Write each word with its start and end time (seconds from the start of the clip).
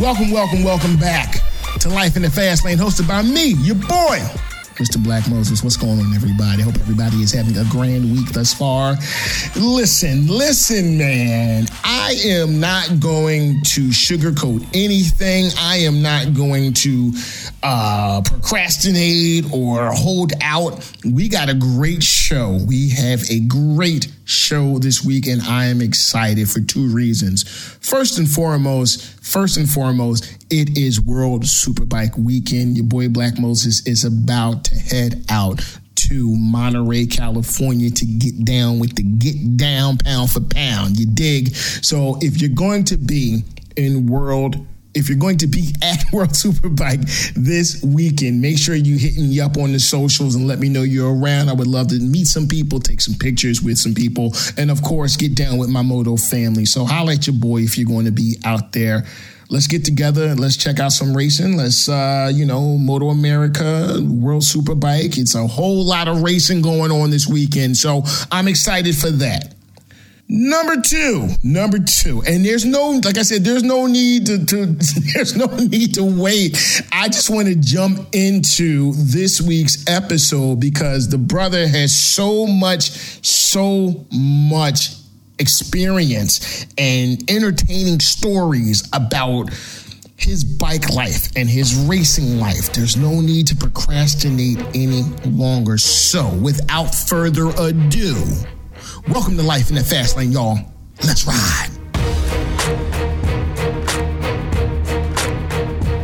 Welcome, 0.00 0.30
welcome, 0.30 0.64
welcome 0.64 0.96
back 0.96 1.42
to 1.80 1.90
Life 1.90 2.16
in 2.16 2.22
the 2.22 2.30
Fast 2.30 2.64
Lane, 2.64 2.78
hosted 2.78 3.06
by 3.06 3.20
me, 3.22 3.52
your 3.60 3.76
boy, 3.76 4.18
Mr. 4.80 5.02
Black 5.02 5.28
Moses. 5.28 5.62
What's 5.62 5.76
going 5.76 6.00
on, 6.00 6.14
everybody? 6.14 6.62
Hope 6.62 6.74
everybody 6.76 7.16
is 7.16 7.32
having 7.32 7.54
a 7.58 7.64
grand 7.68 8.10
week 8.12 8.32
thus 8.32 8.54
far. 8.54 8.96
Listen, 9.54 10.26
listen, 10.26 10.96
man. 10.96 11.66
I 11.84 12.18
am 12.24 12.60
not 12.60 12.98
going 12.98 13.62
to 13.64 13.88
sugarcoat 13.88 14.66
anything. 14.72 15.50
I 15.58 15.76
am 15.80 16.00
not 16.00 16.32
going 16.32 16.72
to 16.72 17.12
uh, 17.62 18.22
procrastinate 18.24 19.52
or 19.52 19.92
hold 19.92 20.32
out. 20.40 20.90
We 21.04 21.28
got 21.28 21.50
a 21.50 21.54
great 21.54 22.02
show. 22.02 22.58
We 22.66 22.88
have 22.90 23.22
a 23.30 23.40
great 23.40 24.08
show 24.24 24.78
this 24.78 25.04
week, 25.04 25.26
and 25.26 25.42
I 25.42 25.66
am 25.66 25.82
excited 25.82 26.48
for 26.48 26.60
two 26.60 26.86
reasons. 26.88 27.46
First 27.82 28.18
and 28.18 28.26
foremost, 28.26 29.19
first 29.30 29.56
and 29.56 29.68
foremost, 29.68 30.24
it 30.50 30.76
is 30.76 31.00
World 31.00 31.44
Superbike 31.44 32.18
Weekend. 32.18 32.76
Your 32.76 32.86
boy 32.86 33.08
Black 33.08 33.38
Moses 33.38 33.86
is 33.86 34.04
about 34.04 34.64
to 34.64 34.74
head 34.76 35.24
out 35.28 35.60
to 35.94 36.34
Monterey, 36.36 37.06
California 37.06 37.90
to 37.90 38.04
get 38.04 38.44
down 38.44 38.80
with 38.80 38.96
the 38.96 39.04
get 39.04 39.56
down 39.56 39.98
pound 39.98 40.30
for 40.30 40.40
pound. 40.40 40.98
You 40.98 41.06
dig? 41.06 41.54
So 41.54 42.18
if 42.20 42.40
you're 42.40 42.50
going 42.50 42.84
to 42.86 42.96
be 42.96 43.44
in 43.76 44.06
World 44.06 44.66
if 44.94 45.08
you're 45.08 45.18
going 45.18 45.38
to 45.38 45.46
be 45.46 45.74
at 45.82 46.04
World 46.12 46.30
Superbike 46.30 47.34
this 47.34 47.82
weekend, 47.84 48.40
make 48.40 48.58
sure 48.58 48.74
you 48.74 48.96
hit 48.96 49.16
me 49.16 49.40
up 49.40 49.56
on 49.56 49.72
the 49.72 49.80
socials 49.80 50.34
and 50.34 50.46
let 50.46 50.58
me 50.58 50.68
know 50.68 50.82
you're 50.82 51.14
around. 51.14 51.48
I 51.48 51.52
would 51.52 51.66
love 51.66 51.88
to 51.88 51.98
meet 51.98 52.26
some 52.26 52.48
people, 52.48 52.80
take 52.80 53.00
some 53.00 53.14
pictures 53.14 53.62
with 53.62 53.78
some 53.78 53.94
people, 53.94 54.34
and 54.56 54.70
of 54.70 54.82
course, 54.82 55.16
get 55.16 55.34
down 55.34 55.58
with 55.58 55.68
my 55.68 55.82
Moto 55.82 56.16
family. 56.16 56.64
So 56.64 56.84
holla 56.84 57.14
at 57.14 57.26
your 57.26 57.36
boy 57.36 57.62
if 57.62 57.78
you're 57.78 57.88
going 57.88 58.06
to 58.06 58.12
be 58.12 58.38
out 58.44 58.72
there. 58.72 59.04
Let's 59.48 59.66
get 59.66 59.84
together 59.84 60.36
let's 60.36 60.56
check 60.56 60.78
out 60.78 60.92
some 60.92 61.16
racing. 61.16 61.56
Let's, 61.56 61.88
uh, 61.88 62.30
you 62.32 62.46
know, 62.46 62.78
Moto 62.78 63.08
America, 63.08 63.98
World 64.00 64.42
Superbike. 64.42 65.18
It's 65.18 65.34
a 65.34 65.44
whole 65.44 65.84
lot 65.84 66.06
of 66.06 66.22
racing 66.22 66.62
going 66.62 66.92
on 66.92 67.10
this 67.10 67.26
weekend. 67.26 67.76
So 67.76 68.04
I'm 68.30 68.46
excited 68.46 68.94
for 68.94 69.10
that. 69.10 69.54
Number 70.32 70.80
two, 70.80 71.28
number 71.42 71.80
two, 71.80 72.22
and 72.24 72.44
there's 72.44 72.64
no, 72.64 73.00
like 73.04 73.18
I 73.18 73.22
said, 73.22 73.42
there's 73.42 73.64
no 73.64 73.86
need 73.86 74.26
to, 74.26 74.46
to 74.46 74.66
there's 75.14 75.34
no 75.36 75.46
need 75.56 75.94
to 75.94 76.04
wait. 76.04 76.56
I 76.92 77.08
just 77.08 77.30
want 77.30 77.48
to 77.48 77.56
jump 77.56 78.14
into 78.14 78.92
this 78.92 79.40
week's 79.40 79.84
episode 79.88 80.60
because 80.60 81.08
the 81.08 81.18
brother 81.18 81.66
has 81.66 81.92
so 81.92 82.46
much, 82.46 82.90
so 83.26 84.06
much 84.12 84.90
experience 85.40 86.64
and 86.78 87.28
entertaining 87.28 87.98
stories 87.98 88.88
about 88.92 89.50
his 90.16 90.44
bike 90.44 90.90
life 90.90 91.32
and 91.34 91.48
his 91.48 91.74
racing 91.88 92.38
life. 92.38 92.72
There's 92.72 92.96
no 92.96 93.20
need 93.20 93.48
to 93.48 93.56
procrastinate 93.56 94.60
any 94.76 95.02
longer. 95.26 95.76
So, 95.76 96.32
without 96.34 96.94
further 96.94 97.48
ado, 97.58 98.14
welcome 99.08 99.36
to 99.36 99.42
Life 99.42 99.70
in 99.70 99.76
the 99.76 99.84
Fast 99.84 100.16
Lane, 100.16 100.32
y'all. 100.32 100.58
Let's 101.04 101.26
ride. 101.26 101.68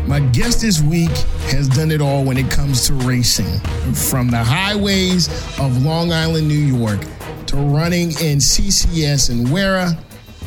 My 0.06 0.20
guest 0.32 0.62
this 0.62 0.80
week 0.80 1.10
has 1.50 1.68
done 1.68 1.90
it 1.90 2.00
all 2.00 2.24
when 2.24 2.36
it 2.36 2.50
comes 2.50 2.86
to 2.86 2.94
racing. 2.94 3.58
From 4.10 4.30
the 4.30 4.42
highways 4.42 5.28
of 5.58 5.84
Long 5.84 6.12
Island, 6.12 6.48
New 6.48 6.54
York, 6.54 7.00
to 7.46 7.56
running 7.56 8.10
in 8.12 8.38
CCS 8.38 9.30
and 9.30 9.50
WERA 9.50 9.92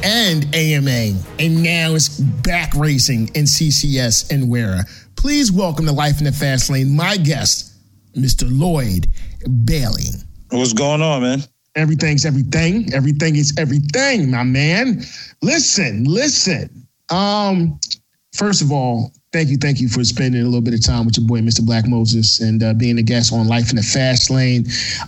and 0.03 0.53
AMA. 0.55 1.19
And 1.39 1.61
now 1.61 1.93
it's 1.93 2.19
back 2.19 2.73
racing 2.73 3.29
in 3.35 3.45
CCS 3.45 4.31
and 4.31 4.49
WERA. 4.49 4.85
Please 5.15 5.51
welcome 5.51 5.85
to 5.85 5.91
Life 5.91 6.19
in 6.19 6.25
the 6.25 6.31
Fast 6.31 6.69
Lane, 6.69 6.95
my 6.95 7.17
guest, 7.17 7.73
Mr. 8.15 8.47
Lloyd 8.49 9.07
Bayley. 9.65 10.09
What's 10.49 10.73
going 10.73 11.01
on, 11.01 11.21
man? 11.21 11.43
Everything's 11.79 12.25
everything. 12.25 12.93
Everything 12.93 13.37
is 13.37 13.53
everything, 13.57 14.29
my 14.29 14.43
man. 14.43 15.01
Listen, 15.41 16.03
listen. 16.03 16.69
Um, 17.09 17.79
first 18.33 18.61
of 18.61 18.71
all, 18.71 19.13
thank 19.31 19.47
you, 19.47 19.57
thank 19.57 19.79
you 19.79 19.87
for 19.87 20.03
spending 20.03 20.41
a 20.41 20.45
little 20.45 20.59
bit 20.59 20.73
of 20.73 20.83
time 20.83 21.05
with 21.05 21.17
your 21.17 21.25
boy, 21.25 21.39
Mr. 21.39 21.65
Black 21.65 21.87
Moses, 21.87 22.41
and 22.41 22.61
uh, 22.61 22.73
being 22.73 22.97
a 22.97 23.01
guest 23.01 23.31
on 23.31 23.47
Life 23.47 23.69
in 23.69 23.77
the 23.77 23.81
Fast 23.81 24.29
Lane. 24.29 24.65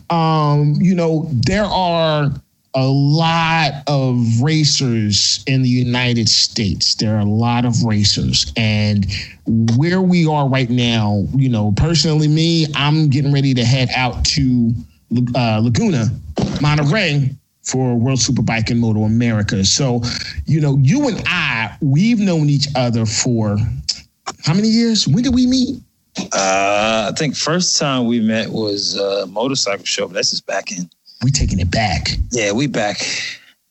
Um, 0.10 0.76
you 0.80 0.96
know, 0.96 1.28
there 1.46 1.66
are 1.66 2.32
a 2.74 2.88
lot 2.88 3.84
of 3.88 4.42
racers 4.42 5.44
in 5.48 5.64
the 5.64 5.70
United 5.70 6.30
States. 6.30 6.96
There 6.96 7.18
are 7.18 7.20
a 7.20 7.26
lot 7.26 7.66
of 7.66 7.84
racers. 7.84 8.52
And 8.56 9.06
where 9.76 10.02
we 10.02 10.26
are 10.26 10.48
right 10.48 10.70
now, 10.70 11.26
you 11.36 11.50
know, 11.50 11.74
personally, 11.76 12.30
me, 12.30 12.68
I'm 12.76 13.10
getting 13.10 13.34
ready 13.34 13.54
to 13.56 13.66
head 13.66 13.90
out 13.94 14.24
to 14.26 14.72
uh, 15.36 15.60
Laguna, 15.62 16.06
Monterey 16.62 17.36
for 17.64 17.96
World 17.96 18.20
Superbike 18.20 18.70
and 18.70 18.80
Moto 18.80 19.04
America. 19.04 19.64
So, 19.66 20.02
you 20.46 20.60
know, 20.60 20.78
you 20.82 21.08
and 21.08 21.22
I, 21.28 21.76
we've 21.82 22.20
known 22.20 22.50
each 22.50 22.68
other 22.76 23.06
for 23.06 23.58
how 24.44 24.54
many 24.54 24.68
years? 24.68 25.08
When 25.08 25.24
did 25.24 25.34
we 25.34 25.48
meet? 25.48 25.82
Uh, 26.18 27.10
I 27.10 27.14
think 27.18 27.36
first 27.36 27.80
time 27.80 28.06
we 28.06 28.20
met 28.20 28.50
was 28.50 28.96
a 28.96 29.26
motorcycle 29.28 29.86
show, 29.86 30.08
but 30.08 30.16
that's 30.16 30.32
just 30.32 30.46
back 30.46 30.72
in. 30.72 30.90
We 31.24 31.32
taking 31.32 31.60
it 31.60 31.72
back. 31.72 32.10
Yeah, 32.32 32.52
we 32.52 32.68
back 32.68 32.98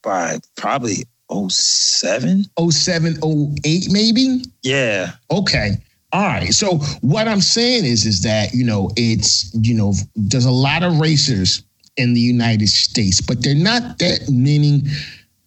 by 0.02 0.38
probably 0.56 1.04
07. 1.30 2.44
07, 2.70 3.18
08 3.64 3.90
maybe? 3.90 4.44
Yeah. 4.62 5.12
Okay. 5.30 5.72
All 6.12 6.22
right. 6.22 6.52
So 6.52 6.78
what 7.02 7.28
I'm 7.28 7.40
saying 7.40 7.84
is, 7.84 8.04
is 8.04 8.22
that, 8.22 8.52
you 8.52 8.64
know, 8.64 8.90
it's, 8.96 9.54
you 9.54 9.74
know, 9.74 9.94
there's 10.16 10.44
a 10.44 10.50
lot 10.50 10.82
of 10.82 10.98
racers 10.98 11.62
in 12.00 12.14
the 12.14 12.20
United 12.20 12.68
States, 12.68 13.20
but 13.20 13.42
they're 13.42 13.54
not 13.54 13.98
that 13.98 14.20
many 14.30 14.82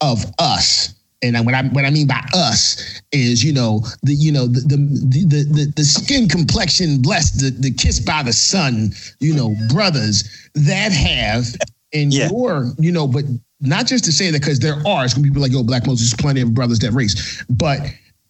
of 0.00 0.24
us. 0.38 0.94
And 1.22 1.34
what 1.46 1.54
I 1.54 1.62
what 1.68 1.84
I 1.86 1.90
mean 1.90 2.06
by 2.06 2.22
us 2.34 3.00
is, 3.10 3.42
you 3.42 3.52
know, 3.52 3.80
the 4.02 4.14
you 4.14 4.30
know 4.30 4.46
the 4.46 4.60
the 4.60 4.76
the 4.76 5.44
the, 5.56 5.72
the 5.74 5.84
skin 5.84 6.28
complexion, 6.28 7.00
blessed, 7.00 7.40
the 7.40 7.50
the 7.50 7.70
kiss 7.70 7.98
by 7.98 8.22
the 8.22 8.32
sun, 8.32 8.92
you 9.20 9.34
know, 9.34 9.54
brothers 9.70 10.24
that 10.54 10.92
have 10.92 11.46
in 11.92 12.10
Yeah. 12.10 12.28
your, 12.28 12.72
you 12.78 12.92
know, 12.92 13.06
but 13.08 13.24
not 13.60 13.86
just 13.86 14.04
to 14.04 14.12
say 14.12 14.30
that 14.30 14.40
because 14.42 14.58
there 14.58 14.76
are, 14.86 15.04
it's 15.04 15.14
gonna 15.14 15.22
be 15.22 15.30
people 15.30 15.42
like, 15.42 15.52
yo, 15.52 15.62
Black 15.62 15.86
Moses, 15.86 16.12
plenty 16.12 16.42
of 16.42 16.52
brothers 16.52 16.78
that 16.80 16.92
race, 16.92 17.42
but 17.48 17.78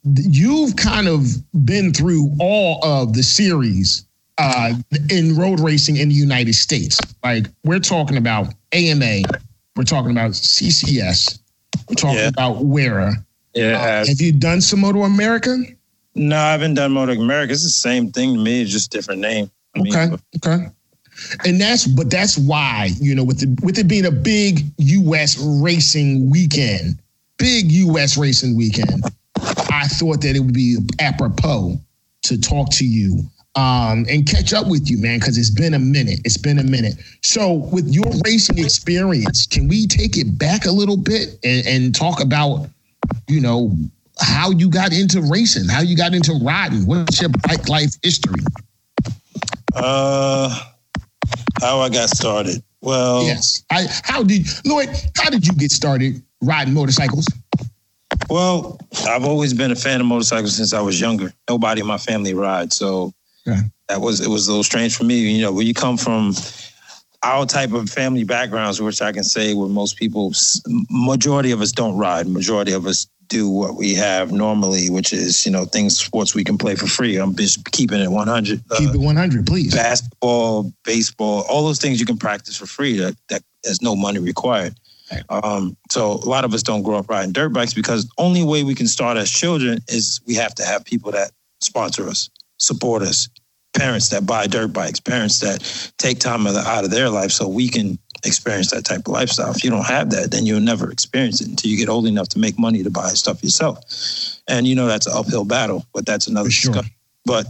you've 0.04 0.76
kind 0.76 1.08
of 1.08 1.26
been 1.64 1.92
through 1.92 2.30
all 2.38 2.78
of 2.84 3.14
the 3.14 3.22
series 3.22 4.04
uh, 4.38 4.74
in 5.10 5.36
road 5.36 5.60
racing 5.60 5.96
in 5.96 6.08
the 6.08 6.14
United 6.14 6.54
States. 6.54 6.98
Like 7.22 7.46
we're 7.64 7.78
talking 7.78 8.16
about 8.16 8.52
AMA, 8.72 9.22
we're 9.76 9.84
talking 9.84 10.10
about 10.10 10.32
CCS, 10.32 11.38
we're 11.88 11.94
talking 11.94 12.18
Yeah. 12.18 12.28
about 12.28 12.64
WERA. 12.64 13.14
Yeah. 13.54 13.78
Uh, 14.02 14.06
have 14.06 14.20
you 14.20 14.32
done 14.32 14.60
some 14.60 14.80
Moto 14.80 15.02
America? 15.02 15.56
no, 16.16 16.36
I 16.36 16.52
haven't 16.52 16.74
done 16.74 16.92
Moto 16.92 17.12
America. 17.12 17.52
It's 17.52 17.62
the 17.64 17.68
same 17.70 18.10
thing 18.12 18.34
to 18.34 18.40
me. 18.40 18.62
It's 18.62 18.70
just 18.70 18.90
different 18.92 19.20
name. 19.20 19.50
I 19.76 19.80
mean, 19.80 19.94
Okay, 19.96 20.16
okay. 20.44 20.66
And 21.44 21.60
that's 21.60 21.86
but 21.86 22.10
that's 22.10 22.36
why 22.36 22.90
you 23.00 23.14
know 23.14 23.22
with 23.24 23.38
the 23.40 23.56
with 23.64 23.78
it 23.78 23.86
being 23.86 24.06
a 24.06 24.10
big 24.10 24.64
U.S. 24.78 25.38
racing 25.38 26.28
weekend, 26.30 26.98
big 27.36 27.70
U.S. 27.70 28.16
racing 28.16 28.56
weekend, 28.56 29.04
I 29.70 29.86
thought 29.88 30.20
that 30.22 30.34
it 30.34 30.40
would 30.40 30.54
be 30.54 30.76
apropos 31.00 31.80
to 32.22 32.40
talk 32.40 32.70
to 32.72 32.84
you 32.84 33.20
um, 33.56 34.04
and 34.08 34.26
catch 34.26 34.52
up 34.52 34.66
with 34.68 34.90
you, 34.90 34.98
man, 35.00 35.18
because 35.20 35.38
it's 35.38 35.50
been 35.50 35.74
a 35.74 35.78
minute. 35.78 36.20
It's 36.24 36.36
been 36.36 36.58
a 36.58 36.64
minute. 36.64 36.94
So, 37.22 37.52
with 37.72 37.88
your 37.88 38.10
racing 38.24 38.58
experience, 38.58 39.46
can 39.46 39.68
we 39.68 39.86
take 39.86 40.16
it 40.16 40.38
back 40.38 40.64
a 40.66 40.70
little 40.72 40.96
bit 40.96 41.38
and, 41.44 41.66
and 41.66 41.94
talk 41.94 42.20
about, 42.20 42.68
you 43.28 43.40
know, 43.40 43.72
how 44.20 44.50
you 44.50 44.68
got 44.70 44.92
into 44.92 45.20
racing, 45.22 45.68
how 45.68 45.82
you 45.82 45.96
got 45.96 46.14
into 46.14 46.32
riding? 46.42 46.86
What's 46.86 47.20
your 47.20 47.30
bike 47.46 47.68
life 47.68 47.94
history? 48.02 48.40
Uh, 49.74 50.48
how 51.60 51.80
I 51.80 51.88
got 51.88 52.08
started. 52.10 52.62
Well, 52.80 53.24
Yes. 53.24 53.62
I 53.70 53.86
how 54.02 54.22
did 54.22 54.46
Lloyd, 54.64 54.90
how 55.16 55.30
did 55.30 55.46
you 55.46 55.52
get 55.54 55.70
started 55.70 56.22
riding 56.42 56.74
motorcycles? 56.74 57.26
well, 58.28 58.78
I've 59.08 59.24
always 59.24 59.54
been 59.54 59.70
a 59.70 59.76
fan 59.76 60.00
of 60.00 60.06
motorcycles 60.06 60.56
since 60.56 60.72
I 60.72 60.80
was 60.80 61.00
younger. 61.00 61.32
Nobody 61.48 61.80
in 61.80 61.86
my 61.86 61.98
family 61.98 62.34
rides, 62.34 62.76
so 62.76 63.12
Okay. 63.46 63.60
that 63.88 64.00
was 64.00 64.20
it 64.20 64.28
was 64.28 64.48
a 64.48 64.50
little 64.50 64.64
strange 64.64 64.96
for 64.96 65.04
me. 65.04 65.18
You 65.18 65.42
know, 65.42 65.52
when 65.52 65.66
you 65.66 65.74
come 65.74 65.96
from 65.96 66.34
our 67.22 67.46
type 67.46 67.72
of 67.72 67.88
family 67.88 68.24
backgrounds, 68.24 68.80
which 68.80 69.00
I 69.02 69.12
can 69.12 69.24
say 69.24 69.54
where 69.54 69.68
most 69.68 69.96
people, 69.96 70.32
majority 70.90 71.50
of 71.52 71.60
us 71.60 71.72
don't 71.72 71.96
ride, 71.96 72.26
majority 72.26 72.72
of 72.72 72.86
us 72.86 73.06
do 73.28 73.48
what 73.48 73.76
we 73.76 73.94
have 73.94 74.32
normally, 74.32 74.90
which 74.90 75.12
is 75.12 75.44
you 75.46 75.52
know 75.52 75.64
things 75.64 75.98
sports 75.98 76.34
we 76.34 76.44
can 76.44 76.58
play 76.58 76.74
for 76.74 76.86
free. 76.86 77.16
I'm 77.16 77.34
just 77.34 77.70
keeping 77.72 78.00
it 78.00 78.10
100. 78.10 78.62
Uh, 78.70 78.76
Keep 78.78 78.94
it 78.94 78.98
100, 78.98 79.46
please. 79.46 79.74
Basketball, 79.74 80.72
baseball, 80.84 81.44
all 81.48 81.64
those 81.64 81.78
things 81.78 82.00
you 82.00 82.06
can 82.06 82.18
practice 82.18 82.56
for 82.56 82.66
free. 82.66 82.98
That 82.98 83.16
that 83.28 83.42
there's 83.62 83.82
no 83.82 83.96
money 83.96 84.18
required. 84.18 84.74
Um, 85.28 85.76
so 85.90 86.12
a 86.12 86.28
lot 86.28 86.44
of 86.44 86.54
us 86.54 86.62
don't 86.62 86.82
grow 86.82 86.98
up 86.98 87.08
riding 87.08 87.32
dirt 87.32 87.50
bikes 87.50 87.74
because 87.74 88.10
only 88.18 88.42
way 88.42 88.64
we 88.64 88.74
can 88.74 88.86
start 88.86 89.16
as 89.16 89.30
children 89.30 89.78
is 89.88 90.20
we 90.26 90.34
have 90.34 90.54
to 90.56 90.64
have 90.64 90.84
people 90.84 91.12
that 91.12 91.30
sponsor 91.60 92.08
us, 92.08 92.30
support 92.58 93.02
us, 93.02 93.28
parents 93.74 94.08
that 94.10 94.26
buy 94.26 94.46
dirt 94.46 94.72
bikes, 94.72 95.00
parents 95.00 95.40
that 95.40 95.92
take 95.98 96.20
time 96.20 96.46
out 96.46 96.84
of 96.84 96.90
their 96.90 97.10
life 97.10 97.30
so 97.30 97.48
we 97.48 97.68
can 97.68 97.98
experience 98.24 98.70
that 98.70 98.84
type 98.84 99.00
of 99.00 99.08
lifestyle. 99.08 99.50
If 99.50 99.64
you 99.64 99.70
don't 99.70 99.86
have 99.86 100.10
that, 100.10 100.30
then 100.30 100.46
you'll 100.46 100.60
never 100.60 100.90
experience 100.90 101.40
it 101.40 101.48
until 101.48 101.70
you 101.70 101.76
get 101.76 101.88
old 101.88 102.06
enough 102.06 102.28
to 102.30 102.38
make 102.38 102.58
money 102.58 102.82
to 102.82 102.90
buy 102.90 103.08
stuff 103.10 103.42
yourself. 103.42 103.78
And 104.48 104.66
you 104.66 104.74
know 104.74 104.86
that's 104.86 105.06
an 105.06 105.14
uphill 105.16 105.44
battle, 105.44 105.84
but 105.92 106.06
that's 106.06 106.26
another 106.26 106.50
sure. 106.50 106.72
discussion. 106.72 106.94
But 107.24 107.46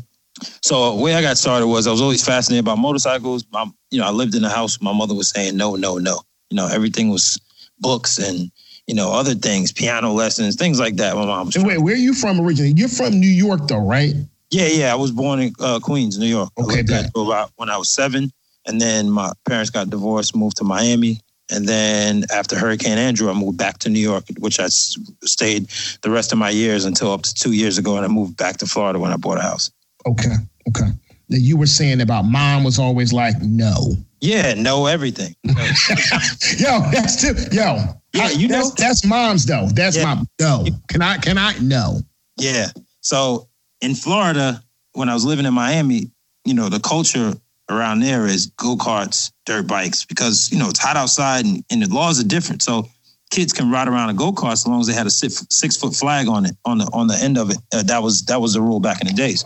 so 0.63 0.97
the 0.97 1.03
way 1.03 1.15
I 1.15 1.23
got 1.23 1.39
started 1.39 1.67
was 1.67 1.87
I 1.87 1.91
was 1.91 2.03
always 2.03 2.25
fascinated 2.25 2.65
by 2.65 2.75
motorcycles. 2.75 3.45
My, 3.53 3.67
you 3.91 4.01
know, 4.01 4.07
I 4.07 4.11
lived 4.11 4.35
in 4.35 4.45
a 4.45 4.49
house. 4.49 4.81
My 4.81 4.93
mother 4.93 5.15
was 5.15 5.31
saying 5.31 5.57
no, 5.57 5.77
no, 5.77 5.99
no. 5.99 6.21
You 6.51 6.57
know, 6.57 6.69
everything 6.69 7.11
was 7.11 7.41
books 7.81 8.19
and 8.19 8.51
you 8.87 8.95
know 8.95 9.13
other 9.13 9.35
things, 9.35 9.73
piano 9.73 10.13
lessons, 10.13 10.57
things 10.57 10.79
like 10.79 10.97
that. 10.97 11.15
My 11.17 11.25
mom 11.25 11.47
was. 11.47 11.59
wait, 11.59 11.79
where 11.79 11.95
are 11.95 11.99
you 11.99 12.15
from 12.15 12.41
originally? 12.41 12.73
You're 12.77 12.89
from 12.89 13.19
New 13.19 13.27
York, 13.27 13.67
though, 13.69 13.85
right? 13.85 14.15
Yeah, 14.55 14.69
yeah. 14.69 14.93
I 14.93 14.95
was 14.95 15.11
born 15.11 15.41
in 15.41 15.53
uh, 15.59 15.81
Queens, 15.81 16.17
New 16.17 16.27
York. 16.27 16.49
Okay, 16.57 16.85
good. 16.85 17.07
About 17.17 17.51
when 17.57 17.69
I 17.69 17.77
was 17.77 17.89
seven, 17.89 18.31
and 18.67 18.81
then 18.81 19.11
my 19.11 19.33
parents 19.47 19.69
got 19.69 19.91
divorced, 19.91 20.37
moved 20.37 20.59
to 20.59 20.65
Miami, 20.65 21.19
and 21.51 21.69
then 21.69 22.25
after 22.33 22.57
Hurricane 22.57 22.97
Andrew, 22.97 23.29
I 23.29 23.33
moved 23.33 23.59
back 23.59 23.79
to 23.81 23.89
New 23.91 23.99
York, 23.99 24.25
which 24.39 24.61
I 24.61 24.69
stayed 24.69 25.67
the 26.03 26.11
rest 26.11 26.31
of 26.31 26.39
my 26.39 26.51
years 26.51 26.85
until 26.85 27.11
up 27.11 27.23
to 27.23 27.35
two 27.35 27.51
years 27.51 27.79
ago, 27.79 27.97
and 27.97 28.05
I 28.05 28.09
moved 28.09 28.37
back 28.37 28.59
to 28.59 28.67
Florida 28.67 29.01
when 29.01 29.11
I 29.11 29.17
bought 29.17 29.39
a 29.39 29.43
house. 29.43 29.73
Okay, 30.07 30.35
okay. 30.69 30.91
Now 31.31 31.39
you 31.39 31.57
were 31.57 31.67
saying 31.67 32.01
about 32.01 32.25
mom 32.25 32.63
was 32.63 32.79
always 32.79 33.13
like 33.13 33.35
no. 33.43 33.95
Yeah, 34.21 34.55
know 34.55 34.87
everything. 34.87 35.35
yo, 35.45 36.81
that's 36.93 37.21
too. 37.21 37.35
Yo, 37.51 37.79
yeah, 38.13 38.31
you 38.31 38.47
know 38.47 38.69
that's, 38.69 38.75
that's 38.75 39.05
mom's 39.05 39.47
though. 39.47 39.67
That's 39.73 39.97
yeah. 39.97 40.15
my 40.15 40.23
no. 40.41 40.65
Can 40.89 41.03
I? 41.03 41.19
Can 41.19 41.39
I? 41.39 41.59
No. 41.59 41.99
Yeah. 42.39 42.69
So 43.01 43.49
in 43.81 43.95
Florida, 43.95 44.63
when 44.93 45.09
I 45.09 45.15
was 45.15 45.25
living 45.25 45.47
in 45.47 45.55
Miami, 45.55 46.11
you 46.45 46.55
know, 46.55 46.69
the 46.69 46.81
culture 46.81 47.35
around 47.71 48.01
there 48.01 48.27
is 48.27 48.47
go 48.47 48.77
karts, 48.77 49.33
dirt 49.47 49.67
bikes, 49.67 50.05
because 50.05 50.51
you 50.53 50.59
know 50.59 50.69
it's 50.69 50.79
hot 50.79 50.97
outside 50.97 51.45
and, 51.45 51.65
and 51.71 51.83
the 51.83 51.89
laws 51.89 52.21
are 52.21 52.27
different. 52.27 52.63
So 52.63 52.89
kids 53.31 53.53
can 53.53 53.71
ride 53.71 53.89
around 53.89 54.11
a 54.11 54.15
go 54.15 54.33
kart 54.33 54.53
as 54.53 54.67
long 54.67 54.81
as 54.81 54.87
they 54.87 54.95
had 54.95 55.07
a 55.07 55.11
six, 55.11 55.77
foot 55.77 55.95
flag 55.95 56.29
on 56.29 56.47
it 56.47 56.57
on 56.65 56.79
the 56.79 56.85
on 56.93 57.07
the 57.07 57.17
end 57.17 57.39
of 57.39 57.51
it. 57.51 57.59
Uh, 57.73 57.83
that 57.85 58.03
was 58.03 58.25
that 58.27 58.41
was 58.41 58.55
the 58.55 58.61
rule 58.61 58.81
back 58.81 59.01
in 59.01 59.07
the 59.07 59.13
days. 59.13 59.45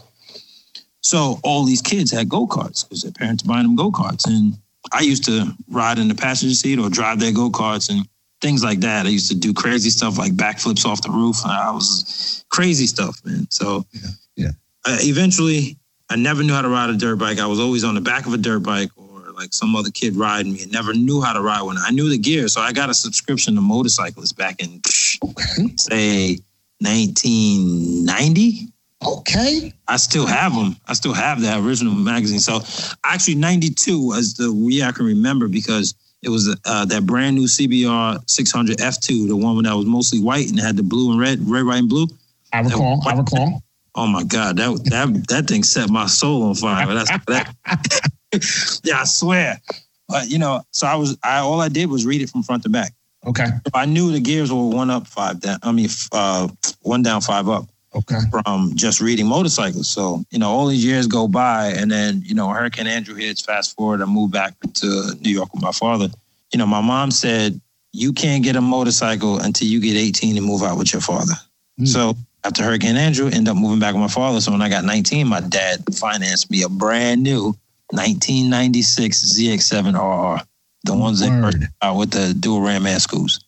So 1.01 1.41
all 1.45 1.65
these 1.65 1.81
kids 1.81 2.11
had 2.11 2.29
go 2.29 2.47
karts 2.47 2.85
because 2.85 3.03
their 3.03 3.13
parents 3.13 3.43
buying 3.43 3.63
them 3.63 3.77
go 3.77 3.91
karts, 3.91 4.27
and 4.27 4.59
I 4.93 5.01
used 5.01 5.25
to 5.25 5.55
ride 5.69 5.99
in 5.99 6.09
the 6.09 6.15
passenger 6.15 6.55
seat 6.55 6.79
or 6.79 6.91
drive 6.91 7.21
their 7.21 7.33
go 7.33 7.51
karts 7.51 7.89
and 7.89 8.07
things 8.41 8.63
like 8.63 8.81
that. 8.81 9.07
I 9.07 9.09
used 9.09 9.29
to 9.31 9.37
do 9.37 9.53
crazy 9.53 9.91
stuff 9.91 10.19
like 10.19 10.33
backflips 10.33 10.85
off 10.85 11.03
the 11.03 11.11
roof. 11.11 11.37
I 11.45 11.71
was 11.71 12.45
crazy 12.51 12.87
stuff, 12.87 13.21
man. 13.25 13.47
So 13.51 13.85
yeah, 13.93 14.09
yeah. 14.37 14.51
Uh, 14.85 14.99
eventually, 15.01 15.77
I 16.11 16.17
never 16.17 16.43
knew 16.43 16.55
how 16.55 16.63
to 16.63 16.69
ride 16.69 16.91
a 16.91 16.97
dirt 16.97 17.17
bike. 17.17 17.39
I 17.39 17.47
was 17.47 17.61
always 17.61 17.85
on 17.85 17.95
the 17.95 18.01
back 18.01 18.27
of 18.27 18.33
a 18.33 18.39
dirt 18.39 18.61
bike 18.61 18.91
or 18.97 19.33
like 19.33 19.53
some 19.53 19.77
other 19.77 19.91
kid 19.91 20.17
riding 20.17 20.53
me. 20.53 20.63
I 20.63 20.67
never 20.67 20.95
knew 20.95 21.21
how 21.21 21.33
to 21.33 21.41
ride 21.41 21.63
one. 21.63 21.77
I 21.79 21.91
knew 21.91 22.09
the 22.09 22.19
gear, 22.19 22.49
so 22.49 22.61
I 22.61 22.73
got 22.73 22.91
a 22.91 22.95
subscription 22.95 23.55
to 23.57 23.61
motorcyclists 23.61 24.33
back 24.33 24.63
in 24.63 24.81
okay. 25.23 25.69
say 25.77 26.39
1990. 26.81 28.69
Okay. 29.07 29.73
I 29.87 29.97
still 29.97 30.27
have 30.27 30.55
them. 30.55 30.77
I 30.87 30.95
still 30.95 31.13
have 31.13 31.41
that 31.43 31.61
original 31.61 31.95
magazine. 31.95 32.41
So 32.41 32.61
actually, 33.05 33.37
92 33.37 34.05
was 34.05 34.35
the 34.35 34.53
year 34.53 34.87
I 34.87 34.93
can 34.93 35.07
remember 35.07 35.47
because 35.47 35.95
it 36.23 36.29
was 36.29 36.55
uh, 36.65 36.85
that 36.87 37.07
brand 37.07 37.37
new 37.37 37.47
CBR 37.47 38.29
600 38.29 38.79
F2, 38.79 39.29
the 39.29 39.37
one 39.37 39.63
that 39.63 39.77
was 39.77 39.87
mostly 39.87 40.21
white 40.21 40.49
and 40.49 40.59
had 40.59 40.77
the 40.77 40.83
blue 40.83 41.13
and 41.13 41.21
red, 41.21 41.39
red, 41.49 41.65
white, 41.65 41.79
and 41.79 41.89
blue. 41.89 42.07
I 42.53 42.61
recall. 42.61 43.03
I 43.07 43.15
recall. 43.15 43.63
Oh 43.95 44.07
my 44.07 44.23
God, 44.25 44.57
that 44.57 44.85
that 44.85 45.27
that 45.29 45.49
thing 45.49 45.63
set 45.63 45.91
my 45.91 46.07
soul 46.07 46.45
on 46.45 46.55
fire. 46.55 46.87
That's 46.95 47.11
that. 47.27 48.81
yeah, 48.85 49.01
I 49.01 49.05
swear. 49.05 49.61
But 50.09 50.29
you 50.29 50.39
know, 50.39 50.63
so 50.73 50.87
I 50.87 50.95
was 50.97 51.17
I 51.23 51.39
all 51.39 51.61
I 51.61 51.69
did 51.69 51.91
was 51.91 52.07
read 52.07 52.23
it 52.23 52.31
from 52.31 52.43
front 52.43 52.63
to 52.65 52.69
back. 52.69 52.93
Okay. 53.27 53.47
I 53.75 53.85
knew 53.87 54.13
the 54.13 54.21
gears 54.21 54.53
were 54.53 54.69
one 54.69 54.91
up, 54.91 55.07
five 55.07 55.41
down. 55.41 55.59
I 55.63 55.73
mean, 55.73 55.89
uh, 56.13 56.49
one 56.83 57.03
down, 57.03 57.21
five 57.21 57.49
up. 57.49 57.67
Okay. 57.99 58.21
From 58.31 58.73
just 58.75 59.01
reading 59.01 59.27
motorcycles. 59.27 59.89
So, 59.89 60.25
you 60.31 60.39
know, 60.39 60.51
all 60.51 60.67
these 60.67 60.85
years 60.85 61.07
go 61.07 61.27
by 61.29 61.69
and 61.69 61.91
then, 61.91 62.23
you 62.25 62.35
know, 62.35 62.49
Hurricane 62.49 62.87
Andrew 62.87 63.15
hits, 63.15 63.41
fast 63.41 63.75
forward, 63.75 64.01
I 64.01 64.05
move 64.05 64.31
back 64.31 64.55
to 64.75 65.13
New 65.21 65.31
York 65.31 65.53
with 65.53 65.63
my 65.63 65.73
father. 65.73 66.09
You 66.53 66.59
know, 66.59 66.67
my 66.67 66.81
mom 66.81 67.11
said, 67.11 67.61
you 67.93 68.13
can't 68.13 68.45
get 68.45 68.57
a 68.57 68.61
motorcycle 68.61 69.41
until 69.41 69.67
you 69.67 69.81
get 69.81 69.97
18 69.97 70.37
and 70.37 70.47
move 70.47 70.63
out 70.63 70.79
with 70.79 70.93
your 70.93 71.03
father. 71.03 71.35
Mm. 71.81 71.89
So 71.89 72.15
after 72.45 72.63
Hurricane 72.63 72.97
Andrew, 72.97 73.29
end 73.29 73.49
up 73.49 73.57
moving 73.57 73.81
back 73.81 73.95
with 73.95 74.03
my 74.03 74.09
father. 74.09 74.41
So 74.41 74.53
when 74.53 74.63
I 74.63 74.69
got 74.69 74.85
19, 74.85 75.27
my 75.27 75.41
dad 75.41 75.83
financed 75.95 76.51
me 76.51 76.63
a 76.63 76.69
brand 76.69 77.23
new 77.23 77.55
1996 77.91 79.39
ZX7RR, 79.39 80.45
the 80.85 80.95
ones 80.95 81.23
Word. 81.23 81.55
that 81.55 81.69
out 81.83 81.97
with 81.97 82.11
the 82.11 82.35
dual 82.39 82.61
ram 82.61 82.87
air 82.87 83.01
schools. 83.01 83.41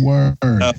Word. 0.00 0.36
Uh, 0.42 0.72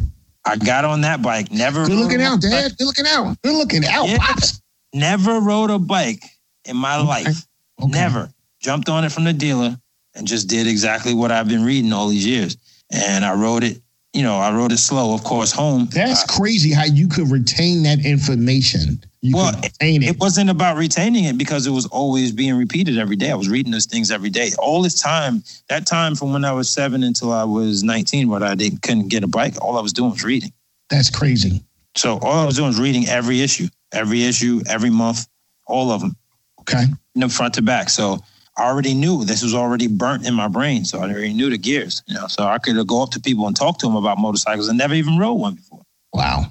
I 0.47 0.55
got 0.55 0.85
on 0.85 1.01
that 1.01 1.21
bike. 1.21 1.51
Never. 1.51 1.85
Good 1.85 1.97
looking 1.97 2.21
out, 2.21 2.41
Dad. 2.41 2.77
Good 2.77 2.85
looking 2.85 3.05
out. 3.05 3.37
Good 3.43 3.55
looking 3.55 3.85
out, 3.85 4.07
yeah. 4.07 4.17
Pops. 4.17 4.61
Never 4.93 5.41
rode 5.41 5.69
a 5.69 5.77
bike 5.77 6.23
in 6.63 6.77
my 6.77 6.97
okay. 6.97 7.07
life. 7.07 7.45
Okay. 7.81 7.91
Never 7.91 8.31
jumped 8.61 8.87
on 8.87 9.03
it 9.03 9.11
from 9.11 9.25
the 9.25 9.33
dealer 9.33 9.77
and 10.15 10.25
just 10.25 10.47
did 10.47 10.65
exactly 10.65 11.13
what 11.13 11.31
I've 11.31 11.49
been 11.49 11.65
reading 11.65 11.91
all 11.91 12.07
these 12.07 12.25
years. 12.25 12.57
And 12.91 13.25
I 13.25 13.33
rode 13.33 13.65
it 13.65 13.81
you 14.13 14.23
know, 14.23 14.37
I 14.37 14.51
wrote 14.51 14.71
it 14.71 14.77
slow, 14.77 15.13
of 15.13 15.23
course, 15.23 15.51
home. 15.51 15.87
That's 15.91 16.23
crazy 16.23 16.71
how 16.71 16.85
you 16.85 17.07
could 17.07 17.29
retain 17.29 17.83
that 17.83 18.03
information. 18.05 19.03
You 19.21 19.35
well, 19.35 19.53
it. 19.63 19.73
it. 19.81 20.19
wasn't 20.19 20.49
about 20.49 20.77
retaining 20.77 21.25
it 21.25 21.37
because 21.37 21.67
it 21.67 21.71
was 21.71 21.85
always 21.87 22.31
being 22.31 22.55
repeated 22.55 22.97
every 22.97 23.15
day. 23.15 23.31
I 23.31 23.35
was 23.35 23.49
reading 23.49 23.71
those 23.71 23.85
things 23.85 24.09
every 24.09 24.29
day. 24.29 24.51
All 24.59 24.81
this 24.81 24.99
time, 24.99 25.43
that 25.69 25.85
time 25.85 26.15
from 26.15 26.33
when 26.33 26.45
I 26.45 26.51
was 26.51 26.69
seven 26.69 27.03
until 27.03 27.31
I 27.31 27.43
was 27.43 27.83
19, 27.83 28.29
where 28.29 28.43
I 28.43 28.55
didn't 28.55 28.81
couldn't 28.81 29.09
get 29.09 29.23
a 29.23 29.27
bike, 29.27 29.61
all 29.61 29.77
I 29.77 29.81
was 29.81 29.93
doing 29.93 30.11
was 30.11 30.23
reading. 30.23 30.53
That's 30.89 31.09
crazy. 31.09 31.63
So 31.95 32.19
all 32.19 32.39
I 32.39 32.45
was 32.45 32.55
doing 32.55 32.67
was 32.67 32.79
reading 32.79 33.07
every 33.07 33.41
issue, 33.41 33.67
every 33.91 34.23
issue, 34.23 34.61
every 34.69 34.89
month, 34.89 35.27
all 35.65 35.91
of 35.91 36.01
them. 36.01 36.15
Okay. 36.61 36.85
From 37.19 37.29
front 37.29 37.55
to 37.55 37.61
back. 37.61 37.89
So 37.89 38.19
I 38.57 38.63
already 38.63 38.95
knew 38.95 39.23
this 39.23 39.43
was 39.43 39.53
already 39.53 39.87
burnt 39.87 40.25
in 40.25 40.33
my 40.33 40.47
brain. 40.47 40.83
So 40.83 40.99
I 40.99 41.03
already 41.03 41.33
knew 41.33 41.49
the 41.49 41.57
gears, 41.57 42.01
you 42.07 42.15
know, 42.15 42.27
so 42.27 42.43
I 42.43 42.57
could 42.57 42.87
go 42.87 43.03
up 43.03 43.11
to 43.11 43.19
people 43.19 43.45
and 43.45 43.55
talk 43.55 43.77
to 43.79 43.85
them 43.85 43.95
about 43.95 44.17
motorcycles 44.17 44.67
and 44.67 44.77
never 44.77 44.95
even 44.95 45.17
rode 45.17 45.35
one 45.35 45.55
before. 45.55 45.83
Wow. 46.13 46.45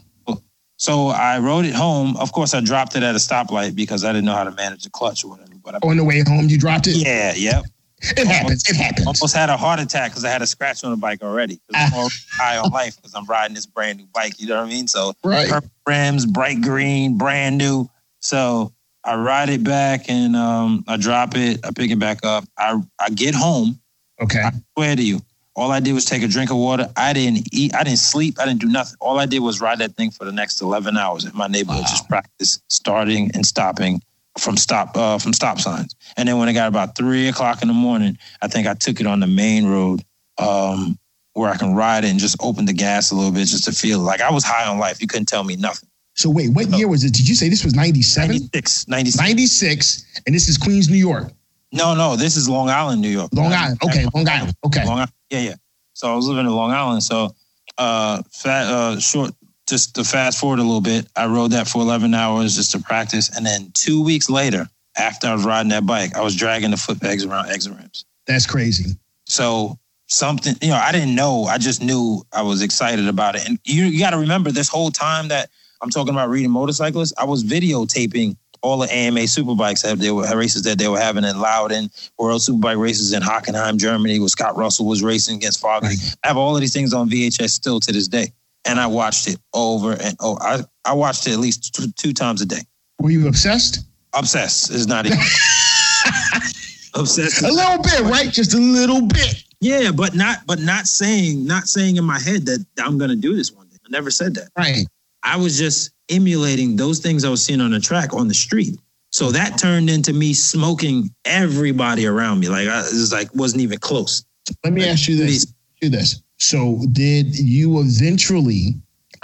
So 0.78 1.08
I 1.08 1.38
rode 1.38 1.64
it 1.64 1.74
home. 1.74 2.16
Of 2.18 2.32
course, 2.32 2.52
I 2.54 2.60
dropped 2.60 2.96
it 2.96 3.02
at 3.02 3.14
a 3.14 3.18
stoplight 3.18 3.74
because 3.74 4.04
I 4.04 4.12
didn't 4.12 4.26
know 4.26 4.34
how 4.34 4.44
to 4.44 4.52
manage 4.52 4.84
the 4.84 4.90
clutch 4.90 5.24
or 5.24 5.28
whatever. 5.28 5.52
But 5.64 5.76
I, 5.76 5.78
on 5.82 5.96
the 5.96 6.04
way 6.04 6.22
home, 6.26 6.48
you 6.48 6.58
dropped 6.58 6.86
it? 6.86 6.96
Yeah, 6.96 7.32
yep. 7.34 7.64
It 8.02 8.18
almost, 8.18 8.36
happens. 8.36 8.68
It 8.68 8.76
happens. 8.76 9.06
Almost 9.06 9.34
had 9.34 9.48
a 9.48 9.56
heart 9.56 9.80
attack 9.80 10.10
because 10.10 10.24
I 10.24 10.30
had 10.30 10.42
a 10.42 10.46
scratch 10.46 10.84
on 10.84 10.90
the 10.90 10.98
bike 10.98 11.22
already. 11.22 11.60
I'm 11.74 11.92
ah. 11.94 12.08
high 12.30 12.58
on 12.58 12.70
life 12.70 12.96
because 12.96 13.14
I'm 13.14 13.24
riding 13.24 13.54
this 13.54 13.64
brand 13.64 13.98
new 13.98 14.06
bike. 14.12 14.38
You 14.38 14.48
know 14.48 14.56
what 14.56 14.66
I 14.66 14.68
mean? 14.68 14.86
So 14.86 15.14
right. 15.24 15.50
rims, 15.86 16.26
bright 16.26 16.60
green, 16.60 17.16
brand 17.16 17.56
new. 17.56 17.88
So 18.20 18.74
I 19.06 19.14
ride 19.14 19.48
it 19.48 19.62
back 19.62 20.10
and 20.10 20.34
um, 20.34 20.84
I 20.88 20.96
drop 20.96 21.36
it. 21.36 21.64
I 21.64 21.70
pick 21.70 21.90
it 21.90 21.98
back 21.98 22.24
up. 22.24 22.44
I 22.58 22.80
I 22.98 23.10
get 23.10 23.34
home. 23.34 23.78
Okay. 24.20 24.40
I 24.40 24.50
swear 24.74 24.96
to 24.96 25.02
you, 25.02 25.20
all 25.54 25.70
I 25.70 25.80
did 25.80 25.92
was 25.92 26.04
take 26.04 26.22
a 26.22 26.28
drink 26.28 26.50
of 26.50 26.56
water. 26.56 26.90
I 26.96 27.12
didn't 27.12 27.48
eat. 27.52 27.74
I 27.74 27.84
didn't 27.84 28.00
sleep. 28.00 28.38
I 28.40 28.46
didn't 28.46 28.60
do 28.60 28.68
nothing. 28.68 28.96
All 29.00 29.18
I 29.18 29.26
did 29.26 29.38
was 29.38 29.60
ride 29.60 29.78
that 29.78 29.94
thing 29.94 30.10
for 30.10 30.24
the 30.24 30.32
next 30.32 30.60
eleven 30.60 30.96
hours 30.96 31.24
in 31.24 31.30
my 31.36 31.46
neighborhood. 31.46 31.82
Wow. 31.82 31.90
Just 31.90 32.08
practice 32.08 32.60
starting 32.68 33.30
and 33.34 33.46
stopping 33.46 34.02
from 34.38 34.56
stop 34.56 34.96
uh, 34.96 35.18
from 35.18 35.32
stop 35.32 35.60
signs. 35.60 35.94
And 36.16 36.28
then 36.28 36.38
when 36.38 36.48
it 36.48 36.54
got 36.54 36.68
about 36.68 36.96
three 36.96 37.28
o'clock 37.28 37.62
in 37.62 37.68
the 37.68 37.74
morning, 37.74 38.18
I 38.42 38.48
think 38.48 38.66
I 38.66 38.74
took 38.74 39.00
it 39.00 39.06
on 39.06 39.20
the 39.20 39.28
main 39.28 39.66
road. 39.66 40.02
Um, 40.38 40.98
where 41.36 41.50
I 41.50 41.56
can 41.58 41.74
ride 41.74 42.04
it 42.04 42.10
and 42.10 42.18
just 42.18 42.36
open 42.40 42.64
the 42.64 42.72
gas 42.72 43.10
a 43.10 43.14
little 43.14 43.30
bit 43.30 43.46
just 43.46 43.64
to 43.64 43.72
feel 43.72 43.98
like 43.98 44.22
I 44.22 44.32
was 44.32 44.42
high 44.42 44.66
on 44.66 44.78
life. 44.78 45.02
You 45.02 45.06
couldn't 45.06 45.26
tell 45.26 45.44
me 45.44 45.54
nothing. 45.56 45.88
So 46.16 46.30
wait, 46.30 46.50
what 46.50 46.68
year 46.70 46.88
was 46.88 47.04
it? 47.04 47.12
Did 47.12 47.28
you 47.28 47.34
say 47.34 47.48
this 47.48 47.64
was 47.64 47.74
97? 47.74 48.28
96, 48.28 48.88
96. 48.88 49.18
96. 49.18 50.22
And 50.26 50.34
this 50.34 50.48
is 50.48 50.56
Queens, 50.56 50.88
New 50.88 50.96
York. 50.96 51.30
No, 51.72 51.94
no, 51.94 52.16
this 52.16 52.36
is 52.36 52.48
Long 52.48 52.70
Island, 52.70 53.02
New 53.02 53.10
York. 53.10 53.30
Long 53.32 53.52
Island. 53.52 53.78
Okay, 53.84 54.06
Long 54.14 54.28
Island. 54.28 54.54
Okay. 54.64 54.84
Long 54.84 54.96
Island. 54.96 55.12
Yeah, 55.30 55.40
yeah. 55.40 55.54
So 55.92 56.10
I 56.10 56.16
was 56.16 56.26
living 56.26 56.46
in 56.46 56.52
Long 56.52 56.72
Island. 56.72 57.02
So 57.02 57.34
uh 57.78 58.22
fat 58.32 58.66
uh 58.66 58.98
short 58.98 59.32
just 59.66 59.96
to 59.96 60.04
fast 60.04 60.38
forward 60.38 60.58
a 60.58 60.62
little 60.62 60.80
bit, 60.80 61.06
I 61.16 61.26
rode 61.26 61.50
that 61.50 61.66
for 61.68 61.82
11 61.82 62.14
hours 62.14 62.56
just 62.56 62.72
to 62.72 62.78
practice. 62.78 63.36
And 63.36 63.44
then 63.44 63.72
two 63.74 64.02
weeks 64.02 64.30
later, 64.30 64.68
after 64.96 65.26
I 65.26 65.34
was 65.34 65.44
riding 65.44 65.70
that 65.70 65.84
bike, 65.84 66.16
I 66.16 66.22
was 66.22 66.36
dragging 66.36 66.70
the 66.70 66.76
foot 66.76 67.00
pegs 67.00 67.24
around 67.24 67.50
exit 67.50 67.74
ramps. 67.74 68.04
That's 68.26 68.46
crazy. 68.46 68.96
So 69.24 69.78
something, 70.06 70.54
you 70.62 70.68
know, 70.68 70.76
I 70.76 70.92
didn't 70.92 71.14
know. 71.14 71.44
I 71.44 71.58
just 71.58 71.82
knew 71.82 72.24
I 72.32 72.42
was 72.42 72.62
excited 72.62 73.08
about 73.08 73.34
it. 73.34 73.46
And 73.46 73.58
you, 73.64 73.84
you 73.84 73.98
got 73.98 74.10
to 74.10 74.18
remember 74.18 74.52
this 74.52 74.68
whole 74.68 74.90
time 74.90 75.28
that 75.28 75.50
I'm 75.82 75.90
talking 75.90 76.14
about 76.14 76.28
reading 76.28 76.50
motorcyclists, 76.50 77.12
I 77.18 77.24
was 77.24 77.44
videotaping 77.44 78.36
all 78.62 78.78
the 78.78 78.92
AMA 78.92 79.20
superbikes 79.20 79.82
that 79.82 79.98
they 79.98 80.10
were 80.10 80.24
races 80.36 80.62
that 80.62 80.78
they 80.78 80.88
were 80.88 80.98
having 80.98 81.24
in 81.24 81.38
Loudon, 81.38 81.90
World 82.18 82.40
Superbike 82.40 82.78
races 82.78 83.12
in 83.12 83.22
Hockenheim, 83.22 83.76
Germany, 83.78 84.18
where 84.18 84.28
Scott 84.28 84.56
Russell 84.56 84.86
was 84.86 85.02
racing 85.02 85.36
against 85.36 85.60
Fogarty. 85.60 85.96
I 86.24 86.28
have 86.28 86.36
all 86.36 86.54
of 86.54 86.60
these 86.60 86.72
things 86.72 86.92
on 86.92 87.08
VHS 87.08 87.50
still 87.50 87.80
to 87.80 87.92
this 87.92 88.08
day. 88.08 88.32
And 88.64 88.80
I 88.80 88.88
watched 88.88 89.28
it 89.28 89.38
over 89.54 89.92
and 89.92 90.16
oh, 90.20 90.36
I, 90.40 90.64
I 90.84 90.94
watched 90.94 91.28
it 91.28 91.34
at 91.34 91.38
least 91.38 91.74
two, 91.74 91.92
two 91.92 92.12
times 92.12 92.42
a 92.42 92.46
day. 92.46 92.62
Were 93.00 93.10
you 93.10 93.28
obsessed? 93.28 93.84
Obsessed 94.12 94.70
is 94.70 94.88
not 94.88 95.06
even 95.06 95.18
obsessed. 96.94 97.42
A 97.42 97.52
little 97.52 97.80
bit, 97.82 98.00
right? 98.00 98.32
Just 98.32 98.54
a 98.54 98.58
little 98.58 99.02
bit. 99.02 99.44
Yeah, 99.60 99.92
but 99.92 100.14
not 100.14 100.38
but 100.46 100.58
not 100.58 100.86
saying 100.86 101.46
not 101.46 101.68
saying 101.68 101.96
in 101.96 102.04
my 102.04 102.18
head 102.18 102.46
that 102.46 102.64
I'm 102.78 102.98
gonna 102.98 103.16
do 103.16 103.36
this 103.36 103.52
one 103.52 103.68
day. 103.68 103.76
I 103.86 103.88
never 103.90 104.10
said 104.10 104.34
that. 104.34 104.48
Right. 104.56 104.86
I 105.26 105.36
was 105.36 105.58
just 105.58 105.90
emulating 106.08 106.76
those 106.76 107.00
things 107.00 107.24
I 107.24 107.28
was 107.28 107.44
seeing 107.44 107.60
on 107.60 107.72
the 107.72 107.80
track 107.80 108.14
on 108.14 108.28
the 108.28 108.34
street. 108.34 108.78
So 109.10 109.32
that 109.32 109.58
turned 109.58 109.90
into 109.90 110.12
me 110.12 110.32
smoking 110.32 111.10
everybody 111.24 112.06
around 112.06 112.40
me. 112.40 112.48
Like 112.48 112.68
I 112.68 112.80
it 112.80 112.92
was 112.92 113.12
like 113.12 113.34
wasn't 113.34 113.62
even 113.62 113.78
close. 113.78 114.24
Let 114.62 114.72
me 114.72 114.82
like, 114.82 114.90
ask 114.90 115.08
you 115.08 115.16
this. 115.16 115.52
You 115.82 115.88
this. 115.90 116.22
So 116.38 116.80
did 116.92 117.36
you 117.38 117.80
eventually, 117.80 118.74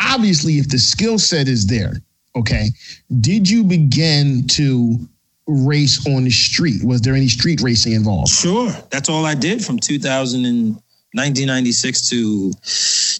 obviously, 0.00 0.58
if 0.58 0.68
the 0.68 0.78
skill 0.78 1.18
set 1.18 1.46
is 1.46 1.66
there, 1.66 1.94
okay, 2.34 2.70
did 3.20 3.48
you 3.48 3.62
begin 3.64 4.46
to 4.48 4.98
race 5.46 6.06
on 6.06 6.24
the 6.24 6.30
street? 6.30 6.82
Was 6.84 7.00
there 7.02 7.14
any 7.14 7.28
street 7.28 7.60
racing 7.60 7.92
involved? 7.92 8.30
Sure. 8.30 8.70
That's 8.90 9.08
all 9.08 9.26
I 9.26 9.34
did 9.34 9.64
from 9.64 9.78
2000 9.78 10.44
and 10.44 10.82
1996 11.14 12.08
to 12.08 12.52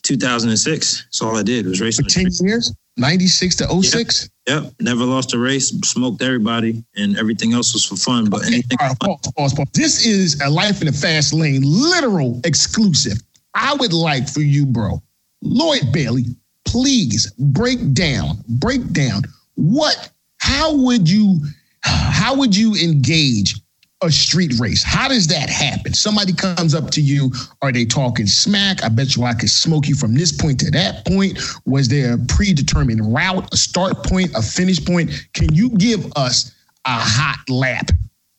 2006. 0.02 1.02
That's 1.04 1.22
all 1.22 1.36
I 1.36 1.42
did 1.42 1.66
was 1.66 1.80
race. 1.80 1.96
For 1.96 2.08
10 2.08 2.26
years? 2.40 2.74
96 2.96 3.56
to 3.56 3.82
06? 3.82 4.30
Yep. 4.46 4.62
yep. 4.62 4.72
Never 4.80 5.04
lost 5.04 5.34
a 5.34 5.38
race, 5.38 5.68
smoked 5.84 6.22
everybody, 6.22 6.84
and 6.96 7.18
everything 7.18 7.52
else 7.52 7.72
was 7.74 7.84
for 7.84 7.96
fun. 7.96 8.30
But 8.30 8.42
okay. 8.42 8.54
anything. 8.54 8.78
Right, 8.80 8.98
pause, 8.98 9.32
pause, 9.36 9.54
pause. 9.54 9.68
This 9.74 10.06
is 10.06 10.40
a 10.40 10.50
life 10.50 10.80
in 10.80 10.86
the 10.86 10.92
fast 10.92 11.32
lane, 11.32 11.62
literal 11.64 12.40
exclusive. 12.44 13.18
I 13.54 13.74
would 13.74 13.92
like 13.92 14.28
for 14.28 14.40
you, 14.40 14.66
bro, 14.66 15.02
Lloyd 15.42 15.92
Bayley, 15.92 16.24
please 16.64 17.30
break 17.38 17.92
down, 17.92 18.38
break 18.48 18.92
down 18.92 19.22
what, 19.54 20.10
how 20.38 20.74
would 20.74 21.08
you, 21.08 21.40
how 21.82 22.36
would 22.36 22.56
you 22.56 22.74
engage 22.74 23.61
a 24.02 24.10
street 24.10 24.54
race? 24.58 24.82
How 24.82 25.08
does 25.08 25.26
that 25.28 25.48
happen? 25.48 25.94
Somebody 25.94 26.32
comes 26.32 26.74
up 26.74 26.90
to 26.90 27.00
you. 27.00 27.32
Are 27.62 27.72
they 27.72 27.84
talking 27.84 28.26
smack? 28.26 28.82
I 28.82 28.88
bet 28.88 29.16
you 29.16 29.24
I 29.24 29.34
could 29.34 29.50
smoke 29.50 29.88
you 29.88 29.94
from 29.94 30.14
this 30.14 30.32
point 30.32 30.60
to 30.60 30.70
that 30.72 31.06
point. 31.06 31.38
Was 31.64 31.88
there 31.88 32.14
a 32.14 32.18
predetermined 32.18 33.14
route, 33.14 33.52
a 33.52 33.56
start 33.56 34.04
point, 34.04 34.32
a 34.34 34.42
finish 34.42 34.84
point? 34.84 35.10
Can 35.34 35.54
you 35.54 35.70
give 35.70 36.12
us 36.16 36.52
a 36.84 36.98
hot 36.98 37.44
lap 37.48 37.90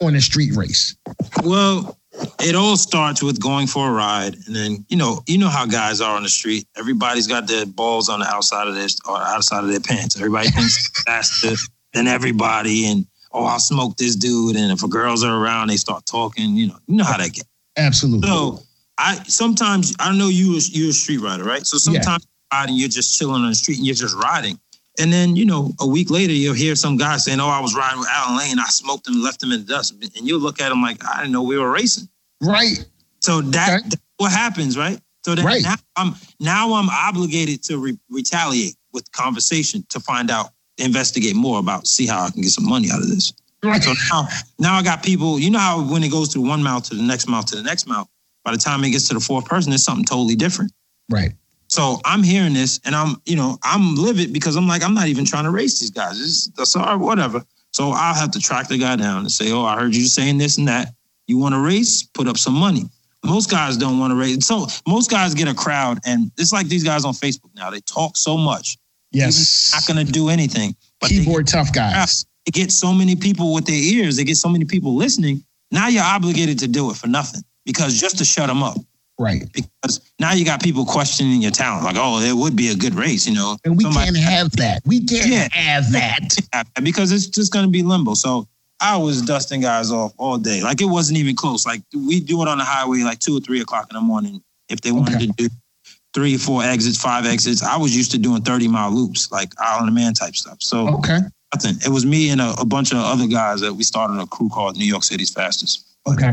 on 0.02 0.16
a 0.16 0.22
street 0.22 0.54
race? 0.56 0.96
Well, 1.44 1.98
it 2.40 2.56
all 2.56 2.78
starts 2.78 3.24
with 3.24 3.42
going 3.42 3.68
for 3.68 3.90
a 3.90 3.92
ride, 3.92 4.36
and 4.46 4.56
then 4.56 4.86
you 4.90 4.98
know, 4.98 5.24
you 5.28 5.38
know 5.38 5.50
how 5.50 5.66
guys 5.66 6.02
are 6.02 6.16
on 6.16 6.24
the 6.24 6.30
street. 6.30 6.68
Everybody's 6.78 7.28
got 7.28 7.48
their 7.48 7.66
balls 7.66 8.10
on 8.10 8.20
the 8.20 8.28
outside 8.28 8.68
of 8.68 8.76
their 8.76 8.88
or 9.08 9.18
outside 9.18 9.64
of 9.64 9.70
their 9.70 9.80
pants. 9.80 10.16
Everybody 10.16 10.50
thinks 10.50 11.04
faster 11.04 11.56
than 11.94 12.08
everybody, 12.08 12.88
and 12.88 13.08
oh, 13.34 13.46
I'll 13.46 13.60
smoke 13.60 13.98
this 13.98 14.16
dude. 14.16 14.56
And 14.56 14.72
if 14.72 14.88
girls 14.90 15.24
are 15.24 15.36
around, 15.36 15.70
they 15.70 15.78
start 15.78 16.06
talking. 16.06 16.56
You 16.56 16.68
know, 16.68 16.78
you 16.88 16.96
know 16.98 17.04
how 17.04 17.18
that 17.18 17.34
gets. 17.34 17.48
Absolutely. 17.78 18.28
So 18.28 18.60
I 18.98 19.16
sometimes 19.28 19.96
I 20.00 20.16
know 20.16 20.30
you 20.30 20.60
you're 20.72 20.90
a 20.90 20.94
street 20.94 21.20
rider, 21.20 21.44
right? 21.44 21.66
So 21.66 21.78
sometimes 21.78 22.28
yeah. 22.52 22.60
riding, 22.60 22.76
you're 22.76 22.90
just 22.90 23.18
chilling 23.18 23.44
on 23.44 23.50
the 23.50 23.56
street 23.56 23.78
and 23.78 23.86
you're 23.86 23.96
just 23.96 24.16
riding. 24.16 24.60
And 25.00 25.12
then, 25.12 25.36
you 25.36 25.46
know, 25.46 25.72
a 25.80 25.88
week 25.88 26.12
later, 26.12 26.34
you'll 26.34 26.54
hear 26.54 26.76
some 26.76 26.98
guy 26.98 27.18
saying, 27.18 27.40
Oh, 27.40 27.48
I 27.48 27.60
was 27.60 27.76
riding 27.76 28.00
with 28.00 28.10
Allan 28.12 28.38
Lane. 28.38 28.60
I 28.60 28.66
smoked 28.66 29.08
him, 29.08 29.16
and 29.16 29.24
left 29.24 29.42
him 29.42 29.52
in 29.52 29.62
the 29.62 29.66
dust. 29.66 29.94
And 29.94 30.28
you'll 30.28 30.40
look 30.40 30.62
at 30.62 30.72
him 30.72 30.82
like, 30.84 31.04
I 31.04 31.22
didn't 31.22 31.32
know 31.32 31.42
we 31.42 31.58
were 31.58 31.72
racing. 31.72 32.08
Right. 32.42 32.86
So 33.20 33.42
that, 33.42 33.80
okay. 33.80 33.90
that's 33.90 34.02
what 34.18 34.32
happens, 34.32 34.78
right? 34.78 35.00
So 35.26 35.36
then 35.36 35.46
right. 35.46 35.64
now 35.64 35.76
I'm 35.96 36.16
now 36.40 36.74
I'm 36.74 36.90
obligated 36.90 37.64
to 37.64 37.78
re- 37.78 37.98
retaliate 38.10 38.76
with 38.92 39.10
conversation 39.12 39.86
to 39.90 40.00
find 40.00 40.30
out, 40.30 40.50
investigate 40.78 41.36
more 41.36 41.60
about, 41.60 41.88
see 41.88 42.08
how 42.08 42.26
I 42.26 42.32
can 42.32 42.42
get 42.42 42.52
some 42.52 42.68
money 42.68 42.90
out 42.92 43.02
of 43.02 43.08
this. 43.10 43.34
Right. 43.64 43.82
So 43.82 43.94
now, 44.12 44.28
now 44.60 44.76
I 44.76 44.84
got 44.84 45.04
people. 45.04 45.40
You 45.40 45.50
know 45.52 45.60
how 45.60 45.82
when 45.82 46.04
it 46.04 46.12
goes 46.12 46.34
through 46.34 46.48
one 46.48 46.62
mouth 46.62 46.84
to 46.90 46.96
the 46.96 47.04
next 47.04 47.28
mouth 47.28 47.46
to 47.48 47.56
the 47.56 47.64
next 47.64 47.88
mouth, 47.88 48.08
by 48.44 48.52
the 48.52 48.58
time 48.58 48.84
it 48.84 48.90
gets 48.90 49.08
to 49.08 49.14
the 49.14 49.22
fourth 49.22 49.46
person, 49.46 49.72
it's 49.72 49.84
something 49.84 50.06
totally 50.06 50.36
different. 50.36 50.72
Right. 51.10 51.32
So 51.68 52.00
I'm 52.06 52.22
hearing 52.22 52.54
this, 52.54 52.80
and 52.86 52.94
I'm, 52.94 53.16
you 53.26 53.36
know, 53.36 53.58
I'm 53.64 53.96
livid 53.96 54.34
because 54.34 54.56
I'm 54.56 54.68
like, 54.68 54.84
I'm 54.84 54.94
not 54.94 55.08
even 55.08 55.26
trying 55.26 55.46
to 55.46 55.50
race 55.50 55.80
these 55.80 55.90
guys. 55.90 56.20
It's, 56.20 56.72
sorry, 56.72 56.98
whatever. 56.98 57.44
So 57.72 57.92
I'll 57.96 58.14
have 58.14 58.32
to 58.32 58.40
track 58.40 58.68
the 58.68 58.78
guy 58.78 58.96
down 58.96 59.20
and 59.20 59.32
say, 59.32 59.52
oh, 59.52 59.64
I 59.64 59.80
heard 59.80 59.96
you 59.96 60.06
saying 60.06 60.38
this 60.38 60.58
and 60.58 60.68
that. 60.68 60.94
You 61.26 61.40
want 61.40 61.56
to 61.56 61.60
race? 61.60 62.04
Put 62.04 62.28
up 62.28 62.38
some 62.38 62.54
money. 62.54 62.84
Most 63.26 63.50
guys 63.50 63.78
don't 63.78 63.98
want 63.98 64.12
to 64.12 64.16
race. 64.16 64.46
So 64.46 64.68
most 64.88 65.10
guys 65.10 65.34
get 65.34 65.48
a 65.48 65.54
crowd, 65.54 66.00
and 66.06 66.30
it's 66.38 66.52
like 66.52 66.68
these 66.68 66.84
guys 66.84 67.06
on 67.06 67.14
Facebook 67.14 67.56
now. 67.56 67.70
They 67.70 67.80
talk 67.80 68.18
so 68.18 68.38
much. 68.38 68.78
Yes. 69.14 69.72
not 69.74 69.86
going 69.86 70.06
to 70.06 70.12
do 70.12 70.30
anything. 70.30 70.76
But 71.00 71.10
Keyboard 71.10 71.48
tough 71.48 71.72
guys. 71.72 72.26
They 72.46 72.52
get 72.52 72.72
so 72.72 72.92
many 72.92 73.16
people 73.16 73.54
with 73.54 73.66
their 73.66 73.76
ears. 73.76 74.18
They 74.18 74.24
get 74.24 74.36
so 74.36 74.50
many 74.50 74.66
people 74.66 74.96
listening. 74.96 75.44
Now 75.72 75.88
you're 75.88 76.04
obligated 76.04 76.60
to 76.60 76.68
do 76.68 76.92
it 76.92 76.98
for 76.98 77.08
nothing 77.08 77.42
because 77.66 78.00
just 78.00 78.18
to 78.18 78.26
shut 78.26 78.48
them 78.48 78.64
up. 78.64 78.78
Right. 79.20 79.44
Because 79.54 80.02
now 80.20 80.34
you 80.34 80.44
got 80.44 80.62
people 80.62 80.86
questioning 80.86 81.42
your 81.42 81.52
talent. 81.52 81.86
Like, 81.86 81.96
oh, 81.98 82.20
it 82.20 82.34
would 82.34 82.56
be 82.56 82.70
a 82.70 82.76
good 82.76 82.96
race, 82.96 83.28
you 83.28 83.34
know. 83.34 83.58
And 83.64 83.78
we 83.78 83.84
Somebody, 83.84 84.06
can't 84.06 84.18
have 84.18 84.52
that. 84.54 84.82
We 84.86 85.06
can't 85.06 85.28
yeah, 85.28 85.48
have 85.52 85.92
that. 85.92 86.74
Because 86.82 87.12
it's 87.12 87.28
just 87.28 87.54
going 87.54 87.66
to 87.66 87.72
be 87.72 87.84
limbo. 87.84 88.16
So 88.16 88.48
I 88.82 88.98
was 88.98 89.22
dusting 89.22 89.62
guys 89.62 89.92
off 89.92 90.14
all 90.18 90.38
day. 90.38 90.62
Like 90.62 90.82
it 90.82 90.86
wasn't 90.86 91.20
even 91.20 91.36
close. 91.36 91.66
Like 91.66 91.84
we 91.96 92.20
do 92.20 92.42
it 92.42 92.48
on 92.48 92.58
the 92.58 92.64
highway 92.64 93.00
like 93.00 93.20
two 93.20 93.38
or 93.38 93.40
three 93.40 93.62
o'clock 93.62 93.88
in 93.90 93.96
the 93.96 94.02
morning. 94.02 94.42
If 94.70 94.82
they 94.82 94.92
wanted 94.92 95.16
okay. 95.16 95.28
to 95.28 95.34
do 95.34 95.50
three 96.14 96.38
four 96.38 96.64
exits, 96.64 97.02
five 97.02 97.26
exits, 97.26 97.64
I 97.64 97.78
was 97.78 97.96
used 97.96 98.12
to 98.12 98.18
doing 98.18 98.42
30 98.42 98.68
mile 98.68 98.92
loops, 98.92 99.32
like 99.32 99.54
Island 99.60 99.90
of 99.90 99.96
Man 99.96 100.14
type 100.14 100.36
stuff. 100.36 100.58
So 100.60 100.88
okay. 100.98 101.20
nothing. 101.54 101.76
It 101.86 101.90
was 101.90 102.06
me 102.06 102.30
and 102.30 102.40
a, 102.40 102.54
a, 102.60 102.66
bunch 102.66 102.92
of 102.92 103.00
other 103.00 103.28
guys 103.28 103.62
that 103.62 103.74
we 103.74 103.84
started 103.84 104.20
a 104.20 104.28
crew 104.28 104.50
called 104.50 104.78
New 104.78 104.86
York 104.86 105.04
City's 105.04 105.32
Fastest. 105.32 105.88
Okay. 106.08 106.32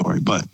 story. 0.00 0.20
But 0.20 0.46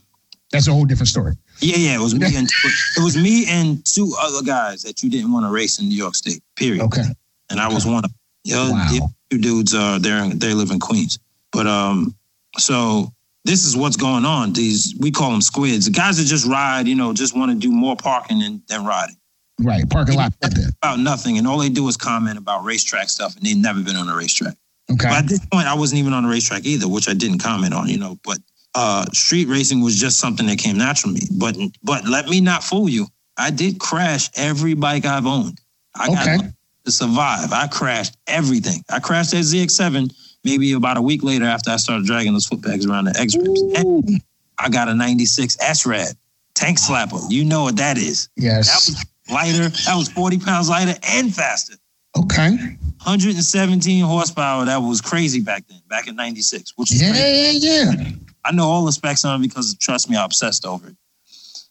that's 0.50 0.66
a 0.68 0.72
whole 0.72 0.84
different 0.84 1.08
story. 1.08 1.34
Yeah, 1.60 1.76
yeah. 1.76 1.94
It 1.94 2.00
was 2.00 2.14
me 2.14 2.36
and 2.36 2.48
it 2.96 3.02
was 3.02 3.16
me 3.16 3.46
and 3.48 3.84
two 3.84 4.12
other 4.20 4.42
guys 4.42 4.82
that 4.82 5.02
you 5.02 5.10
didn't 5.10 5.32
want 5.32 5.46
to 5.46 5.50
race 5.50 5.78
in 5.80 5.88
New 5.88 5.96
York 5.96 6.14
State. 6.14 6.42
Period. 6.56 6.82
Okay. 6.82 7.04
And 7.50 7.60
I 7.60 7.68
was 7.68 7.86
one 7.86 7.96
of 7.96 8.02
them. 8.02 8.14
The 8.44 9.00
wow. 9.00 9.08
two 9.30 9.38
dudes 9.38 9.74
are 9.74 9.96
uh, 9.96 9.98
there. 9.98 10.28
They 10.28 10.52
live 10.52 10.70
in 10.70 10.80
Queens. 10.80 11.18
But 11.52 11.66
um, 11.66 12.14
so 12.58 13.12
this 13.44 13.64
is 13.64 13.76
what's 13.76 13.96
going 13.96 14.24
on. 14.24 14.52
These 14.52 14.94
we 14.98 15.10
call 15.10 15.30
them 15.30 15.42
squids. 15.42 15.86
The 15.86 15.92
guys 15.92 16.16
that 16.16 16.24
just 16.24 16.46
ride, 16.46 16.88
you 16.88 16.94
know, 16.94 17.12
just 17.12 17.36
want 17.36 17.52
to 17.52 17.58
do 17.58 17.70
more 17.70 17.96
parking 17.96 18.38
than, 18.38 18.62
than 18.68 18.84
riding. 18.84 19.16
Right, 19.60 19.88
parking 19.88 20.16
lot 20.16 20.32
about 20.82 20.98
nothing, 20.98 21.38
and 21.38 21.46
all 21.46 21.58
they 21.58 21.68
do 21.68 21.86
is 21.86 21.96
comment 21.96 22.38
about 22.38 22.64
racetrack 22.64 23.08
stuff, 23.08 23.36
and 23.36 23.46
they've 23.46 23.56
never 23.56 23.82
been 23.82 23.94
on 23.94 24.08
a 24.08 24.16
racetrack. 24.16 24.56
Okay. 24.90 25.08
But 25.08 25.18
at 25.18 25.28
this 25.28 25.46
point, 25.46 25.68
I 25.68 25.74
wasn't 25.74 26.00
even 26.00 26.12
on 26.12 26.24
a 26.24 26.28
racetrack 26.28 26.64
either, 26.64 26.88
which 26.88 27.08
I 27.08 27.14
didn't 27.14 27.38
comment 27.38 27.72
on, 27.72 27.88
you 27.88 27.98
know. 27.98 28.18
But 28.24 28.38
uh, 28.74 29.04
street 29.12 29.46
racing 29.46 29.80
was 29.80 29.98
just 29.98 30.18
something 30.18 30.46
that 30.46 30.58
came 30.58 30.76
natural 30.76 31.14
to 31.14 31.20
me. 31.20 31.26
But 31.38 31.56
but 31.82 32.08
let 32.08 32.28
me 32.28 32.40
not 32.40 32.64
fool 32.64 32.88
you. 32.88 33.06
I 33.36 33.50
did 33.50 33.78
crash 33.78 34.28
every 34.34 34.74
bike 34.74 35.04
I've 35.04 35.26
owned. 35.26 35.60
I 35.94 36.08
okay. 36.08 36.36
got 36.38 36.44
to 36.84 36.92
survive. 36.92 37.52
I 37.52 37.68
crashed 37.68 38.16
everything. 38.26 38.82
I 38.90 38.98
crashed 38.98 39.30
that 39.30 39.38
ZX7 39.38 40.12
maybe 40.44 40.72
about 40.72 40.96
a 40.96 41.02
week 41.02 41.22
later 41.22 41.44
after 41.44 41.70
I 41.70 41.76
started 41.76 42.06
dragging 42.06 42.32
those 42.32 42.46
foot 42.46 42.62
pegs 42.62 42.86
around 42.86 43.06
the 43.06 43.18
X 43.18 43.36
rims. 43.36 44.20
I 44.58 44.68
got 44.68 44.88
a 44.88 44.94
96 44.94 45.56
S-Rad 45.60 46.14
tank 46.54 46.78
slapper. 46.78 47.20
You 47.30 47.44
know 47.44 47.64
what 47.64 47.76
that 47.76 47.98
is. 47.98 48.28
Yes. 48.36 48.68
That 48.68 48.92
was 48.92 49.06
lighter. 49.30 49.68
That 49.86 49.96
was 49.96 50.08
40 50.08 50.38
pounds 50.38 50.68
lighter 50.68 50.94
and 51.02 51.34
faster. 51.34 51.74
Okay. 52.16 52.50
117 52.50 54.04
horsepower. 54.04 54.64
That 54.64 54.78
was 54.78 55.00
crazy 55.00 55.40
back 55.40 55.66
then, 55.68 55.80
back 55.88 56.06
in 56.06 56.16
96, 56.16 56.72
which 56.76 56.92
is 56.92 57.02
yeah, 57.02 57.10
crazy. 57.10 57.66
yeah, 57.66 57.92
yeah. 57.92 58.10
I 58.44 58.52
know 58.52 58.64
all 58.64 58.84
the 58.84 58.92
specs 58.92 59.24
on 59.24 59.40
it 59.40 59.48
because 59.48 59.76
trust 59.78 60.08
me, 60.08 60.16
I'm 60.16 60.26
obsessed 60.26 60.64
over 60.64 60.88
it. 60.88 60.96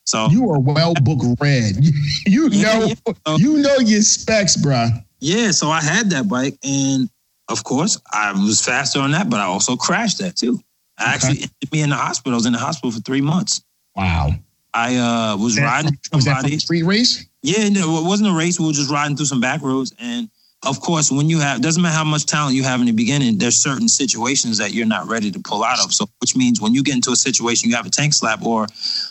So 0.05 0.27
you 0.29 0.49
are 0.51 0.59
well 0.59 0.93
book 1.01 1.19
read. 1.39 1.77
You 2.25 2.49
know, 2.49 2.55
yeah, 2.55 2.93
yeah. 3.25 3.35
you 3.37 3.59
know 3.59 3.77
your 3.77 4.01
specs, 4.01 4.57
bro. 4.57 4.89
Yeah, 5.19 5.51
so 5.51 5.69
I 5.69 5.81
had 5.81 6.09
that 6.09 6.27
bike, 6.27 6.57
and 6.63 7.09
of 7.53 7.63
course, 7.63 7.99
I 8.11 8.31
was 8.33 8.65
faster 8.65 8.99
on 8.99 9.11
that, 9.11 9.29
but 9.29 9.39
I 9.39 9.43
also 9.43 9.75
crashed 9.75 10.17
that 10.17 10.35
too. 10.35 10.59
I 10.97 11.03
okay. 11.03 11.13
actually 11.13 11.41
ended 11.43 11.71
me 11.71 11.81
in 11.81 11.89
the 11.91 11.95
hospital. 11.95 12.33
I 12.33 12.35
was 12.35 12.45
in 12.47 12.53
the 12.53 12.59
hospital 12.59 12.91
for 12.91 12.99
three 12.99 13.21
months. 13.21 13.61
Wow. 13.95 14.31
I 14.73 14.95
uh, 14.95 15.37
was 15.37 15.55
that, 15.55 15.63
riding 15.63 15.97
was 16.11 16.25
somebody. 16.25 16.57
Street 16.57 16.83
race? 16.83 17.27
Yeah, 17.43 17.69
no, 17.69 17.99
it 17.99 18.07
wasn't 18.07 18.29
a 18.29 18.33
race. 18.33 18.59
We 18.59 18.65
were 18.65 18.73
just 18.73 18.89
riding 18.89 19.15
through 19.15 19.27
some 19.27 19.39
back 19.39 19.61
roads, 19.61 19.93
and 19.99 20.29
of 20.65 20.79
course, 20.79 21.11
when 21.11 21.29
you 21.29 21.39
have 21.41 21.61
doesn't 21.61 21.81
matter 21.83 21.95
how 21.95 22.03
much 22.03 22.25
talent 22.25 22.55
you 22.55 22.63
have 22.63 22.79
in 22.79 22.87
the 22.87 22.91
beginning, 22.91 23.37
there's 23.37 23.61
certain 23.61 23.87
situations 23.87 24.57
that 24.57 24.73
you're 24.73 24.87
not 24.87 25.07
ready 25.07 25.29
to 25.29 25.39
pull 25.39 25.63
out 25.63 25.79
of. 25.83 25.93
So, 25.93 26.07
which 26.21 26.35
means 26.35 26.59
when 26.59 26.73
you 26.73 26.81
get 26.81 26.95
into 26.95 27.11
a 27.11 27.15
situation, 27.15 27.69
you 27.69 27.75
have 27.75 27.85
a 27.85 27.91
tank 27.91 28.15
slap 28.15 28.41
or 28.41 28.65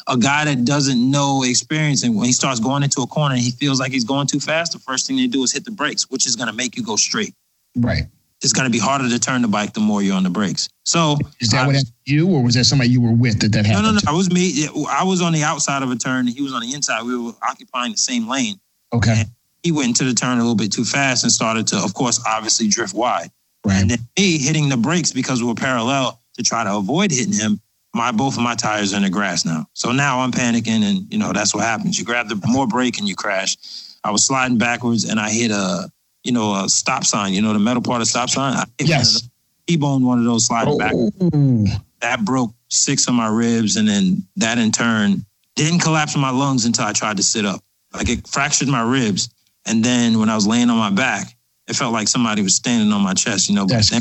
a 0.08 0.16
guy 0.16 0.46
that 0.46 0.64
doesn't 0.64 1.10
know 1.10 1.44
experience, 1.44 2.02
and 2.02 2.16
when 2.16 2.26
he 2.26 2.32
starts 2.32 2.58
going 2.58 2.82
into 2.82 3.02
a 3.02 3.06
corner 3.06 3.36
and 3.36 3.44
he 3.44 3.52
feels 3.52 3.78
like 3.78 3.92
he's 3.92 4.04
going 4.04 4.26
too 4.26 4.40
fast, 4.40 4.72
the 4.72 4.80
first 4.80 5.06
thing 5.06 5.16
they 5.16 5.28
do 5.28 5.44
is 5.44 5.52
hit 5.52 5.64
the 5.64 5.70
brakes, 5.70 6.10
which 6.10 6.26
is 6.26 6.34
going 6.34 6.48
to 6.48 6.54
make 6.54 6.76
you 6.76 6.82
go 6.82 6.96
straight. 6.96 7.34
Right. 7.76 8.04
It's 8.42 8.52
going 8.52 8.64
to 8.66 8.70
be 8.70 8.78
harder 8.78 9.08
to 9.08 9.18
turn 9.18 9.42
the 9.42 9.48
bike 9.48 9.72
the 9.72 9.80
more 9.80 10.02
you're 10.02 10.16
on 10.16 10.24
the 10.24 10.30
brakes. 10.30 10.68
So, 10.84 11.16
Is 11.40 11.50
that 11.50 11.62
I- 11.62 11.66
what 11.66 11.76
happened 11.76 11.92
to 12.06 12.12
you, 12.14 12.28
or 12.28 12.42
was 12.42 12.54
that 12.54 12.64
somebody 12.64 12.90
you 12.90 13.00
were 13.00 13.12
with 13.12 13.40
that 13.40 13.52
that 13.52 13.62
no, 13.62 13.68
happened? 13.68 13.86
no, 13.86 13.92
no. 13.92 13.98
to? 14.00 14.08
I 14.08 14.12
was 14.12 14.30
me. 14.30 14.68
I 14.90 15.04
was 15.04 15.22
on 15.22 15.32
the 15.32 15.44
outside 15.44 15.82
of 15.82 15.90
a 15.90 15.96
turn. 15.96 16.26
He 16.26 16.42
was 16.42 16.52
on 16.52 16.60
the 16.62 16.74
inside. 16.74 17.02
We 17.04 17.16
were 17.16 17.32
occupying 17.42 17.92
the 17.92 17.98
same 17.98 18.28
lane. 18.28 18.58
Okay. 18.92 19.24
He 19.62 19.70
went 19.70 19.88
into 19.88 20.04
the 20.04 20.12
turn 20.14 20.38
a 20.38 20.40
little 20.40 20.56
bit 20.56 20.72
too 20.72 20.84
fast 20.84 21.22
and 21.22 21.32
started 21.32 21.68
to, 21.68 21.76
of 21.76 21.94
course, 21.94 22.20
obviously 22.26 22.66
drift 22.66 22.94
wide. 22.94 23.30
Right. 23.64 23.80
And 23.80 23.90
then 23.90 23.98
me 24.18 24.38
hitting 24.38 24.68
the 24.68 24.76
brakes 24.76 25.12
because 25.12 25.40
we 25.40 25.46
were 25.46 25.54
parallel 25.54 26.20
to 26.36 26.42
try 26.42 26.64
to 26.64 26.74
avoid 26.76 27.12
hitting 27.12 27.32
him. 27.32 27.60
My 27.94 28.10
both 28.10 28.36
of 28.36 28.42
my 28.42 28.56
tires 28.56 28.92
are 28.92 28.96
in 28.96 29.02
the 29.02 29.10
grass 29.10 29.44
now. 29.44 29.66
So 29.74 29.92
now 29.92 30.20
I'm 30.20 30.32
panicking, 30.32 30.82
and 30.82 31.12
you 31.12 31.18
know 31.18 31.32
that's 31.32 31.54
what 31.54 31.62
happens. 31.62 31.96
You 31.98 32.04
grab 32.06 32.28
the 32.28 32.40
more 32.48 32.66
brake 32.66 32.98
and 32.98 33.06
you 33.06 33.14
crash. 33.14 33.56
I 34.02 34.10
was 34.10 34.24
sliding 34.26 34.58
backwards 34.58 35.04
and 35.04 35.20
I 35.20 35.30
hit 35.30 35.50
a 35.52 35.91
you 36.24 36.32
know 36.32 36.54
a 36.54 36.68
stop 36.68 37.04
sign. 37.04 37.32
You 37.32 37.42
know 37.42 37.52
the 37.52 37.58
metal 37.58 37.82
part 37.82 38.00
of 38.00 38.08
stop 38.08 38.30
sign. 38.30 38.54
I 38.54 38.60
hit 38.60 38.66
one 38.66 38.84
of 38.84 38.88
Yes. 38.88 39.12
those- 39.12 39.28
T-boned 39.68 40.04
one 40.04 40.18
of 40.18 40.24
those 40.24 40.46
sliding 40.46 40.74
oh. 40.74 40.78
back. 40.78 40.92
Oh, 40.92 41.66
That 42.00 42.24
broke 42.24 42.52
six 42.68 43.06
of 43.06 43.14
my 43.14 43.28
ribs, 43.28 43.76
and 43.76 43.86
then 43.86 44.26
that 44.36 44.58
in 44.58 44.72
turn 44.72 45.24
didn't 45.54 45.78
collapse 45.78 46.16
my 46.16 46.30
lungs 46.30 46.64
until 46.64 46.84
I 46.84 46.92
tried 46.92 47.16
to 47.18 47.22
sit 47.22 47.46
up. 47.46 47.62
Like 47.92 48.08
it 48.08 48.26
fractured 48.26 48.66
my 48.68 48.82
ribs, 48.82 49.28
and 49.64 49.84
then 49.84 50.18
when 50.18 50.28
I 50.28 50.34
was 50.34 50.46
laying 50.48 50.68
on 50.68 50.78
my 50.78 50.90
back, 50.90 51.36
it 51.68 51.76
felt 51.76 51.92
like 51.92 52.08
somebody 52.08 52.42
was 52.42 52.56
standing 52.56 52.92
on 52.92 53.02
my 53.02 53.14
chest. 53.14 53.48
You 53.48 53.54
know, 53.54 53.66
but 53.66 53.74
that's 53.74 53.90
then 53.90 54.00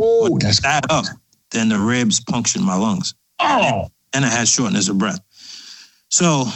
oh, 0.00 0.38
that's 0.38 0.60
that 0.62 0.90
up, 0.90 1.04
then 1.50 1.68
the 1.68 1.78
ribs 1.78 2.18
punctured 2.20 2.62
my 2.62 2.76
lungs, 2.76 3.14
oh. 3.38 3.88
and 4.12 4.24
I 4.24 4.28
had 4.28 4.48
shortness 4.48 4.88
of 4.88 4.98
breath. 4.98 5.20
So 6.08 6.46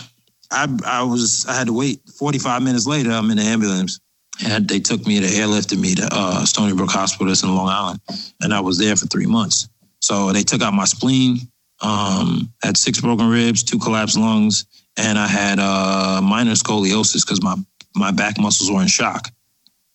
I 0.50 0.66
I 0.84 1.02
was 1.02 1.46
I 1.46 1.54
had 1.54 1.68
to 1.68 1.72
wait 1.72 2.00
45 2.18 2.62
minutes 2.62 2.86
later. 2.86 3.10
I'm 3.12 3.30
in 3.30 3.36
the 3.36 3.44
ambulance, 3.44 4.00
and 4.46 4.68
they 4.68 4.80
took 4.80 5.06
me 5.06 5.20
to 5.20 5.26
airlifted 5.26 5.78
me 5.78 5.94
to 5.94 6.08
uh, 6.10 6.44
Stony 6.44 6.74
Brook 6.74 6.90
Hospital 6.90 7.26
that's 7.28 7.42
in 7.42 7.54
Long 7.54 7.68
Island, 7.68 8.00
and 8.40 8.52
I 8.54 8.60
was 8.60 8.78
there 8.78 8.96
for 8.96 9.06
three 9.06 9.26
months. 9.26 9.68
So 10.00 10.32
they 10.32 10.42
took 10.42 10.62
out 10.62 10.72
my 10.72 10.84
spleen, 10.86 11.38
um, 11.82 12.52
had 12.62 12.76
six 12.76 13.00
broken 13.00 13.28
ribs, 13.28 13.62
two 13.62 13.78
collapsed 13.78 14.16
lungs, 14.16 14.64
and 14.96 15.18
I 15.18 15.26
had 15.26 15.58
uh, 15.58 16.20
minor 16.22 16.52
scoliosis 16.52 17.24
because 17.24 17.42
my 17.42 17.56
my 17.94 18.10
back 18.10 18.38
muscles 18.38 18.70
were 18.70 18.82
in 18.82 18.88
shock. 18.88 19.28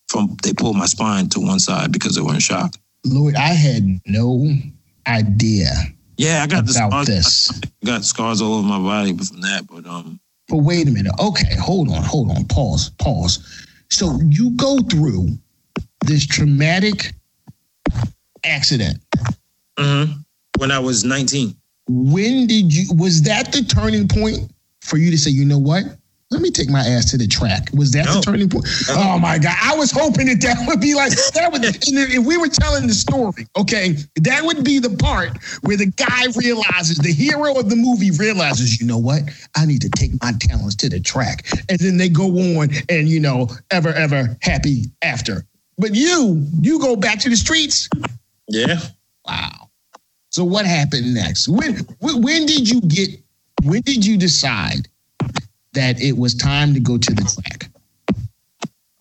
From 0.10 0.38
they 0.44 0.54
pulled 0.54 0.78
my 0.78 0.86
spine 0.86 1.30
to 1.30 1.40
one 1.40 1.60
side 1.60 1.92
because 1.92 2.16
they 2.16 2.22
were 2.22 2.34
in 2.34 2.40
shock. 2.40 2.76
Lord, 3.06 3.36
I 3.36 3.50
had 3.54 4.00
no 4.06 4.48
idea 5.08 5.70
Yeah, 6.18 6.42
I 6.44 6.48
got 6.48 6.66
the 6.66 6.74
scars. 6.74 7.08
this. 7.08 7.62
I 7.84 7.86
got 7.86 8.04
scars 8.04 8.42
all 8.42 8.56
over 8.56 8.68
my 8.68 8.80
body 8.80 9.16
from 9.18 9.42
that, 9.42 9.68
but 9.68 9.86
um, 9.86 10.20
But 10.50 10.58
wait 10.58 10.88
a 10.88 10.92
minute. 10.92 11.14
Okay, 11.20 11.56
hold 11.56 11.90
on, 11.90 12.04
hold 12.04 12.32
on. 12.32 12.46
Pause, 12.46 12.92
pause. 13.00 13.65
So 13.90 14.20
you 14.28 14.52
go 14.52 14.80
through 14.90 15.30
this 16.06 16.26
traumatic 16.26 17.14
accident. 18.44 19.00
Mm-hmm. 19.78 20.14
when 20.58 20.72
I 20.72 20.80
was 20.80 21.04
19. 21.04 21.54
When 21.88 22.48
did 22.48 22.74
you? 22.74 22.94
Was 22.96 23.22
that 23.24 23.52
the 23.52 23.62
turning 23.62 24.08
point 24.08 24.52
for 24.82 24.98
you 24.98 25.12
to 25.12 25.18
say, 25.18 25.32
you 25.32 25.46
know 25.46 25.60
what? 25.60 25.84
Let 26.32 26.42
me 26.42 26.50
take 26.50 26.70
my 26.70 26.80
ass 26.80 27.12
to 27.12 27.18
the 27.18 27.28
track. 27.28 27.70
Was 27.74 27.92
that 27.92 28.06
the 28.08 28.20
turning 28.20 28.50
point? 28.50 28.66
No. 28.88 28.96
Oh 28.98 29.20
my 29.20 29.38
God. 29.38 29.56
I 29.62 29.76
was 29.76 29.92
hoping 29.92 30.26
that 30.26 30.42
that 30.42 30.58
would 30.68 30.82
be 30.82 30.96
like, 30.96 31.12
that 31.34 31.52
would, 31.52 31.64
if 31.66 32.26
we 32.26 32.38
were 32.38 32.48
telling 32.48 32.88
the 32.88 32.96
story, 32.96 33.46
okay, 33.56 33.96
that 34.22 34.44
would 34.44 34.64
be 34.64 34.80
the 34.80 34.90
part 34.98 35.38
where 35.62 35.78
the 35.78 35.86
guy 35.86 36.26
realizes, 36.36 36.98
the 36.98 37.14
hero 37.14 37.60
of 37.60 37.70
the 37.70 37.76
movie 37.76 38.10
realizes, 38.10 38.82
you 38.82 38.88
know 38.88 38.98
what? 38.98 39.22
I 39.56 39.68
need 39.68 39.82
to 39.82 39.90
take 39.90 40.12
my 40.24 40.34
talents 40.40 40.76
to 40.78 40.90
the 40.90 41.00
track. 41.00 41.46
And 41.70 41.78
then 41.78 41.98
they 41.98 42.10
go 42.10 42.26
on 42.26 42.70
and, 42.90 43.08
you 43.08 43.20
know, 43.20 43.48
ever, 43.70 43.90
ever 43.90 44.36
happy 44.42 44.86
after. 45.04 45.46
But 45.78 45.94
you, 45.94 46.44
you 46.60 46.80
go 46.80 46.96
back 46.96 47.20
to 47.20 47.30
the 47.30 47.36
streets. 47.36 47.88
Yeah. 48.48 48.80
Wow. 49.28 49.70
So 50.32 50.44
what 50.44 50.66
happened 50.66 51.14
next? 51.14 51.48
When, 51.48 51.76
when 52.02 52.46
did 52.48 52.68
you 52.68 52.82
get? 52.82 53.10
When 53.64 53.82
did 53.82 54.06
you 54.06 54.18
decide 54.18 54.90
that 55.76 56.02
it 56.02 56.18
was 56.18 56.34
time 56.36 56.74
to 56.74 56.80
go 56.80 56.98
to 56.98 57.14
the 57.14 57.24
track? 57.24 57.70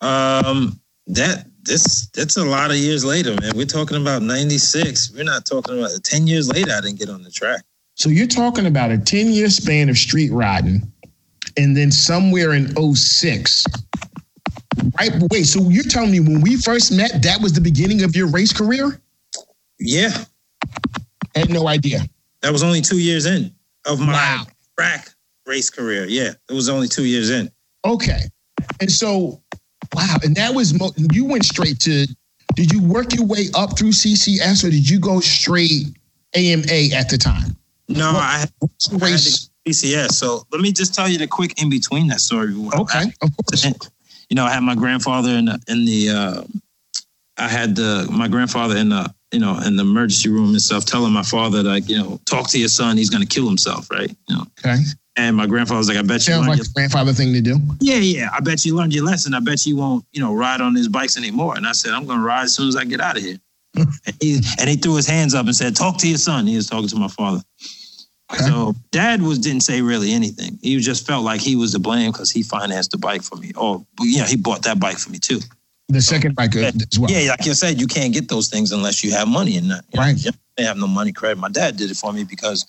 Um, 0.01 0.79
that 1.07 1.47
this 1.63 2.09
that's 2.09 2.37
a 2.37 2.45
lot 2.45 2.71
of 2.71 2.77
years 2.77 3.05
later, 3.05 3.35
man. 3.41 3.53
We're 3.57 3.65
talking 3.67 3.97
about 4.01 4.23
96. 4.23 5.13
We're 5.15 5.25
not 5.25 5.47
talking 5.47 5.79
about 5.79 5.91
10 6.05 6.27
years 6.27 6.49
later. 6.49 6.73
I 6.73 6.81
didn't 6.81 6.99
get 6.99 7.09
on 7.09 7.23
the 7.23 7.31
track. 7.31 7.63
So 7.95 8.09
you're 8.11 8.27
talking 8.27 8.67
about 8.67 8.91
a 8.91 8.99
10 8.99 9.29
year 9.29 9.49
span 9.49 9.89
of 9.89 9.97
street 9.97 10.31
riding, 10.33 10.83
and 11.57 11.77
then 11.77 11.91
somewhere 11.91 12.53
in 12.53 12.75
06. 12.95 13.65
Right. 14.99 15.13
Wait, 15.31 15.45
so 15.45 15.69
you're 15.71 15.85
telling 15.85 16.11
me 16.11 16.21
when 16.21 16.41
we 16.43 16.57
first 16.57 16.93
met, 16.93 17.23
that 17.23 17.41
was 17.41 17.53
the 17.53 17.61
beginning 17.61 18.03
of 18.03 18.15
your 18.15 18.27
race 18.29 18.53
career? 18.53 19.01
Yeah, 19.79 20.11
I 21.35 21.39
had 21.39 21.51
no 21.51 21.67
idea. 21.69 22.01
that 22.43 22.53
was 22.53 22.63
only 22.63 22.81
two 22.83 22.99
years 22.99 23.25
in 23.27 23.55
of 23.87 23.99
my 24.01 24.13
Wow. 24.13 24.47
track 24.79 25.14
race 25.47 25.71
career. 25.71 26.07
Yeah, 26.07 26.33
it 26.49 26.53
was 26.55 26.69
only 26.69 26.89
two 26.89 27.05
years 27.05 27.31
in. 27.31 27.51
Okay. 27.85 28.21
And 28.81 28.91
so, 28.91 29.43
wow. 29.95 30.17
And 30.23 30.35
that 30.37 30.55
was, 30.55 30.79
mo- 30.79 30.93
you 31.13 31.25
went 31.27 31.45
straight 31.45 31.79
to, 31.81 32.07
did 32.55 32.73
you 32.73 32.83
work 32.83 33.15
your 33.15 33.27
way 33.27 33.47
up 33.55 33.79
through 33.79 33.91
CCS 33.91 34.65
or 34.65 34.71
did 34.71 34.89
you 34.89 34.99
go 34.99 35.21
straight 35.21 35.87
AMA 36.35 36.95
at 36.95 37.09
the 37.11 37.19
time? 37.19 37.57
No, 37.89 38.13
What- 38.13 38.23
I 38.23 38.39
had, 38.39 38.53
I 38.63 39.09
had 39.11 39.19
the 39.19 39.49
PCS. 39.67 40.13
So 40.13 40.47
let 40.53 40.61
me 40.61 40.73
just 40.73 40.95
tell 40.95 41.09
you 41.09 41.19
the 41.19 41.27
quick 41.27 41.61
in 41.61 41.69
between 41.69 42.07
that 42.09 42.21
story. 42.21 42.55
Okay, 42.75 43.05
of 43.23 43.31
course. 43.37 43.65
you 44.29 44.35
know, 44.37 44.45
I 44.45 44.51
had 44.51 44.61
my 44.63 44.75
grandfather 44.75 45.31
in 45.31 45.47
the, 45.47 45.61
in 45.69 45.85
the 45.85 46.11
uh, 46.11 46.43
I 47.37 47.49
had 47.49 47.75
the 47.75 48.07
my 48.11 48.29
grandfather 48.29 48.77
in 48.77 48.91
the 48.91 49.13
you 49.33 49.41
know 49.41 49.59
in 49.59 49.77
the 49.77 49.83
emergency 49.83 50.29
room 50.29 50.51
and 50.51 50.61
stuff, 50.63 50.85
telling 50.85 51.13
my 51.13 51.23
father 51.25 51.63
like 51.63 51.89
you 51.89 51.99
know 51.99 52.21
talk 52.27 52.49
to 52.51 52.59
your 52.59 52.69
son, 52.69 52.97
he's 52.97 53.11
gonna 53.11 53.27
kill 53.27 53.47
himself, 53.47 53.91
right? 53.91 54.11
You 54.29 54.37
know, 54.37 54.43
Okay. 54.65 54.77
And 55.17 55.37
my 55.37 55.47
grandfather 55.47 55.79
was 55.79 55.89
like, 55.89 55.97
I 55.99 56.03
bet 56.03 56.27
you 56.27 56.35
Sounds 56.35 56.47
like 56.49 56.61
a 56.61 56.65
grandfather 56.75 57.13
thing 57.13 57.33
to 57.33 57.41
do. 57.41 57.59
yeah, 57.81 57.97
yeah, 57.97 58.29
I 58.33 58.41
bet 58.41 58.65
you 58.65 58.75
learned 58.75 58.95
your 58.95 59.05
lesson. 59.05 59.35
I 59.35 59.41
bet 59.41 59.65
you 59.67 59.77
won't 59.77 60.05
you 60.13 60.21
know 60.21 60.35
ride 60.35 60.61
on 60.61 60.75
these 60.75 60.89
bikes 60.89 61.17
anymore. 61.17 61.57
And 61.57 61.67
I 61.67 61.73
said, 61.73 61.93
I'm 61.93 62.07
gonna 62.07 62.23
ride 62.23 62.45
as 62.45 62.55
soon 62.55 62.69
as 62.69 62.77
I 62.77 62.85
get 62.85 63.01
out 63.01 63.17
of 63.17 63.23
here. 63.23 63.39
and, 63.77 63.89
he, 64.21 64.41
and 64.61 64.69
he 64.71 64.77
threw 64.77 64.95
his 64.95 65.07
hands 65.07 65.35
up 65.35 65.47
and 65.47 65.55
said, 65.57 65.75
Talk 65.75 65.99
to 65.99 66.09
your 66.09 66.19
son. 66.19 66.47
He 66.47 66.57
was 66.57 66.67
talking 66.69 66.89
to 66.89 66.97
my 66.97 67.09
father. 67.09 67.43
Okay. 68.33 68.45
So 68.45 68.75
dad 68.91 69.21
was 69.21 69.39
didn't 69.39 69.63
say 69.63 69.83
really 69.83 70.13
anything. 70.13 70.59
He 70.63 70.79
just 70.81 71.07
felt 71.07 71.25
like 71.25 71.41
he 71.41 71.57
was 71.57 71.73
to 71.73 71.79
blame 71.79 72.11
because 72.13 72.31
he 72.31 72.43
financed 72.43 72.93
the 72.93 72.99
bike 72.99 73.23
for 73.23 73.37
me. 73.37 73.53
Or 73.57 73.85
you 74.01 74.19
know, 74.19 74.25
he 74.25 74.37
bought 74.37 74.63
that 74.63 74.81
bike 74.81 74.99
for 74.99 75.11
me 75.11 75.19
too. 75.19 75.41
The 75.89 76.01
second 76.01 76.35
bike 76.35 76.57
as 76.57 76.99
well. 76.99 77.11
Yeah, 77.11 77.31
like 77.31 77.45
you 77.45 77.53
said, 77.53 77.79
you 77.79 77.87
can't 77.87 78.15
get 78.15 78.29
those 78.29 78.49
things 78.49 78.73
unless 78.73 79.05
you 79.05 79.11
have 79.13 79.29
money 79.29 79.59
and 79.59 79.69
know, 79.69 79.81
Right. 79.95 80.17
you 80.17 80.31
didn't 80.57 80.67
have 80.69 80.77
no 80.79 80.87
money 80.87 81.13
credit. 81.13 81.37
My 81.39 81.51
dad 81.51 81.77
did 81.77 81.91
it 81.91 81.97
for 81.99 82.13
me 82.13 82.25
because 82.25 82.65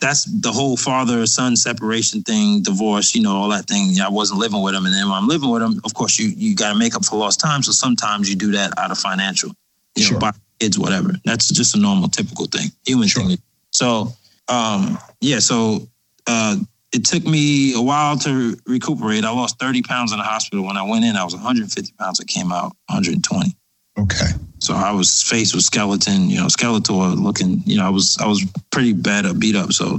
that's 0.00 0.24
the 0.24 0.52
whole 0.52 0.76
father 0.76 1.24
son 1.26 1.56
separation 1.56 2.22
thing, 2.22 2.62
divorce, 2.62 3.14
you 3.14 3.22
know, 3.22 3.34
all 3.36 3.48
that 3.50 3.66
thing. 3.66 4.00
I 4.00 4.08
wasn't 4.08 4.40
living 4.40 4.62
with 4.62 4.74
him, 4.74 4.84
and 4.86 4.94
then 4.94 5.08
when 5.08 5.16
I'm 5.16 5.28
living 5.28 5.50
with 5.50 5.62
him, 5.62 5.80
of 5.84 5.94
course, 5.94 6.18
you 6.18 6.28
you 6.28 6.54
got 6.54 6.72
to 6.72 6.78
make 6.78 6.94
up 6.94 7.04
for 7.04 7.16
lost 7.16 7.40
time. 7.40 7.62
So 7.62 7.72
sometimes 7.72 8.28
you 8.28 8.36
do 8.36 8.52
that 8.52 8.76
out 8.78 8.90
of 8.90 8.98
financial, 8.98 9.50
you 9.96 10.04
Sure. 10.04 10.14
know, 10.14 10.18
buy 10.20 10.32
kids, 10.60 10.78
whatever. 10.78 11.14
That's 11.24 11.48
just 11.48 11.74
a 11.74 11.78
normal, 11.78 12.08
typical 12.08 12.46
thing, 12.46 12.70
human 12.84 13.08
Sure. 13.08 13.26
thing. 13.26 13.38
So, 13.70 14.14
um, 14.48 14.98
yeah, 15.20 15.38
so. 15.40 15.88
Uh, 16.26 16.56
it 16.94 17.04
took 17.04 17.24
me 17.26 17.74
a 17.74 17.82
while 17.82 18.16
to 18.18 18.56
recuperate. 18.66 19.24
I 19.24 19.30
lost 19.30 19.58
30 19.58 19.82
pounds 19.82 20.12
in 20.12 20.18
the 20.18 20.24
hospital. 20.24 20.64
When 20.64 20.76
I 20.76 20.82
went 20.84 21.04
in, 21.04 21.16
I 21.16 21.24
was 21.24 21.34
150 21.34 21.92
pounds. 21.98 22.20
I 22.20 22.24
came 22.24 22.52
out 22.52 22.76
120. 22.88 23.52
Okay. 23.98 24.26
So 24.64 24.74
I 24.74 24.92
was 24.92 25.22
faced 25.22 25.54
with 25.54 25.62
skeleton, 25.64 26.30
you 26.30 26.36
know, 26.36 26.46
Skeletor 26.46 27.20
looking, 27.22 27.62
you 27.66 27.76
know, 27.76 27.86
I 27.86 27.90
was 27.90 28.16
I 28.18 28.26
was 28.26 28.42
pretty 28.70 28.94
bad 28.94 29.26
up, 29.26 29.38
beat 29.38 29.56
up. 29.56 29.72
So 29.72 29.98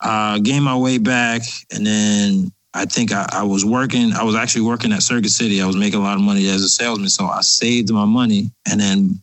uh 0.00 0.38
gained 0.40 0.64
my 0.64 0.76
way 0.76 0.98
back 0.98 1.42
and 1.72 1.86
then 1.86 2.52
I 2.74 2.86
think 2.86 3.12
I, 3.12 3.24
I 3.32 3.44
was 3.44 3.64
working, 3.64 4.12
I 4.12 4.24
was 4.24 4.34
actually 4.34 4.62
working 4.62 4.92
at 4.92 5.02
Circuit 5.02 5.30
City. 5.30 5.62
I 5.62 5.66
was 5.66 5.76
making 5.76 6.00
a 6.00 6.02
lot 6.02 6.16
of 6.16 6.22
money 6.22 6.48
as 6.48 6.62
a 6.62 6.68
salesman. 6.68 7.08
So 7.08 7.26
I 7.26 7.40
saved 7.42 7.92
my 7.92 8.04
money 8.04 8.50
and 8.68 8.80
then 8.80 9.22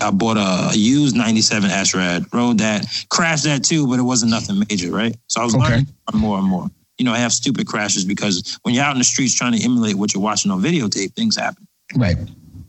I 0.00 0.10
bought 0.10 0.36
a, 0.36 0.70
a 0.72 0.76
used 0.76 1.14
97 1.16 1.70
S-Rad, 1.70 2.26
rode 2.32 2.58
that, 2.58 2.86
crashed 3.08 3.44
that 3.44 3.62
too, 3.62 3.86
but 3.86 4.00
it 4.00 4.02
wasn't 4.02 4.32
nothing 4.32 4.64
major, 4.68 4.90
right? 4.90 5.16
So 5.28 5.40
I 5.40 5.44
was 5.44 5.54
Okay. 5.54 5.64
learning 5.64 5.86
more 6.12 6.38
and 6.38 6.46
more. 6.46 6.68
You 6.98 7.04
know, 7.04 7.12
I 7.12 7.18
have 7.18 7.32
stupid 7.32 7.68
crashes 7.68 8.04
because 8.04 8.58
when 8.62 8.74
you're 8.74 8.82
out 8.82 8.92
in 8.92 8.98
the 8.98 9.04
streets 9.04 9.32
trying 9.32 9.52
to 9.52 9.62
emulate 9.62 9.94
what 9.94 10.12
you're 10.12 10.22
watching 10.22 10.50
on 10.50 10.60
videotape, 10.60 11.14
things 11.14 11.36
happen. 11.36 11.68
Right. 11.94 12.16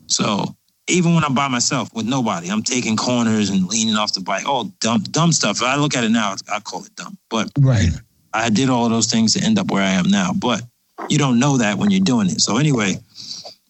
So 0.06 0.54
even 0.90 1.14
when 1.14 1.24
I'm 1.24 1.34
by 1.34 1.48
myself 1.48 1.92
with 1.94 2.06
nobody, 2.06 2.48
I'm 2.48 2.62
taking 2.62 2.96
corners 2.96 3.50
and 3.50 3.66
leaning 3.66 3.96
off 3.96 4.12
the 4.12 4.20
bike. 4.20 4.46
All 4.46 4.64
dumb, 4.80 5.02
dumb 5.02 5.32
stuff. 5.32 5.58
If 5.58 5.62
I 5.62 5.76
look 5.76 5.96
at 5.96 6.04
it 6.04 6.10
now, 6.10 6.34
I 6.52 6.60
call 6.60 6.84
it 6.84 6.94
dumb. 6.96 7.16
But 7.28 7.50
Right. 7.58 7.88
I 8.32 8.48
did 8.50 8.70
all 8.70 8.84
of 8.86 8.90
those 8.90 9.08
things 9.08 9.32
to 9.34 9.40
end 9.40 9.58
up 9.58 9.70
where 9.70 9.82
I 9.82 9.90
am 9.90 10.08
now. 10.08 10.32
But 10.32 10.62
you 11.08 11.18
don't 11.18 11.38
know 11.38 11.56
that 11.58 11.78
when 11.78 11.90
you're 11.90 12.00
doing 12.00 12.28
it. 12.28 12.40
So 12.40 12.58
anyway, 12.58 12.98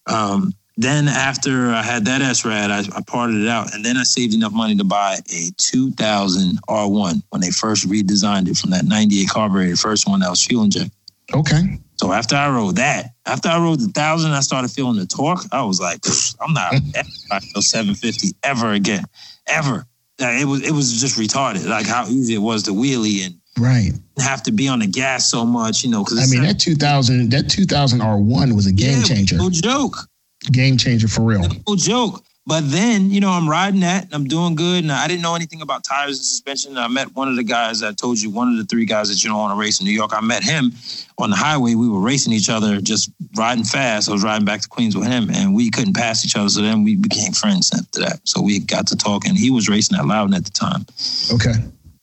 um, 0.07 0.53
then 0.77 1.09
after 1.09 1.71
I 1.71 1.83
had 1.83 2.07
that 2.07 2.23
S 2.23 2.45
Rad, 2.45 2.71
I, 2.71 2.81
I 2.97 3.03
parted 3.07 3.43
it 3.43 3.49
out, 3.49 3.75
and 3.75 3.85
then 3.85 3.97
I 3.97 4.03
saved 4.03 4.35
enough 4.35 4.53
money 4.53 4.75
to 4.77 4.85
buy 4.85 5.19
a 5.31 5.51
2000 5.59 6.59
R1 6.69 7.23
when 7.29 7.41
they 7.41 7.51
first 7.51 7.89
redesigned 7.89 8.49
it 8.49 8.57
from 8.57 8.71
that 8.71 8.85
98 8.85 9.29
carburetor, 9.29 9.77
first 9.77 10.09
one 10.09 10.21
that 10.21 10.31
was 10.31 10.45
fuel 10.45 10.65
injected. 10.65 10.93
Okay. 11.35 11.79
So 12.01 12.15
after 12.15 12.35
I 12.35 12.49
rode 12.49 12.77
that, 12.77 13.11
after 13.27 13.51
I 13.51 13.59
rode 13.59 13.79
the 13.79 13.89
thousand, 13.89 14.33
I 14.33 14.41
started 14.41 14.71
feeling 14.71 14.97
the 14.97 15.05
torque. 15.05 15.45
I 15.53 15.63
was 15.65 15.83
like, 15.83 16.01
I'm 16.41 16.55
not 16.55 16.73
ever 17.31 17.61
750 17.61 18.29
ever 18.43 18.73
again, 18.73 19.05
ever. 19.47 19.85
It 20.19 20.49
was 20.49 20.67
it 20.67 20.71
was 20.71 20.99
just 20.99 21.19
retarded, 21.19 21.69
like 21.69 21.87
how 21.87 22.07
easy 22.07 22.33
it 22.33 22.39
was 22.39 22.63
to 22.63 22.71
wheelie 22.71 23.27
and 23.27 23.35
right 23.59 23.93
have 24.19 24.43
to 24.45 24.51
be 24.51 24.67
on 24.67 24.79
the 24.79 24.87
gas 24.87 25.31
so 25.31 25.45
much, 25.45 25.85
you 25.85 25.91
know. 25.91 26.03
Because 26.03 26.27
I 26.27 26.35
mean 26.35 26.43
that 26.47 26.59
2000 26.59 27.29
that 27.33 27.51
2000 27.51 28.01
R1 28.01 28.57
was 28.57 28.67
a 28.67 28.73
game 28.73 29.01
yeah, 29.01 29.05
changer. 29.05 29.37
No 29.37 29.51
joke. 29.51 29.99
Game 30.51 30.79
changer 30.79 31.07
for 31.07 31.21
real. 31.21 31.47
No 31.69 31.77
joke. 31.77 32.25
But 32.51 32.69
then, 32.69 33.13
you 33.13 33.21
know, 33.21 33.31
I'm 33.31 33.49
riding 33.49 33.79
that 33.83 34.07
and 34.07 34.13
I'm 34.13 34.25
doing 34.25 34.57
good. 34.57 34.83
And 34.83 34.91
I 34.91 35.07
didn't 35.07 35.23
know 35.23 35.37
anything 35.37 35.63
about 35.63 35.85
tires 35.85 36.19
and 36.19 36.27
suspension. 36.27 36.77
I 36.77 36.89
met 36.89 37.15
one 37.15 37.29
of 37.29 37.37
the 37.37 37.45
guys 37.45 37.81
I 37.81 37.93
told 37.93 38.21
you, 38.21 38.29
one 38.29 38.49
of 38.49 38.57
the 38.57 38.65
three 38.65 38.85
guys 38.85 39.09
that 39.09 39.23
you 39.23 39.31
don't 39.31 39.39
want 39.39 39.53
to 39.53 39.57
race 39.57 39.79
in 39.79 39.87
New 39.87 39.93
York. 39.93 40.11
I 40.13 40.21
met 40.21 40.43
him 40.43 40.73
on 41.19 41.31
the 41.31 41.37
highway. 41.37 41.77
We 41.77 41.89
were 41.89 42.01
racing 42.01 42.33
each 42.33 42.51
other, 42.51 42.81
just 42.81 43.13
riding 43.37 43.63
fast. 43.63 44.09
I 44.09 44.13
was 44.13 44.25
riding 44.25 44.45
back 44.45 44.63
to 44.63 44.69
Queens 44.69 44.97
with 44.97 45.07
him 45.07 45.31
and 45.31 45.55
we 45.55 45.71
couldn't 45.71 45.95
pass 45.95 46.25
each 46.25 46.35
other. 46.35 46.49
So 46.49 46.61
then 46.61 46.83
we 46.83 46.97
became 46.97 47.31
friends 47.31 47.71
after 47.73 48.01
that. 48.01 48.19
So 48.25 48.43
we 48.43 48.59
got 48.59 48.89
to 48.89 48.97
talking. 48.97 49.37
He 49.37 49.53
was 49.53 49.69
racing 49.69 49.97
at 49.97 50.05
Loudon 50.05 50.35
at 50.35 50.45
the 50.45 50.51
time. 50.51 50.85
Okay. 51.33 51.55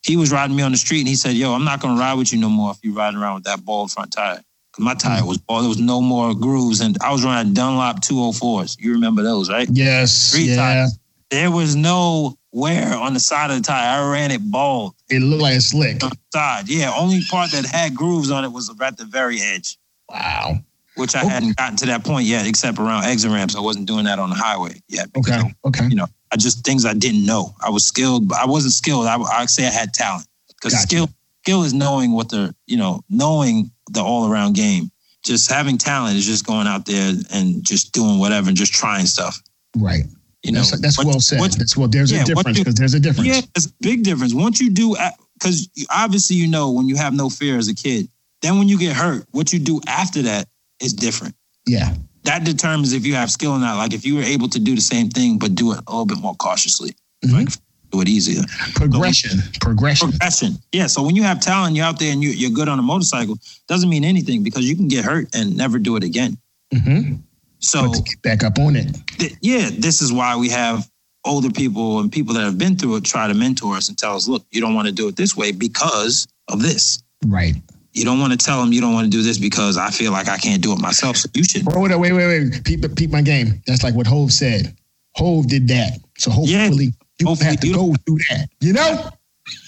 He 0.04 0.16
was 0.16 0.32
riding 0.32 0.56
me 0.56 0.64
on 0.64 0.72
the 0.72 0.78
street 0.78 1.00
and 1.00 1.10
he 1.10 1.18
said, 1.18 1.34
Yo, 1.34 1.52
I'm 1.52 1.66
not 1.66 1.82
going 1.82 1.98
to 1.98 2.00
ride 2.00 2.14
with 2.14 2.32
you 2.32 2.40
no 2.40 2.48
more 2.48 2.72
if 2.72 2.78
you're 2.84 2.94
riding 2.94 3.20
around 3.20 3.36
with 3.36 3.44
that 3.44 3.66
bald 3.66 3.92
front 3.92 4.14
tire 4.14 4.42
my 4.80 4.94
tire 4.94 5.26
was 5.26 5.38
bald. 5.38 5.64
There 5.64 5.70
was 5.70 5.80
no 5.80 6.02
more 6.02 6.34
grooves, 6.34 6.82
and 6.82 6.98
I 7.02 7.12
was 7.12 7.24
running 7.24 7.54
Dunlop 7.54 8.02
204s. 8.02 8.78
You 8.80 8.94
remember 8.94 9.24
those, 9.24 9.50
right? 9.50 9.68
Yes. 9.72 10.34
Three 10.34 10.46
yeah. 10.46 10.56
Tires. 10.56 11.00
There 11.30 11.52
was 11.52 11.76
no 11.76 12.38
wear 12.52 12.96
on 12.96 13.14
the 13.14 13.20
side 13.20 13.52
of 13.52 13.58
the 13.58 13.64
tire. 13.64 14.02
I 14.02 14.12
ran 14.12 14.32
it 14.32 14.40
bald. 14.50 14.96
It 15.10 15.20
looked 15.20 15.42
like 15.42 15.56
a 15.56 15.62
slick. 15.62 16.04
On 16.04 16.10
the 16.10 16.18
side, 16.34 16.70
yeah. 16.70 16.94
Only 16.98 17.22
part 17.30 17.52
that 17.52 17.66
had 17.66 17.96
grooves 17.96 18.32
on 18.32 18.44
it 18.44 18.52
was 18.52 18.74
at 18.82 18.98
the 18.98 19.06
very 19.06 19.42
edge. 19.42 19.78
Wow. 20.10 20.60
Which 20.96 21.16
I 21.16 21.20
okay. 21.20 21.30
hadn't 21.30 21.58
gotten 21.58 21.78
to 21.78 21.86
that 21.88 22.04
point 22.04 22.26
yet, 22.26 22.48
except 22.48 22.80
around 22.80 23.06
exit 23.06 23.32
ramps. 23.32 23.56
I 23.56 23.60
wasn't 23.60 23.88
doing 23.88 24.06
that 24.06 24.20
on 24.20 24.30
the 24.30 24.36
highway 24.36 24.82
yet. 24.88 25.10
Okay. 25.16 25.40
okay. 25.66 25.86
You 25.88 25.96
know, 25.96 26.08
I 26.32 26.38
just 26.38 26.66
things 26.66 26.86
I 26.86 26.94
didn't 26.94 27.26
know. 27.26 27.54
I 27.64 27.70
was 27.70 27.86
skilled, 27.86 28.28
but 28.28 28.40
I 28.40 28.46
wasn't 28.46 28.74
skilled. 28.74 29.06
I 29.06 29.18
I'd 29.18 29.50
say 29.50 29.68
I 29.68 29.70
had 29.70 29.94
talent 29.94 30.28
because 30.48 30.74
gotcha. 30.74 30.88
skill 30.88 31.10
skill 31.44 31.64
is 31.64 31.74
knowing 31.74 32.12
what 32.14 32.30
the 32.30 32.54
you 32.66 32.78
know 32.78 33.02
knowing 33.10 33.72
the 33.90 34.02
all 34.02 34.32
around 34.32 34.56
game. 34.56 34.92
Just 35.24 35.52
having 35.52 35.78
talent 35.78 36.16
is 36.16 36.26
just 36.26 36.46
going 36.46 36.68
out 36.68 36.86
there 36.86 37.14
and 37.34 37.64
just 37.64 37.92
doing 37.92 38.20
whatever 38.20 38.48
and 38.48 38.58
just 38.58 38.74
trying 38.74 39.06
stuff. 39.06 39.42
Right. 39.76 40.04
You 40.44 40.54
know, 40.54 40.60
that's, 40.60 40.80
that's 40.80 41.04
well 41.04 41.20
said. 41.20 41.40
That's 41.40 41.76
well. 41.76 41.88
There's 41.88 42.12
yeah, 42.12 42.22
a 42.22 42.26
difference 42.26 42.60
because 42.60 42.76
there's 42.76 42.94
a 42.94 43.00
difference. 43.00 43.28
Yeah, 43.28 43.42
a 43.58 43.62
big 43.82 44.04
difference. 44.04 44.34
Once 44.34 44.62
you 44.62 44.70
do, 44.70 44.96
because 45.34 45.68
obviously 45.90 46.36
you 46.36 46.48
know 46.48 46.72
when 46.72 46.88
you 46.88 46.96
have 46.96 47.14
no 47.14 47.30
fear 47.30 47.58
as 47.58 47.68
a 47.68 47.76
kid. 47.76 48.08
Then 48.42 48.60
when 48.60 48.68
you 48.68 48.78
get 48.78 48.96
hurt, 48.96 49.26
what 49.32 49.52
you 49.52 49.60
do 49.60 49.82
after 49.88 50.22
that 50.22 50.48
is 50.80 50.94
different. 50.94 51.36
Yeah. 51.66 51.96
That 52.24 52.44
determines 52.44 52.94
if 52.94 53.06
you 53.06 53.16
have 53.16 53.32
skill 53.32 53.54
or 53.54 53.60
not. 53.60 53.78
Like 53.78 53.94
if 53.94 54.06
you 54.06 54.16
were 54.16 54.22
able 54.22 54.48
to 54.50 54.60
do 54.60 54.76
the 54.76 54.82
same 54.82 55.10
thing 55.10 55.40
but 55.40 55.56
do 55.56 55.72
it 55.72 55.80
a 55.88 55.92
little 55.92 56.06
bit 56.06 56.20
more 56.20 56.36
cautiously, 56.36 56.92
mm-hmm. 57.26 57.36
like 57.36 57.50
do 57.92 58.02
it 58.02 58.08
easier. 58.08 58.42
Progression. 58.76 59.40
progression. 59.62 60.12
Progression. 60.12 60.54
Yeah. 60.72 60.88
So 60.88 61.04
when 61.04 61.16
you 61.16 61.24
have 61.24 61.40
talent, 61.40 61.76
you're 61.76 61.86
out 61.86 62.00
there 62.00 62.12
and 62.12 62.24
you, 62.24 62.48
are 62.48 62.52
good 62.52 62.68
on 62.68 62.80
a 62.80 62.82
motorcycle, 62.82 63.38
doesn't 63.68 63.90
mean 63.90 64.04
anything 64.04 64.44
because 64.44 64.68
you 64.68 64.76
can 64.76 64.88
get 64.88 65.06
hurt 65.06 65.28
and 65.34 65.56
never 65.56 65.80
do 65.80 65.96
it 65.96 66.04
again. 66.04 66.38
Mm-hmm. 66.74 67.16
So 67.60 67.92
get 67.92 68.22
back 68.22 68.44
up 68.44 68.60
on 68.60 68.76
it. 68.76 68.96
Th- 69.18 69.34
yeah, 69.42 69.70
this 69.72 70.02
is 70.02 70.12
why 70.12 70.36
we 70.36 70.50
have 70.50 70.90
older 71.26 71.50
people 71.50 72.00
and 72.00 72.12
people 72.12 72.34
that 72.36 72.44
have 72.44 72.58
been 72.58 72.76
through 72.76 72.98
it 72.98 73.06
try 73.06 73.28
to 73.28 73.34
mentor 73.34 73.76
us 73.76 73.90
and 73.90 73.98
tell 73.98 74.16
us, 74.16 74.28
look, 74.28 74.46
you 74.52 74.62
don't 74.62 74.76
want 74.76 74.88
to 74.88 74.94
do 74.94 75.08
it 75.08 75.16
this 75.16 75.36
way 75.36 75.52
because 75.52 76.28
of 76.50 76.62
this. 76.62 77.02
Right. 77.26 77.56
You 77.94 78.06
don't 78.06 78.20
want 78.20 78.32
to 78.32 78.38
tell 78.38 78.62
them 78.62 78.72
you 78.72 78.80
don't 78.80 78.94
want 78.94 79.06
to 79.06 79.10
do 79.12 79.24
this 79.24 79.40
because 79.40 79.78
I 79.78 79.90
feel 79.90 80.12
like 80.12 80.28
I 80.28 80.38
can't 80.38 80.62
do 80.62 80.72
it 80.72 80.80
myself. 80.80 81.18
So 81.18 81.30
you 81.34 81.44
should. 81.44 81.64
Wait, 81.66 81.98
wait, 81.98 82.14
wait, 82.14 82.14
wait. 82.14 82.64
Peep, 82.64 82.96
peep 82.96 83.10
my 83.10 83.22
game. 83.22 83.62
That's 83.66 83.84
like 83.84 83.96
what 83.96 84.06
Hov 84.06 84.32
said. 84.32 84.78
Hov 85.16 85.48
did 85.48 85.68
that. 85.70 85.98
So 86.18 86.30
hopefully 86.30 86.86
yeah, 86.86 86.92
you 87.20 87.28
hopefully 87.28 87.50
have 87.50 87.60
to 87.60 87.74
go 87.74 87.94
through 88.06 88.18
that. 88.30 88.48
You 88.60 88.74
know? 88.74 89.10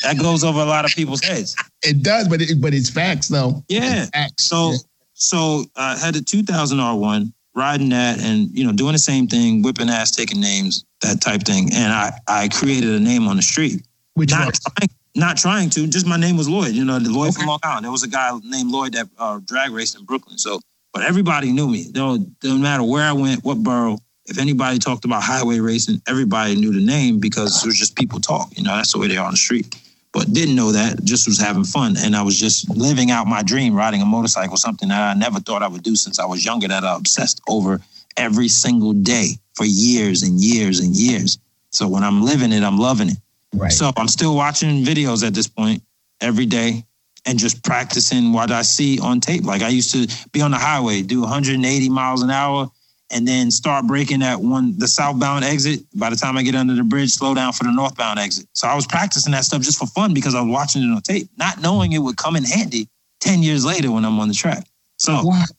That 0.04 0.18
goes 0.18 0.44
over 0.44 0.60
a 0.60 0.66
lot 0.66 0.86
of 0.86 0.92
people's 0.92 1.22
heads. 1.22 1.56
it 1.84 2.04
does, 2.04 2.28
but 2.28 2.42
it, 2.42 2.62
but 2.62 2.74
it's 2.74 2.90
facts 2.90 3.28
though. 3.28 3.64
Yeah. 3.70 4.06
Facts. 4.08 4.46
So 4.46 4.72
yeah. 4.72 4.78
so 5.14 5.64
I 5.76 5.94
uh, 5.94 5.98
had 5.98 6.16
a 6.16 6.22
2000 6.22 6.78
R1 6.78 7.32
riding 7.56 7.90
that 7.90 8.20
and 8.20 8.50
you 8.58 8.66
know 8.66 8.74
doing 8.74 8.94
the 8.94 9.00
same 9.00 9.28
thing, 9.28 9.62
whipping 9.62 9.90
ass, 9.90 10.12
taking 10.12 10.42
names, 10.42 10.86
that 11.02 11.22
type 11.22 11.44
thing. 11.44 11.70
And 11.74 11.94
I 11.94 12.12
I 12.28 12.48
created 12.50 12.90
a 12.90 13.00
name 13.00 13.28
on 13.28 13.38
the 13.38 13.42
street. 13.42 13.86
Which 14.16 14.32
not 14.32 14.54
trying, 14.54 14.90
not 15.16 15.38
trying 15.38 15.70
to, 15.72 15.88
just 15.88 16.06
my 16.06 16.18
name 16.18 16.38
was 16.38 16.50
Lloyd. 16.50 16.74
You 16.74 16.84
know, 16.84 17.00
the 17.00 17.10
Lloyd 17.10 17.30
okay. 17.30 17.40
from 17.40 17.48
Long 17.48 17.60
Island. 17.64 17.86
There 17.86 17.92
was 17.92 18.04
a 18.04 18.08
guy 18.08 18.32
named 18.44 18.72
Lloyd 18.72 18.94
that 18.94 19.08
uh, 19.18 19.40
drag 19.46 19.72
raced 19.72 19.98
in 19.98 20.06
Brooklyn. 20.06 20.38
So, 20.38 20.60
but 20.94 21.04
everybody 21.04 21.52
knew 21.52 21.68
me. 21.68 21.90
No, 21.94 22.18
no 22.44 22.58
matter 22.58 22.84
where 22.84 23.04
I 23.04 23.14
went, 23.14 23.44
what 23.44 23.58
borough. 23.60 23.98
If 24.30 24.38
anybody 24.38 24.80
talked 24.80 25.06
about 25.06 25.24
highway 25.24 25.60
racing, 25.60 26.02
everybody 26.08 26.56
knew 26.56 26.72
the 26.72 26.86
name 26.86 27.20
because 27.20 27.64
it 27.64 27.68
was 27.68 27.78
just 27.78 27.96
people 27.96 28.20
talk. 28.20 28.56
You 28.56 28.64
know, 28.64 28.76
that's 28.76 28.94
the 28.94 29.00
way 29.00 29.08
they 29.08 29.18
are 29.18 29.26
on 29.26 29.32
the 29.32 29.38
street 29.38 29.76
but 30.12 30.32
didn't 30.34 30.56
know 30.56 30.72
that. 30.72 31.04
Just 31.04 31.28
was 31.28 31.40
having 31.40 31.64
fun, 31.64 31.96
and 31.98 32.16
I 32.16 32.22
was 32.22 32.40
just 32.40 32.70
living 32.70 33.12
out 33.12 33.28
my 33.28 33.44
dream, 33.44 33.76
riding 33.76 34.02
a 34.02 34.06
motorcycle, 34.06 34.58
something 34.58 34.90
that 34.90 35.02
I 35.02 35.14
never 35.14 35.40
thought 35.40 35.64
I 35.64 35.68
would 35.68 35.84
do 35.84 35.96
since 35.96 36.20
I 36.20 36.26
was 36.26 36.44
younger. 36.44 36.68
That 36.68 36.84
I 36.84 36.96
obsessed 36.96 37.42
over 37.48 37.82
every 38.18 38.48
single 38.48 38.94
day 38.94 39.38
for 39.54 39.66
years 39.66 40.24
and 40.24 40.40
years 40.40 40.80
and 40.80 40.96
years. 40.96 41.38
So 41.72 41.88
when 41.88 42.04
I'm 42.04 42.24
living 42.24 42.52
it, 42.52 42.64
I'm 42.64 42.78
loving 42.78 43.10
it. 43.10 43.18
Right. 43.54 43.72
So 43.72 43.92
I'm 43.98 44.08
still 44.08 44.36
watching 44.36 44.84
videos 44.84 45.26
at 45.26 45.34
this 45.34 45.48
point 45.48 45.84
every 46.22 46.46
day 46.46 46.84
and 47.26 47.38
just 47.38 47.64
practicing 47.64 48.34
what 48.34 48.52
I 48.52 48.64
see 48.64 49.00
on 49.00 49.20
tape. 49.20 49.44
Like 49.44 49.62
I 49.62 49.70
used 49.70 49.92
to 49.92 50.08
be 50.32 50.42
on 50.42 50.52
the 50.52 50.58
highway, 50.58 51.02
do 51.02 51.22
180 51.22 51.90
miles 51.90 52.24
an 52.24 52.32
hour, 52.32 52.70
and 53.12 53.28
then 53.28 53.52
start 53.52 53.86
breaking 53.88 54.20
that 54.20 54.40
one, 54.40 54.78
the 54.78 54.88
southbound 54.88 55.44
exit. 55.44 55.82
By 55.96 56.10
the 56.10 56.16
time 56.16 56.38
I 56.38 56.44
get 56.44 56.56
under 56.56 56.76
the 56.76 56.84
bridge, 56.84 57.12
slow 57.12 57.34
down 57.34 57.54
for 57.54 57.64
the 57.64 57.72
northbound 57.72 58.20
exit. 58.20 58.48
So 58.54 58.68
I 58.68 58.76
was 58.76 58.86
practicing 58.86 59.32
that 59.32 59.44
stuff 59.44 59.62
just 59.62 59.80
for 59.80 59.88
fun 59.88 60.14
because 60.14 60.36
I 60.36 60.42
was 60.42 60.52
watching 60.52 60.84
it 60.84 60.94
on 60.94 61.02
tape, 61.02 61.30
not 61.38 61.62
knowing 61.62 61.94
it 61.94 62.00
would 62.00 62.18
come 62.18 62.36
in 62.36 62.44
handy 62.44 62.88
10 63.22 63.44
years 63.44 63.66
later 63.66 63.92
when 63.92 64.06
I'm 64.06 64.20
on 64.20 64.28
the 64.28 64.34
track. 64.34 64.66
So 64.98 65.24
what? 65.24 65.50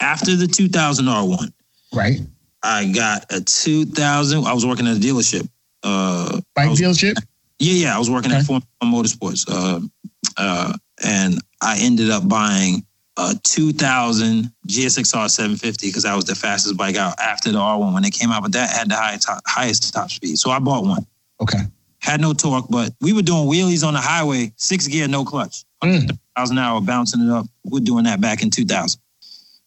after 0.00 0.36
the 0.36 0.46
2000 0.46 1.06
R1, 1.06 1.52
right? 1.94 2.20
I 2.62 2.90
got 2.92 3.32
a 3.32 3.40
2000. 3.40 4.44
I 4.44 4.52
was 4.52 4.66
working 4.66 4.86
at 4.86 4.96
a 4.96 5.00
dealership. 5.00 5.48
Uh, 5.82 6.40
Bike 6.54 6.70
was, 6.70 6.80
dealership? 6.80 7.14
Yeah, 7.58 7.86
yeah. 7.86 7.96
I 7.96 7.98
was 7.98 8.10
working 8.10 8.32
okay. 8.32 8.40
at 8.40 8.46
Formula 8.46 8.66
Motorsports. 8.82 9.46
Uh, 9.48 9.80
uh, 10.36 10.72
and 11.04 11.38
I 11.62 11.78
ended 11.80 12.10
up 12.10 12.28
buying 12.28 12.84
a 13.18 13.34
2000 13.42 14.50
GSXR 14.68 15.28
750 15.28 15.88
because 15.88 16.04
that 16.04 16.14
was 16.14 16.24
the 16.24 16.36
fastest 16.36 16.76
bike 16.76 16.96
out 16.96 17.18
after 17.18 17.50
the 17.50 17.58
R1 17.58 17.92
when 17.92 18.02
they 18.02 18.10
came 18.10 18.30
out. 18.30 18.42
But 18.42 18.52
that 18.52 18.70
had 18.70 18.88
the 18.88 18.94
highest 18.94 19.26
top, 19.26 19.42
highest 19.44 19.92
top 19.92 20.10
speed, 20.10 20.38
so 20.38 20.50
I 20.50 20.60
bought 20.60 20.84
one. 20.84 21.04
Okay. 21.40 21.58
Had 22.00 22.20
no 22.20 22.32
torque, 22.32 22.66
but 22.70 22.92
we 23.00 23.12
were 23.12 23.22
doing 23.22 23.48
wheelies 23.48 23.84
on 23.84 23.94
the 23.94 24.00
highway, 24.00 24.52
six 24.56 24.86
gear, 24.86 25.08
no 25.08 25.24
clutch, 25.24 25.64
mm. 25.82 26.16
thousand 26.36 26.58
hour, 26.58 26.80
bouncing 26.80 27.26
it 27.26 27.30
up. 27.30 27.46
We're 27.64 27.80
doing 27.80 28.04
that 28.04 28.20
back 28.20 28.42
in 28.42 28.50
2000. 28.50 29.00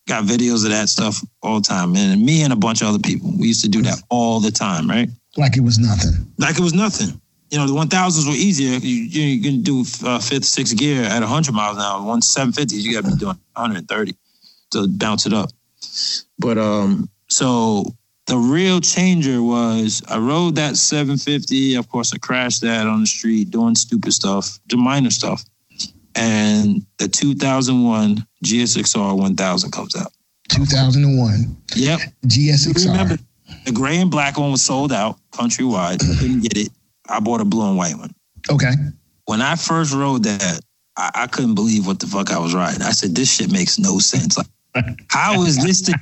Got 0.08 0.24
videos 0.24 0.64
of 0.64 0.72
that 0.72 0.90
stuff 0.90 1.22
all 1.44 1.60
the 1.60 1.66
time, 1.68 1.96
and 1.96 2.26
me 2.26 2.44
and 2.44 2.54
a 2.54 2.56
bunch 2.56 2.82
of 2.82 2.88
other 2.88 3.00
people. 3.00 3.32
We 3.38 3.48
used 3.48 3.64
to 3.64 3.70
do 3.70 3.82
that 3.84 4.02
all 4.10 4.40
the 4.40 4.50
time, 4.50 4.90
right? 4.90 5.10
Like 5.38 5.58
it 5.58 5.62
was 5.62 5.78
nothing. 5.78 6.12
Like 6.38 6.58
it 6.58 6.62
was 6.62 6.74
nothing 6.74 7.22
you 7.52 7.58
know, 7.58 7.68
the 7.68 7.74
1000s 7.74 8.28
were 8.28 8.34
easier. 8.34 8.78
You, 8.78 9.04
you 9.04 9.44
can 9.44 9.62
do 9.62 9.84
uh, 10.06 10.20
fifth, 10.20 10.46
sixth 10.46 10.76
gear 10.78 11.04
at 11.04 11.20
100 11.20 11.54
miles 11.54 11.76
an 11.76 11.84
hour. 11.84 12.02
One 12.02 12.22
750s, 12.22 12.82
you 12.82 12.94
got 12.94 13.04
to 13.04 13.12
be 13.12 13.18
doing 13.18 13.38
130 13.56 14.16
to 14.72 14.88
bounce 14.88 15.26
it 15.26 15.34
up. 15.34 15.50
But 16.40 16.58
um, 16.58 17.10
so 17.30 17.84
the 18.28 18.38
real 18.38 18.80
changer 18.80 19.44
was 19.44 20.02
I 20.08 20.18
rode 20.18 20.56
that 20.56 20.78
750. 20.78 21.76
Of 21.76 21.90
course, 21.90 22.14
I 22.14 22.18
crashed 22.18 22.62
that 22.62 22.88
on 22.88 23.02
the 23.02 23.06
street 23.06 23.52
doing 23.52 23.76
stupid 23.76 24.14
stuff, 24.14 24.58
the 24.68 24.78
minor 24.78 25.12
stuff. 25.12 25.44
And 26.16 26.86
the 27.00 27.10
2001 27.10 28.26
GSXR 28.46 29.18
1000 29.18 29.72
comes 29.72 29.96
out. 29.98 30.14
2001. 30.50 31.58
Yep. 31.76 32.00
GSXR. 32.28 32.86
Remember, 32.86 33.18
the 33.66 33.72
gray 33.74 33.98
and 33.98 34.10
black 34.10 34.38
one 34.38 34.52
was 34.52 34.62
sold 34.62 34.94
out 34.94 35.20
countrywide. 35.32 36.00
Couldn't 36.20 36.42
get 36.42 36.58
it. 36.58 36.72
I 37.10 37.20
bought 37.20 37.42
a 37.42 37.46
blue 37.46 37.68
and 37.68 37.78
white 37.78 37.96
one. 37.96 38.14
Okay. 38.50 38.72
When 39.26 39.42
I 39.42 39.56
first 39.56 39.94
rode 39.94 40.24
that, 40.24 40.62
I, 40.98 41.12
I 41.14 41.28
couldn't 41.28 41.56
believe 41.56 41.88
what 41.88 42.00
the 42.00 42.08
fuck 42.08 42.32
I 42.32 42.40
was 42.40 42.54
riding. 42.54 42.82
I 42.82 42.92
said, 42.92 43.16
this 43.16 43.34
shit 43.34 43.52
makes 43.52 43.80
no 43.80 44.00
sense. 44.00 44.38
Like, 44.38 44.48
how 45.10 45.42
is 45.44 45.62
this 45.62 45.82
thing 45.82 45.96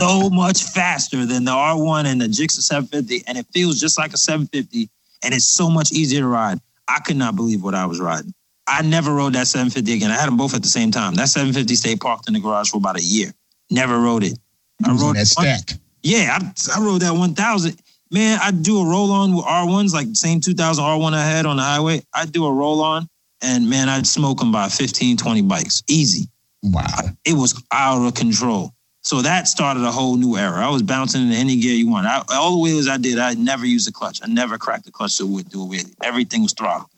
so 0.00 0.30
much 0.30 0.62
faster 0.62 1.26
than 1.26 1.44
the 1.44 1.52
R1 1.52 2.06
and 2.06 2.20
the 2.20 2.26
Gixxer 2.26 2.62
750? 2.62 3.24
And 3.26 3.36
it 3.38 3.46
feels 3.52 3.80
just 3.80 3.98
like 3.98 4.12
a 4.14 4.18
750 4.18 4.88
and 5.22 5.34
it's 5.34 5.44
so 5.44 5.68
much 5.68 5.92
easier 5.92 6.20
to 6.20 6.26
ride. 6.26 6.58
I 6.88 7.00
could 7.00 7.16
not 7.16 7.36
believe 7.36 7.62
what 7.62 7.74
I 7.74 7.86
was 7.86 8.00
riding. 8.00 8.32
I 8.68 8.82
never 8.82 9.14
rode 9.14 9.34
that 9.34 9.46
750 9.46 9.92
again. 9.92 10.10
I 10.10 10.14
had 10.14 10.26
them 10.26 10.36
both 10.36 10.54
at 10.54 10.62
the 10.62 10.68
same 10.68 10.90
time. 10.90 11.14
That 11.14 11.28
750 11.28 11.74
stayed 11.74 12.00
parked 12.00 12.28
in 12.28 12.34
the 12.34 12.40
garage 12.40 12.70
for 12.70 12.78
about 12.78 12.98
a 12.98 13.02
year. 13.02 13.32
Never 13.70 13.98
rode 13.98 14.24
it. 14.24 14.38
I 14.84 14.92
rode 14.92 15.16
that 15.16 15.26
stack. 15.26 15.78
Yeah, 16.02 16.38
I, 16.40 16.52
I 16.76 16.84
rode 16.84 17.02
that 17.02 17.12
1000. 17.12 17.80
Man, 18.10 18.38
I 18.40 18.50
do 18.52 18.80
a 18.80 18.88
roll 18.88 19.10
on 19.10 19.34
with 19.34 19.44
R1s, 19.44 19.92
like 19.92 20.08
same 20.12 20.40
2000 20.40 20.82
R1 20.82 21.12
I 21.12 21.24
had 21.24 21.46
on 21.46 21.56
the 21.56 21.62
highway. 21.62 22.02
I 22.14 22.26
do 22.26 22.46
a 22.46 22.52
roll 22.52 22.80
on 22.82 23.08
and 23.42 23.68
man, 23.68 23.88
I'd 23.88 24.06
smoke 24.06 24.38
them 24.38 24.52
by 24.52 24.68
15, 24.68 25.16
20 25.16 25.42
bikes. 25.42 25.82
Easy. 25.88 26.28
Wow. 26.62 26.84
It 27.24 27.34
was 27.34 27.62
out 27.72 28.06
of 28.06 28.14
control. 28.14 28.72
So 29.02 29.22
that 29.22 29.46
started 29.46 29.84
a 29.84 29.92
whole 29.92 30.16
new 30.16 30.36
era. 30.36 30.66
I 30.66 30.70
was 30.70 30.82
bouncing 30.82 31.22
into 31.22 31.36
any 31.36 31.56
gear 31.56 31.74
you 31.74 31.88
want. 31.88 32.06
I, 32.06 32.22
all 32.32 32.56
the 32.56 32.62
wheels 32.62 32.88
I 32.88 32.96
did, 32.96 33.18
I 33.18 33.34
never 33.34 33.64
used 33.64 33.88
a 33.88 33.92
clutch. 33.92 34.20
I 34.22 34.26
never 34.26 34.58
cracked 34.58 34.84
the 34.84 34.90
clutch 34.90 35.16
to 35.18 35.42
do 35.44 35.62
a 35.62 35.66
wheelie. 35.66 35.94
Everything 36.02 36.42
was 36.42 36.52
throttle. 36.54 36.90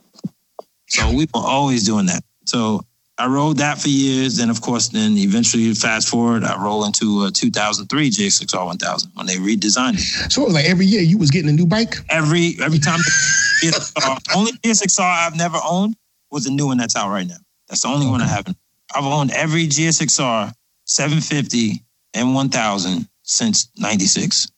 So 0.87 1.11
we 1.11 1.27
were 1.27 1.41
always 1.41 1.85
doing 1.85 2.07
that. 2.07 2.25
So 2.47 2.83
I 3.19 3.27
rode 3.27 3.57
that 3.57 3.79
for 3.79 3.89
years. 3.89 4.37
Then, 4.37 4.49
of 4.49 4.61
course, 4.61 4.89
then 4.89 5.19
eventually, 5.19 5.75
fast 5.75 6.09
forward, 6.09 6.45
I 6.45 6.63
roll 6.63 6.85
into 6.85 7.25
a 7.25 7.31
2003 7.33 8.11
J6R 8.11 8.65
1000 8.65 9.11
when 9.15 9.27
they 9.27 9.37
redesigned 9.37 9.95
it. 9.95 10.33
So 10.33 10.43
it 10.43 10.45
was 10.47 10.55
like 10.55 10.67
every 10.67 10.87
year 10.87 11.03
you 11.03 11.19
was 11.19 11.31
getting 11.31 11.51
a 11.51 11.53
new 11.53 11.67
bike? 11.67 11.97
Every 12.09 12.57
every 12.63 12.79
time. 12.79 13.01
only 14.37 14.53
GSXR 14.53 15.01
I've 15.01 15.37
never 15.37 15.59
owned 15.69 15.97
was 16.31 16.47
a 16.47 16.53
new 16.53 16.67
one 16.67 16.77
that's 16.77 16.95
out 16.95 17.11
right 17.11 17.27
now. 17.27 17.39
That's 17.69 17.83
the 17.83 17.89
only 17.89 18.07
okay. 18.07 18.11
one 18.13 18.23
I 18.23 18.29
haven't. 18.29 18.57
I've 18.95 19.05
owned 19.05 19.33
every 19.33 19.67
GSXR 19.67 20.53
750 20.85 21.83
and 22.15 22.35
1000 22.35 23.09
since 23.23 23.69
96. 23.77 24.49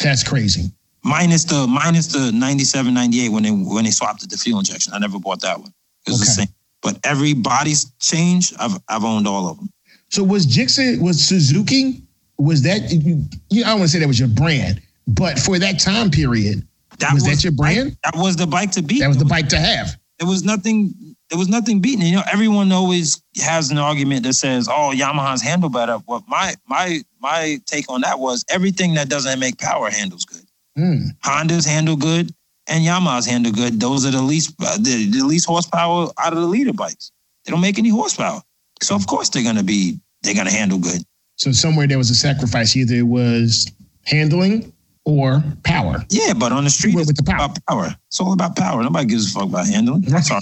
That's 0.00 0.24
crazy. 0.24 0.72
Minus 1.04 1.44
the 1.44 1.66
minus 1.66 2.08
the 2.08 2.32
97, 2.32 2.92
98 2.92 3.28
when 3.28 3.42
they 3.42 3.50
when 3.50 3.84
they 3.84 3.90
swapped 3.90 4.28
the 4.28 4.36
fuel 4.36 4.58
injection. 4.58 4.94
I 4.94 4.98
never 4.98 5.18
bought 5.18 5.42
that 5.42 5.60
one. 5.60 5.72
It 6.06 6.10
was 6.10 6.22
okay. 6.22 6.24
the 6.24 6.32
same. 6.32 6.54
But 6.82 6.98
every 7.04 7.34
body 7.34 7.74
change, 8.00 8.52
I've 8.58 8.78
I've 8.88 9.04
owned 9.04 9.26
all 9.26 9.48
of 9.48 9.58
them. 9.58 9.70
So 10.10 10.22
was 10.22 10.46
Gixxer 10.46 11.00
was 11.00 11.20
Suzuki? 11.20 12.02
Was 12.38 12.62
that 12.62 12.90
you, 12.92 13.24
you 13.50 13.64
I 13.64 13.68
don't 13.68 13.80
want 13.80 13.90
to 13.90 13.92
say 13.92 13.98
that 13.98 14.06
was 14.06 14.18
your 14.18 14.28
brand, 14.28 14.80
but 15.08 15.38
for 15.38 15.58
that 15.58 15.80
time 15.80 16.10
period, 16.10 16.66
that 16.98 17.12
was, 17.12 17.24
was 17.24 17.36
that 17.36 17.44
your 17.44 17.52
brand? 17.52 17.96
That 18.04 18.16
was 18.16 18.36
the 18.36 18.46
bike 18.46 18.70
to 18.72 18.82
beat. 18.82 19.00
That 19.00 19.08
was 19.08 19.18
the 19.18 19.24
bike 19.24 19.48
to 19.48 19.58
have. 19.58 19.96
There 20.18 20.28
was 20.28 20.44
nothing 20.44 20.94
there 21.30 21.38
was 21.38 21.48
nothing 21.48 21.80
beating 21.80 22.02
it. 22.02 22.08
You 22.08 22.16
know, 22.16 22.22
everyone 22.32 22.72
always 22.72 23.22
has 23.42 23.70
an 23.70 23.78
argument 23.78 24.22
that 24.22 24.34
says, 24.34 24.68
"Oh, 24.68 24.92
Yamaha's 24.94 25.42
handle 25.42 25.68
better." 25.68 25.94
What 26.06 26.24
my 26.26 26.54
my 26.66 27.00
my 27.20 27.60
take 27.66 27.90
on 27.90 28.00
that 28.02 28.18
was 28.18 28.44
everything 28.48 28.94
that 28.94 29.08
doesn't 29.08 29.38
make 29.38 29.58
power 29.58 29.90
handles 29.90 30.24
good. 30.24 30.46
Mm. 30.78 31.18
Hondas 31.24 31.66
handle 31.66 31.96
good, 31.96 32.32
and 32.68 32.84
Yamaha's 32.84 33.26
handle 33.26 33.52
good. 33.52 33.80
Those 33.80 34.06
are 34.06 34.10
the 34.10 34.22
least 34.22 34.54
uh, 34.60 34.76
the, 34.76 35.10
the 35.10 35.24
least 35.24 35.46
horsepower 35.46 36.08
out 36.18 36.32
of 36.32 36.38
the 36.38 36.46
leader 36.46 36.72
bikes. 36.72 37.10
They 37.44 37.50
don't 37.50 37.60
make 37.60 37.78
any 37.78 37.88
horsepower, 37.88 38.42
so 38.80 38.94
of 38.94 39.06
course 39.06 39.28
they're 39.28 39.42
gonna 39.42 39.62
be 39.62 39.98
they're 40.22 40.34
gonna 40.34 40.52
handle 40.52 40.78
good. 40.78 41.02
So 41.36 41.52
somewhere 41.52 41.86
there 41.86 41.98
was 41.98 42.10
a 42.10 42.14
sacrifice. 42.14 42.76
Either 42.76 42.94
it 42.94 43.02
was 43.02 43.70
handling 44.04 44.72
or 45.08 45.42
power. 45.64 46.04
Yeah, 46.10 46.34
but 46.34 46.52
on 46.52 46.64
the 46.64 46.70
street, 46.70 46.94
with 46.94 47.16
the 47.16 47.22
power. 47.22 47.46
about 47.46 47.66
power. 47.66 47.96
It's 48.08 48.20
all 48.20 48.34
about 48.34 48.56
power. 48.56 48.82
Nobody 48.82 49.06
gives 49.06 49.34
a 49.34 49.38
fuck 49.38 49.48
about 49.48 49.66
handling. 49.66 50.02
That's 50.06 50.30
all. 50.30 50.40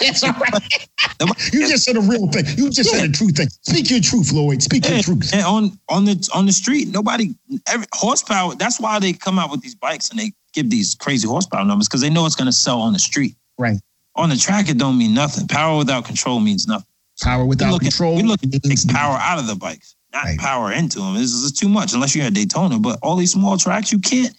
That's 0.00 0.22
all 0.22 0.32
right. 0.32 0.88
you 1.52 1.68
just 1.68 1.84
said 1.84 1.96
a 1.96 2.00
real 2.00 2.30
thing. 2.30 2.44
You 2.56 2.70
just 2.70 2.92
yeah. 2.92 3.00
said 3.00 3.10
a 3.10 3.12
true 3.12 3.28
thing. 3.28 3.48
Speak 3.62 3.90
your 3.90 4.00
truth, 4.00 4.32
Lloyd. 4.32 4.62
Speak 4.62 4.84
and, 4.84 4.94
your 4.94 5.02
truth. 5.02 5.34
And 5.34 5.42
on 5.42 5.78
on 5.88 6.04
the 6.04 6.28
on 6.32 6.46
the 6.46 6.52
street, 6.52 6.88
nobody 6.88 7.34
every 7.66 7.86
horsepower. 7.94 8.54
That's 8.54 8.80
why 8.80 9.00
they 9.00 9.12
come 9.12 9.40
out 9.40 9.50
with 9.50 9.60
these 9.60 9.74
bikes 9.74 10.10
and 10.10 10.20
they 10.20 10.32
give 10.52 10.70
these 10.70 10.94
crazy 10.94 11.26
horsepower 11.26 11.64
numbers 11.64 11.88
because 11.88 12.00
they 12.00 12.10
know 12.10 12.26
it's 12.26 12.36
going 12.36 12.46
to 12.46 12.52
sell 12.52 12.80
on 12.80 12.92
the 12.92 13.00
street. 13.00 13.34
Right. 13.58 13.80
On 14.14 14.28
the 14.28 14.36
track, 14.36 14.68
it 14.68 14.78
don't 14.78 14.96
mean 14.96 15.14
nothing. 15.14 15.48
Power 15.48 15.76
without 15.78 16.04
control 16.04 16.38
means 16.38 16.68
nothing. 16.68 16.86
Power 17.20 17.44
without 17.44 17.72
we 17.72 17.78
control. 17.80 18.14
we 18.14 18.22
look 18.22 18.42
at 18.44 18.62
take 18.62 18.88
power 18.88 19.18
out 19.20 19.40
of 19.40 19.48
the 19.48 19.56
bikes, 19.56 19.95
not 20.16 20.24
right. 20.24 20.38
power 20.38 20.72
into 20.72 20.98
them. 21.00 21.14
This 21.14 21.32
is 21.32 21.52
too 21.52 21.68
much 21.68 21.92
unless 21.92 22.14
you're 22.14 22.24
at 22.24 22.34
Daytona. 22.34 22.78
But 22.78 22.98
all 23.02 23.16
these 23.16 23.32
small 23.32 23.56
tracks, 23.56 23.92
you 23.92 23.98
can't 23.98 24.34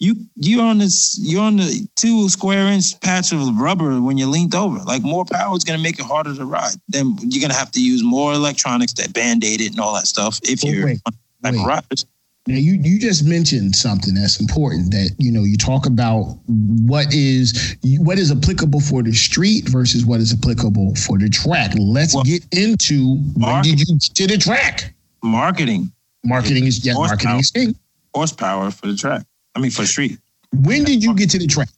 you 0.00 0.16
you're 0.36 0.64
on 0.64 0.78
this 0.78 1.18
you're 1.22 1.42
on 1.42 1.56
the 1.56 1.86
two 1.94 2.28
square 2.28 2.66
inch 2.68 2.98
patch 3.00 3.32
of 3.32 3.40
rubber 3.58 4.00
when 4.00 4.16
you're 4.18 4.28
leaned 4.28 4.54
over. 4.54 4.78
Like 4.78 5.02
more 5.02 5.24
power 5.24 5.54
is 5.56 5.64
gonna 5.64 5.82
make 5.82 5.98
it 5.98 6.06
harder 6.06 6.34
to 6.34 6.44
ride. 6.44 6.74
Then 6.88 7.16
you're 7.20 7.42
gonna 7.42 7.58
have 7.58 7.70
to 7.72 7.82
use 7.82 8.02
more 8.02 8.32
electronics 8.32 8.94
that 8.94 9.12
band-aid 9.12 9.60
it 9.60 9.70
and 9.72 9.80
all 9.80 9.94
that 9.94 10.06
stuff 10.06 10.40
if 10.42 10.64
you're 10.64 10.86
wait, 10.86 11.00
like 11.42 11.54
wait. 11.54 11.66
riders. 11.66 12.06
Now 12.46 12.56
you 12.56 12.72
you 12.72 12.98
just 12.98 13.26
mentioned 13.26 13.76
something 13.76 14.14
that's 14.14 14.40
important 14.40 14.90
that 14.92 15.14
you 15.18 15.30
know 15.30 15.44
you 15.44 15.58
talk 15.58 15.84
about 15.84 16.38
what 16.46 17.12
is 17.12 17.76
what 17.98 18.18
is 18.18 18.32
applicable 18.32 18.80
for 18.80 19.02
the 19.02 19.12
street 19.12 19.68
versus 19.68 20.06
what 20.06 20.20
is 20.20 20.32
applicable 20.32 20.94
for 20.94 21.18
the 21.18 21.28
track. 21.28 21.72
Let's 21.78 22.14
well, 22.14 22.24
get 22.24 22.46
into 22.52 23.16
when 23.36 23.62
did 23.62 23.80
you 23.80 23.98
to 23.98 24.26
the 24.26 24.38
track? 24.38 24.94
Marketing. 25.22 25.92
Marketing 26.24 26.66
is 26.66 26.84
yeah, 26.84 26.94
marketing 26.94 27.38
is 27.38 27.50
king. 27.50 27.74
Horsepower 28.14 28.70
for 28.70 28.86
the 28.86 28.96
track. 28.96 29.24
I 29.54 29.60
mean, 29.60 29.70
for 29.70 29.86
street. 29.86 30.18
When 30.52 30.84
did 30.84 31.02
you 31.02 31.14
get 31.14 31.30
to 31.30 31.38
the 31.38 31.46
track? 31.46 31.68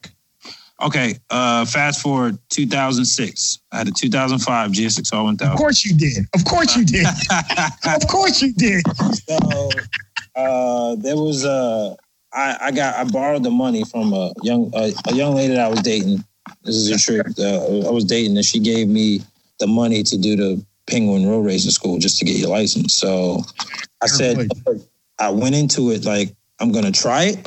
Okay, 0.80 1.16
uh, 1.30 1.64
fast 1.64 2.02
forward 2.02 2.38
2006. 2.48 3.60
I 3.70 3.78
had 3.78 3.88
a 3.88 3.92
2005 3.92 4.70
GSX 4.70 5.00
GSXR 5.00 5.24
1000. 5.24 5.52
Of 5.52 5.58
course 5.58 5.84
you 5.84 5.96
did. 5.96 6.26
Of 6.34 6.44
course 6.44 6.76
you 6.76 6.84
did. 6.84 7.06
of 7.86 8.08
course 8.08 8.42
you 8.42 8.52
did. 8.52 8.82
So 9.28 9.70
uh, 10.34 10.96
there 10.96 11.16
was 11.16 11.44
a. 11.44 11.50
Uh, 11.50 11.94
I, 12.34 12.56
I 12.62 12.70
got 12.70 12.94
I 12.96 13.04
borrowed 13.04 13.42
the 13.42 13.50
money 13.50 13.84
from 13.84 14.14
a 14.14 14.32
young 14.42 14.72
uh, 14.74 14.90
a 15.06 15.14
young 15.14 15.34
lady 15.34 15.54
that 15.54 15.66
I 15.66 15.68
was 15.68 15.82
dating. 15.82 16.24
This 16.64 16.76
is 16.76 16.90
a 16.90 16.98
trick. 16.98 17.26
Uh, 17.38 17.86
I 17.86 17.90
was 17.90 18.04
dating 18.04 18.36
and 18.36 18.44
she 18.44 18.58
gave 18.58 18.88
me 18.88 19.20
the 19.60 19.66
money 19.66 20.02
to 20.02 20.18
do 20.18 20.34
the 20.34 20.64
Penguin 20.92 21.26
Road 21.26 21.40
Racing 21.40 21.70
School 21.70 21.98
just 21.98 22.18
to 22.18 22.24
get 22.26 22.36
your 22.36 22.50
license. 22.50 22.92
So 22.94 23.42
I 24.02 24.06
said 24.06 24.50
I 25.18 25.30
went 25.30 25.54
into 25.54 25.90
it 25.90 26.04
like 26.04 26.34
I'm 26.60 26.70
gonna 26.70 26.92
try 26.92 27.24
it. 27.24 27.46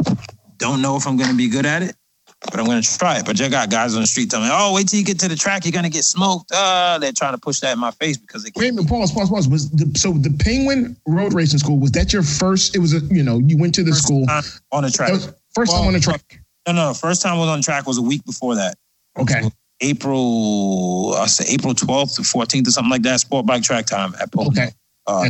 Don't 0.58 0.82
know 0.82 0.98
if 0.98 1.06
I'm 1.06 1.16
gonna 1.16 1.36
be 1.36 1.48
good 1.48 1.66
at 1.66 1.84
it, 1.84 1.96
but 2.42 2.60
I'm 2.60 2.66
gonna 2.66 2.82
try 2.82 3.20
it. 3.20 3.26
But 3.26 3.40
you 3.40 3.48
got 3.50 3.70
guys 3.70 3.94
on 3.94 4.02
the 4.02 4.08
street 4.08 4.32
telling 4.32 4.48
me, 4.48 4.54
"Oh, 4.54 4.74
wait 4.74 4.88
till 4.88 4.98
you 4.98 5.06
get 5.06 5.20
to 5.20 5.28
the 5.28 5.36
track, 5.36 5.64
you're 5.64 5.72
gonna 5.72 5.90
get 5.90 6.06
smoked." 6.06 6.52
Uh, 6.52 6.98
they're 6.98 7.12
trying 7.12 7.34
to 7.34 7.38
push 7.38 7.60
that 7.60 7.74
in 7.74 7.80
my 7.80 7.92
face 7.92 8.18
because 8.18 8.44
they. 8.44 8.52
Wait 8.56 8.70
a 8.70 8.74
minute, 8.74 8.90
pause, 8.90 9.12
pause, 9.12 9.30
pause. 9.30 9.48
Was 9.48 9.70
the, 9.70 9.92
so 9.98 10.14
the 10.14 10.36
Penguin 10.40 10.98
Road 11.06 11.34
Racing 11.34 11.60
School 11.60 11.78
was 11.78 11.92
that 11.92 12.14
your 12.14 12.24
first? 12.24 12.76
It 12.76 12.80
was 12.80 12.94
a 12.94 13.00
you 13.14 13.22
know 13.22 13.38
you 13.38 13.60
went 13.60 13.76
to 13.76 13.84
the 13.84 13.92
first 13.92 14.04
school 14.04 14.26
on 14.72 14.84
the 14.84 14.90
track. 14.90 15.12
First 15.54 15.72
well, 15.72 15.80
time 15.80 15.88
on 15.88 15.94
the 15.94 16.00
track. 16.00 16.40
No, 16.68 16.74
no, 16.74 16.94
first 16.96 17.22
time 17.22 17.36
I 17.36 17.40
was 17.40 17.50
on 17.50 17.60
the 17.60 17.64
track 17.64 17.86
was 17.86 18.00
a 18.00 18.02
week 18.02 18.26
before 18.26 18.56
that. 18.56 18.76
Okay. 19.20 19.42
So 19.42 19.52
April, 19.82 21.14
I 21.18 21.28
say 21.28 21.54
April 21.54 21.74
12th 21.74 22.16
to 22.16 22.22
14th 22.22 22.68
or 22.68 22.72
something 22.72 22.92
like 22.92 23.04
that. 23.04 23.20
Sport 23.20 23.46
bike 23.46 23.64
track 23.64 23.86
time 23.86 24.14
at 24.20 24.32
Pocono. 24.32 24.52
Okay. 24.52 24.72
Uh, 25.08 25.30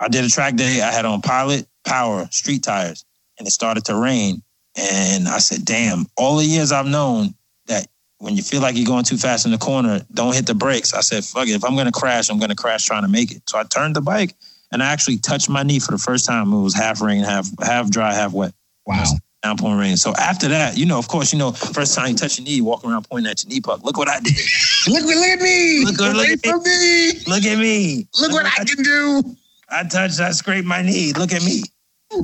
I 0.00 0.08
did 0.08 0.24
a 0.24 0.28
track 0.28 0.56
day. 0.56 0.82
I 0.82 0.90
had 0.90 1.04
on 1.04 1.22
Pilot 1.22 1.66
Power 1.84 2.28
street 2.30 2.62
tires 2.62 3.04
and 3.38 3.46
it 3.46 3.50
started 3.50 3.84
to 3.86 3.96
rain. 3.96 4.42
And 4.76 5.28
I 5.28 5.38
said, 5.38 5.64
damn, 5.64 6.06
all 6.16 6.36
the 6.36 6.44
years 6.44 6.72
I've 6.72 6.86
known 6.86 7.34
that 7.66 7.86
when 8.18 8.36
you 8.36 8.42
feel 8.42 8.60
like 8.60 8.76
you're 8.76 8.86
going 8.86 9.04
too 9.04 9.16
fast 9.16 9.44
in 9.44 9.52
the 9.52 9.58
corner, 9.58 10.00
don't 10.12 10.34
hit 10.34 10.46
the 10.46 10.54
brakes. 10.54 10.94
I 10.94 11.00
said, 11.00 11.24
fuck 11.24 11.48
it. 11.48 11.52
If 11.52 11.64
I'm 11.64 11.74
going 11.74 11.86
to 11.86 11.92
crash, 11.92 12.30
I'm 12.30 12.38
going 12.38 12.50
to 12.50 12.56
crash 12.56 12.86
trying 12.86 13.02
to 13.02 13.08
make 13.08 13.32
it. 13.32 13.42
So 13.48 13.58
I 13.58 13.64
turned 13.64 13.96
the 13.96 14.00
bike 14.00 14.34
and 14.70 14.82
I 14.82 14.92
actually 14.92 15.18
touched 15.18 15.48
my 15.48 15.62
knee 15.62 15.78
for 15.78 15.92
the 15.92 15.98
first 15.98 16.24
time. 16.24 16.52
It 16.52 16.62
was 16.62 16.74
half 16.74 17.00
rain, 17.02 17.22
half 17.22 17.48
half 17.62 17.90
dry, 17.90 18.14
half 18.14 18.32
wet. 18.32 18.54
Wow. 18.86 19.04
Downpouring 19.42 19.78
rain. 19.78 19.96
So 19.96 20.12
after 20.14 20.46
that, 20.48 20.78
you 20.78 20.86
know, 20.86 20.98
of 20.98 21.08
course, 21.08 21.32
you 21.32 21.38
know, 21.38 21.50
first 21.50 21.96
time 21.96 22.10
you 22.10 22.14
touch 22.14 22.38
your 22.38 22.44
knee, 22.44 22.54
you 22.54 22.64
walk 22.64 22.84
around 22.84 23.08
pointing 23.10 23.30
at 23.30 23.42
your 23.42 23.50
knee 23.50 23.60
puck. 23.60 23.82
Look 23.82 23.96
what 23.96 24.08
I 24.08 24.20
did. 24.20 24.34
look, 24.88 25.04
look 25.04 25.16
at 25.16 25.40
me. 25.40 25.84
Look, 25.84 25.98
look, 25.98 26.14
look 26.14 26.28
at 26.28 26.44
me. 26.44 27.12
me. 27.12 27.20
Look 27.26 27.44
at 27.44 27.58
me. 27.58 28.08
Look, 28.20 28.32
what, 28.32 28.44
what 28.44 28.60
I 28.60 28.64
can 28.64 28.84
do. 28.84 29.36
I 29.68 29.84
touched, 29.84 30.20
I 30.20 30.30
scraped 30.30 30.66
my 30.66 30.82
knee. 30.82 31.12
Look 31.12 31.32
at 31.32 31.42
me. 31.42 31.62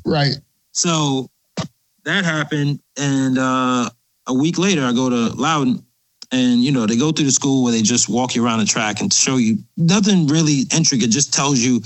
Right. 0.04 0.34
So 0.72 1.28
that 2.04 2.24
happened, 2.24 2.80
and 2.96 3.38
uh, 3.38 3.90
a 4.26 4.34
week 4.34 4.58
later, 4.58 4.84
I 4.84 4.92
go 4.92 5.10
to 5.10 5.34
Loudon, 5.34 5.84
and 6.30 6.62
you 6.62 6.70
know 6.70 6.86
they 6.86 6.96
go 6.96 7.10
through 7.10 7.24
the 7.24 7.32
school 7.32 7.64
where 7.64 7.72
they 7.72 7.82
just 7.82 8.08
walk 8.08 8.34
you 8.34 8.44
around 8.44 8.60
the 8.60 8.64
track 8.64 9.00
and 9.00 9.12
show 9.12 9.36
you 9.36 9.58
nothing 9.76 10.26
really 10.26 10.62
intricate. 10.74 11.10
Just 11.10 11.32
tells 11.32 11.58
you 11.58 11.80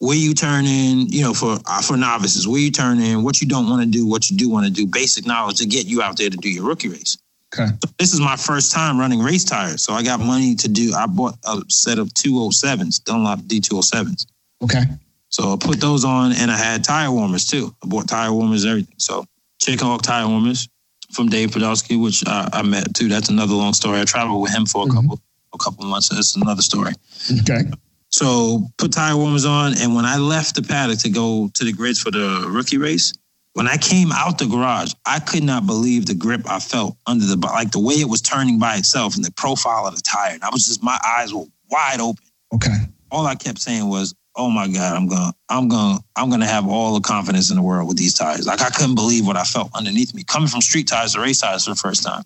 where 0.00 0.16
you 0.16 0.34
turn 0.34 0.64
in, 0.64 1.06
you 1.08 1.22
know, 1.22 1.34
for 1.34 1.58
uh, 1.66 1.82
for 1.82 1.96
novices, 1.96 2.48
where 2.48 2.60
you 2.60 2.70
turn 2.70 2.98
in, 2.98 3.22
what 3.22 3.40
you 3.40 3.46
don't 3.46 3.68
want 3.68 3.82
to 3.82 3.88
do, 3.88 4.06
what 4.06 4.30
you 4.30 4.36
do 4.36 4.48
want 4.48 4.66
to 4.66 4.72
do, 4.72 4.86
basic 4.86 5.26
knowledge 5.26 5.58
to 5.58 5.66
get 5.66 5.86
you 5.86 6.02
out 6.02 6.16
there 6.16 6.30
to 6.30 6.36
do 6.36 6.50
your 6.50 6.66
rookie 6.66 6.88
race. 6.88 7.18
Okay. 7.54 7.66
So 7.66 7.92
this 7.98 8.12
is 8.12 8.20
my 8.20 8.36
first 8.36 8.72
time 8.72 8.98
running 8.98 9.20
race 9.20 9.44
tires, 9.44 9.82
so 9.82 9.92
I 9.92 10.02
got 10.02 10.18
money 10.20 10.54
to 10.56 10.68
do. 10.68 10.94
I 10.94 11.06
bought 11.06 11.36
a 11.46 11.62
set 11.68 11.98
of 11.98 12.08
207s, 12.08 13.04
Dunlop 13.04 13.40
D207s. 13.40 14.26
Okay. 14.62 14.82
So 15.28 15.52
I 15.52 15.56
put 15.60 15.80
those 15.80 16.04
on, 16.04 16.32
and 16.32 16.50
I 16.50 16.56
had 16.56 16.82
tire 16.82 17.10
warmers 17.10 17.46
too. 17.46 17.74
I 17.82 17.86
bought 17.86 18.08
tire 18.08 18.32
warmers, 18.32 18.64
everything. 18.64 18.94
So 18.98 19.24
Chicken 19.60 19.86
Hawk 19.86 20.02
Tire 20.02 20.26
Warmers 20.26 20.68
from 21.12 21.28
Dave 21.28 21.50
Podolsky, 21.50 22.00
which 22.02 22.26
I, 22.26 22.48
I, 22.52 22.62
met 22.62 22.94
too. 22.94 23.08
That's 23.08 23.28
another 23.28 23.54
long 23.54 23.74
story. 23.74 24.00
I 24.00 24.04
traveled 24.04 24.40
with 24.40 24.52
him 24.52 24.64
for 24.64 24.82
a 24.82 24.86
mm-hmm. 24.86 24.96
couple 24.96 25.20
a 25.52 25.58
couple 25.58 25.84
months. 25.84 26.08
That's 26.08 26.36
another 26.36 26.62
story. 26.62 26.92
Okay. 27.40 27.70
So 28.10 28.68
put 28.76 28.92
tire 28.92 29.16
warmers 29.16 29.44
on, 29.44 29.74
and 29.78 29.94
when 29.94 30.04
I 30.04 30.16
left 30.18 30.56
the 30.56 30.62
paddock 30.62 30.98
to 31.00 31.08
go 31.08 31.48
to 31.54 31.64
the 31.64 31.72
grids 31.72 32.00
for 32.00 32.10
the 32.10 32.46
rookie 32.48 32.78
race, 32.78 33.12
when 33.54 33.66
I 33.66 33.76
came 33.76 34.12
out 34.12 34.38
the 34.38 34.46
garage, 34.46 34.92
I 35.06 35.20
could 35.20 35.42
not 35.42 35.66
believe 35.66 36.06
the 36.06 36.14
grip 36.14 36.42
I 36.48 36.60
felt 36.60 36.96
under 37.06 37.24
the 37.24 37.36
like 37.36 37.70
the 37.70 37.80
way 37.80 37.94
it 37.94 38.08
was 38.08 38.20
turning 38.20 38.58
by 38.58 38.76
itself 38.76 39.16
and 39.16 39.24
the 39.24 39.32
profile 39.32 39.86
of 39.86 39.94
the 39.94 40.02
tire. 40.02 40.34
And 40.34 40.42
I 40.42 40.50
was 40.52 40.66
just 40.66 40.82
my 40.82 40.98
eyes 41.04 41.34
were 41.34 41.44
wide 41.70 42.00
open. 42.00 42.24
Okay. 42.54 42.76
All 43.10 43.26
I 43.26 43.34
kept 43.34 43.60
saying 43.60 43.88
was, 43.88 44.14
oh 44.36 44.50
my 44.50 44.68
God, 44.68 44.96
I'm 44.96 45.08
gonna, 45.08 45.32
I'm 45.48 45.68
gonna, 45.68 45.98
I'm 46.16 46.30
gonna 46.30 46.46
have 46.46 46.68
all 46.68 46.94
the 46.94 47.00
confidence 47.00 47.50
in 47.50 47.56
the 47.56 47.62
world 47.62 47.88
with 47.88 47.96
these 47.96 48.14
tires. 48.14 48.46
Like 48.46 48.60
I 48.60 48.70
couldn't 48.70 48.94
believe 48.94 49.26
what 49.26 49.36
I 49.36 49.44
felt 49.44 49.70
underneath 49.74 50.14
me 50.14 50.24
coming 50.24 50.48
from 50.48 50.60
street 50.60 50.86
tires 50.86 51.14
to 51.14 51.20
race 51.20 51.40
tires 51.40 51.64
for 51.64 51.70
the 51.70 51.76
first 51.76 52.04
time. 52.04 52.22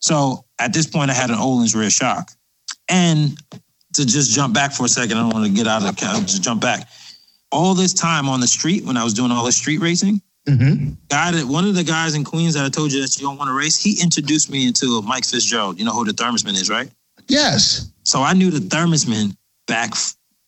So 0.00 0.44
at 0.58 0.72
this 0.72 0.86
point, 0.86 1.10
I 1.10 1.14
had 1.14 1.30
an 1.30 1.36
Öhlins 1.36 1.74
rear 1.74 1.90
shock, 1.90 2.30
and 2.88 3.38
to 3.94 4.06
just 4.06 4.32
jump 4.34 4.54
back 4.54 4.72
for 4.72 4.86
a 4.86 4.88
second, 4.88 5.18
I 5.18 5.20
don't 5.20 5.32
want 5.34 5.46
to 5.46 5.52
get 5.52 5.66
out 5.66 5.82
of 5.82 5.94
the, 5.96 6.20
just 6.26 6.42
jump 6.42 6.60
back. 6.62 6.88
All 7.50 7.74
this 7.74 7.92
time 7.92 8.28
on 8.28 8.40
the 8.40 8.46
street 8.46 8.84
when 8.84 8.96
I 8.96 9.04
was 9.04 9.12
doing 9.14 9.30
all 9.30 9.44
this 9.44 9.56
street 9.56 9.78
racing, 9.78 10.20
Mm-hmm. 10.48 10.94
guy 11.08 11.30
that 11.30 11.44
one 11.46 11.64
of 11.68 11.76
the 11.76 11.84
guys 11.84 12.16
in 12.16 12.24
Queens 12.24 12.54
that 12.54 12.64
I 12.64 12.68
told 12.68 12.92
you 12.92 13.00
that 13.00 13.16
you 13.16 13.24
don't 13.24 13.38
want 13.38 13.46
to 13.48 13.54
race, 13.54 13.80
he 13.80 14.02
introduced 14.02 14.50
me 14.50 14.66
into 14.66 15.00
Mike 15.02 15.24
Fitzgerald. 15.24 15.78
You 15.78 15.84
know 15.84 15.92
who 15.92 16.04
the 16.04 16.10
Thermosman 16.10 16.54
is, 16.54 16.68
right? 16.68 16.90
Yes. 17.28 17.92
So 18.02 18.22
I 18.22 18.32
knew 18.32 18.50
the 18.50 18.58
Thermosman 18.58 19.36
back 19.68 19.92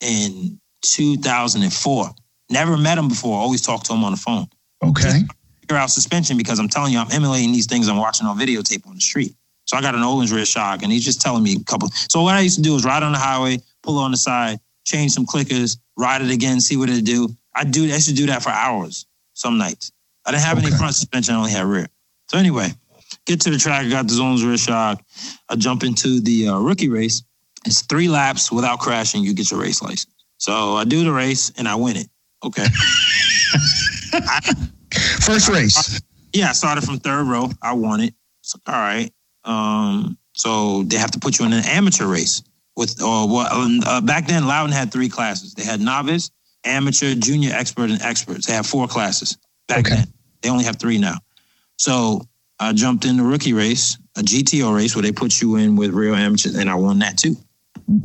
in 0.01 0.59
2004. 0.83 2.11
Never 2.51 2.77
met 2.77 2.99
him 2.99 3.09
before. 3.09 3.39
Always 3.39 3.63
talked 3.63 3.87
to 3.87 3.93
him 3.95 4.03
on 4.03 4.11
the 4.11 4.19
phone. 4.19 4.47
Okay. 4.83 5.21
Figure 5.61 5.77
out 5.77 5.91
suspension 5.91 6.37
because 6.37 6.59
I'm 6.59 6.69
telling 6.69 6.93
you, 6.93 6.99
I'm 6.99 7.11
emulating 7.13 7.53
these 7.53 7.67
things 7.67 7.87
I'm 7.89 7.97
watching 7.97 8.27
on 8.27 8.37
videotape 8.37 8.87
on 8.89 8.97
the 8.97 9.01
street. 9.01 9.35
So 9.67 9.77
I 9.77 9.81
got 9.81 9.95
an 9.95 10.03
Öhlins 10.03 10.33
rear 10.33 10.45
shock, 10.45 10.83
and 10.83 10.93
he's 10.93 11.05
just 11.05 11.21
telling 11.21 11.43
me 11.43 11.57
a 11.57 11.65
couple. 11.65 11.89
So 11.89 12.23
what 12.23 12.35
I 12.35 12.41
used 12.41 12.57
to 12.57 12.63
do 12.63 12.77
is 12.77 12.85
ride 12.85 13.03
on 13.03 13.13
the 13.13 13.19
highway, 13.19 13.59
pull 13.83 13.99
on 13.99 14.11
the 14.11 14.17
side, 14.17 14.59
change 14.85 15.13
some 15.13 15.27
clickers, 15.27 15.79
ride 15.97 16.23
it 16.23 16.31
again, 16.31 16.61
see 16.61 16.77
what 16.77 16.91
it 16.91 17.05
do. 17.05 17.29
I 17.55 17.65
do. 17.65 17.85
I 17.85 17.95
used 17.95 18.09
to 18.09 18.15
do 18.15 18.27
that 18.27 18.43
for 18.43 18.51
hours 18.51 19.07
some 19.35 19.59
nights. 19.59 19.93
I 20.27 20.31
didn't 20.31 20.45
have 20.45 20.59
any 20.59 20.71
front 20.71 20.95
suspension. 20.95 21.35
I 21.35 21.39
only 21.39 21.51
had 21.51 21.67
rear. 21.67 21.89
So 22.31 22.39
anyway, 22.39 22.69
get 23.27 23.41
to 23.43 23.51
the 23.51 23.59
track. 23.59 23.85
I 23.85 23.91
got 23.91 24.07
the 24.07 24.15
Zones 24.15 24.45
rear 24.45 24.57
shock. 24.57 25.03
I 25.49 25.57
jump 25.57 25.83
into 25.85 26.21
the 26.21 26.49
uh, 26.49 26.59
rookie 26.59 26.89
race. 26.89 27.23
It's 27.67 27.83
three 27.83 28.09
laps 28.09 28.51
without 28.51 28.79
crashing. 28.79 29.23
You 29.23 29.35
get 29.35 29.51
your 29.51 29.61
race 29.61 29.83
license. 29.83 30.07
So 30.39 30.77
I 30.77 30.85
do 30.85 31.05
the 31.05 31.13
race 31.13 31.53
and 31.57 31.69
I 31.69 31.75
win 31.75 31.97
it. 31.97 32.09
Okay. 32.45 32.65
First 35.21 35.49
race. 35.49 36.01
Yeah, 36.33 36.51
I 36.51 36.53
started 36.53 36.85
from 36.85 36.99
third 36.99 37.25
row. 37.25 37.51
I 37.63 37.73
won 37.73 38.01
it. 38.01 38.15
So, 38.43 38.59
all 38.67 38.75
right. 38.75 39.11
Um, 39.45 40.17
so 40.33 40.83
they 40.85 40.97
have 40.97 41.11
to 41.13 41.19
put 41.19 41.39
you 41.39 41.45
in 41.47 41.53
an 41.53 41.65
amateur 41.65 42.07
race 42.07 42.43
with, 42.77 43.01
or 43.03 43.29
well, 43.29 43.47
uh, 43.87 44.01
back 44.01 44.27
then 44.27 44.47
Loudon 44.47 44.73
had 44.73 44.93
three 44.93 45.09
classes. 45.09 45.55
They 45.55 45.65
had 45.65 45.81
novice, 45.81 46.31
amateur, 46.65 47.15
junior, 47.15 47.53
expert, 47.55 47.91
and 47.91 48.01
experts. 48.03 48.47
They 48.47 48.53
had 48.55 48.67
four 48.67 48.89
classes 48.89 49.37
back 49.69 49.87
Okay. 49.87 49.97
then. 49.97 50.07
They 50.43 50.51
only 50.51 50.65
have 50.65 50.77
three 50.77 50.99
now. 50.99 51.19
So 51.79 52.27
I 52.59 52.73
jumped 52.73 53.05
in 53.05 53.17
the 53.17 53.23
rookie 53.23 53.53
race, 53.53 53.99
a 54.17 54.23
GTO 54.23 54.75
race 54.75 54.95
where 54.95 55.03
they 55.03 55.13
put 55.13 55.41
you 55.41 55.57
in 55.57 55.77
with 55.77 55.91
real 55.91 56.15
amateurs, 56.15 56.55
and 56.57 56.69
I 56.71 56.75
won 56.75 56.99
that 57.01 57.17
too. 57.19 57.37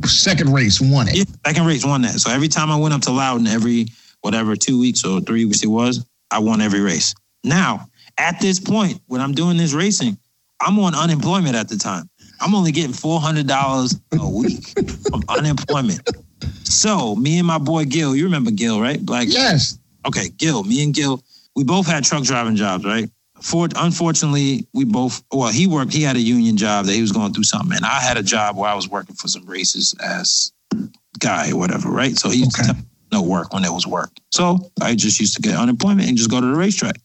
Second 0.04 0.52
race, 0.52 0.80
won 0.80 1.08
it. 1.08 1.16
Yeah, 1.16 1.24
second 1.46 1.66
race 1.66 1.84
won 1.84 2.02
that. 2.02 2.14
So 2.20 2.30
every 2.30 2.48
time 2.48 2.70
I 2.70 2.76
went 2.76 2.92
up 2.94 3.02
to 3.02 3.12
Loudon, 3.12 3.46
every 3.46 3.86
whatever 4.20 4.56
two 4.56 4.78
weeks 4.78 5.04
or 5.04 5.20
three 5.20 5.44
weeks 5.44 5.62
it 5.62 5.68
was, 5.68 6.04
I 6.30 6.38
won 6.38 6.60
every 6.60 6.80
race. 6.80 7.14
Now, 7.44 7.88
at 8.18 8.40
this 8.40 8.60
point, 8.60 9.00
when 9.06 9.20
I'm 9.20 9.32
doing 9.32 9.56
this 9.56 9.72
racing, 9.72 10.18
I'm 10.60 10.78
on 10.78 10.94
unemployment 10.94 11.56
at 11.56 11.68
the 11.68 11.76
time. 11.76 12.08
I'm 12.40 12.54
only 12.54 12.72
getting 12.72 12.92
four 12.92 13.20
hundred 13.20 13.46
dollars 13.46 13.98
a 14.12 14.28
week 14.28 14.74
from 15.08 15.22
unemployment. 15.28 16.00
So 16.64 17.16
me 17.16 17.38
and 17.38 17.46
my 17.46 17.58
boy 17.58 17.84
Gil, 17.84 18.14
you 18.14 18.24
remember 18.24 18.50
Gil, 18.50 18.80
right? 18.80 19.00
Like 19.08 19.28
Yes. 19.30 19.78
okay, 20.06 20.28
Gil, 20.36 20.62
me 20.64 20.82
and 20.82 20.94
Gil, 20.94 21.22
we 21.56 21.64
both 21.64 21.86
had 21.86 22.04
truck 22.04 22.22
driving 22.24 22.56
jobs, 22.56 22.84
right? 22.84 23.08
For 23.42 23.68
unfortunately, 23.76 24.66
we 24.74 24.84
both 24.84 25.22
well, 25.32 25.50
he 25.50 25.66
worked, 25.66 25.92
he 25.92 26.02
had 26.02 26.16
a 26.16 26.20
union 26.20 26.56
job 26.56 26.86
that 26.86 26.92
he 26.92 27.00
was 27.00 27.12
going 27.12 27.32
through 27.32 27.44
something, 27.44 27.74
and 27.76 27.84
I 27.86 28.00
had 28.00 28.16
a 28.18 28.22
job 28.22 28.56
where 28.56 28.70
I 28.70 28.74
was 28.74 28.88
working 28.88 29.16
for 29.16 29.28
some 29.28 29.46
races 29.46 29.94
as 30.02 30.52
guy 31.18 31.50
or 31.50 31.56
whatever, 31.56 31.88
right? 31.90 32.16
So 32.18 32.30
he 32.30 32.40
used 32.40 32.54
Okay. 32.58 32.68
to 32.68 32.72
tell 32.74 32.82
me 32.82 32.86
no 33.12 33.22
work 33.22 33.52
when 33.52 33.62
there 33.62 33.72
was 33.72 33.86
work. 33.86 34.10
So 34.30 34.70
I 34.80 34.94
just 34.94 35.18
used 35.20 35.34
to 35.36 35.42
get 35.42 35.56
unemployment 35.56 36.08
and 36.08 36.16
just 36.16 36.30
go 36.30 36.40
to 36.40 36.46
the 36.46 36.54
racetrack. 36.54 37.00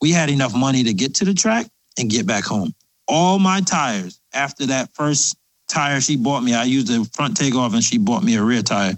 We 0.00 0.10
had 0.12 0.30
enough 0.30 0.54
money 0.54 0.84
to 0.84 0.92
get 0.92 1.14
to 1.16 1.24
the 1.24 1.34
track 1.34 1.66
and 1.98 2.08
get 2.10 2.26
back 2.26 2.44
home. 2.44 2.72
All 3.12 3.38
my 3.38 3.60
tires 3.60 4.18
after 4.32 4.66
that 4.66 4.94
first 4.94 5.36
tire 5.68 6.00
she 6.00 6.16
bought 6.16 6.42
me, 6.42 6.54
I 6.54 6.64
used 6.64 6.88
the 6.88 7.08
front 7.12 7.36
takeoff 7.36 7.74
and 7.74 7.84
she 7.84 7.98
bought 7.98 8.22
me 8.22 8.36
a 8.36 8.42
rear 8.42 8.62
tire. 8.62 8.94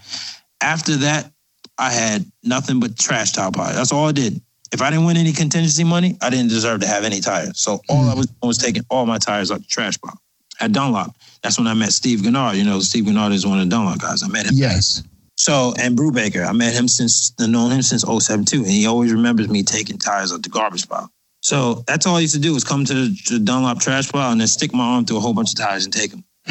After 0.61 0.97
that, 0.99 1.33
I 1.79 1.91
had 1.91 2.25
nothing 2.45 2.79
but 2.79 2.97
trash 2.97 3.33
tire 3.33 3.51
tires. 3.51 3.75
That's 3.75 3.93
all 3.93 4.07
I 4.07 4.13
did. 4.13 4.41
If 4.73 4.83
I 4.83 4.91
didn't 4.91 5.05
win 5.05 5.17
any 5.17 5.33
contingency 5.33 5.85
money, 5.85 6.17
I 6.23 6.31
didn't 6.31 6.49
deserve 6.49 6.81
to 6.81 6.87
have 6.87 7.05
any 7.05 7.21
tires. 7.21 7.59
So 7.59 7.81
all 7.89 8.05
hmm. 8.05 8.11
I 8.11 8.15
was 8.15 8.27
doing 8.27 8.39
was 8.43 8.59
taking 8.59 8.85
all 8.89 9.05
my 9.05 9.19
tires 9.19 9.51
out 9.51 9.59
the 9.59 9.67
trash 9.67 10.01
pile. 10.01 10.19
At 10.61 10.71
Dunlop, 10.71 11.17
that's 11.43 11.59
when 11.59 11.67
I 11.67 11.75
met 11.75 11.93
Steve 11.93 12.23
Gennard. 12.23 12.55
You 12.55 12.63
know, 12.63 12.79
Steve 12.79 13.07
Gennard 13.07 13.33
is 13.33 13.45
one 13.45 13.59
of 13.59 13.65
the 13.65 13.71
Dunlop 13.71 14.01
guys. 14.01 14.23
I 14.23 14.29
met 14.29 14.47
him. 14.47 14.53
Yes. 14.55 15.03
So, 15.37 15.75
and 15.81 15.99
Brubaker, 15.99 16.47
I 16.47 16.53
met 16.53 16.75
him 16.75 16.87
since, 16.87 17.33
I 17.41 17.49
known 17.49 17.73
him 17.73 17.83
since 17.83 18.05
07 18.05 18.45
too. 18.45 18.59
And 18.59 18.69
he 18.69 18.87
always 18.87 19.13
remembers 19.13 19.49
me 19.49 19.65
taking 19.65 19.99
tires 19.99 20.33
out 20.33 20.45
the 20.45 20.49
garbage 20.49 20.89
pile. 20.89 21.11
So 21.45 21.85
that's 21.87 22.07
all 22.07 22.17
I 22.17 22.21
used 22.21 22.33
to 22.35 22.41
do 22.41 22.55
was 22.55 22.65
come 22.65 22.87
to 22.87 22.95
the, 22.95 23.39
Dunlop 23.39 23.79
trash 23.79 24.11
pile 24.11 24.33
and 24.33 24.41
then 24.41 24.49
stick 24.49 24.73
my 24.73 24.83
arm 24.83 25.05
through 25.05 25.19
a 25.19 25.21
whole 25.21 25.35
bunch 25.35 25.51
of 25.51 25.59
tires 25.59 25.85
and 25.85 25.93
take 25.93 26.11
them. 26.11 26.25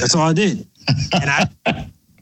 that's 0.00 0.16
all 0.16 0.28
I 0.28 0.32
did. 0.32 0.66
And 1.12 1.30
I, 1.30 1.48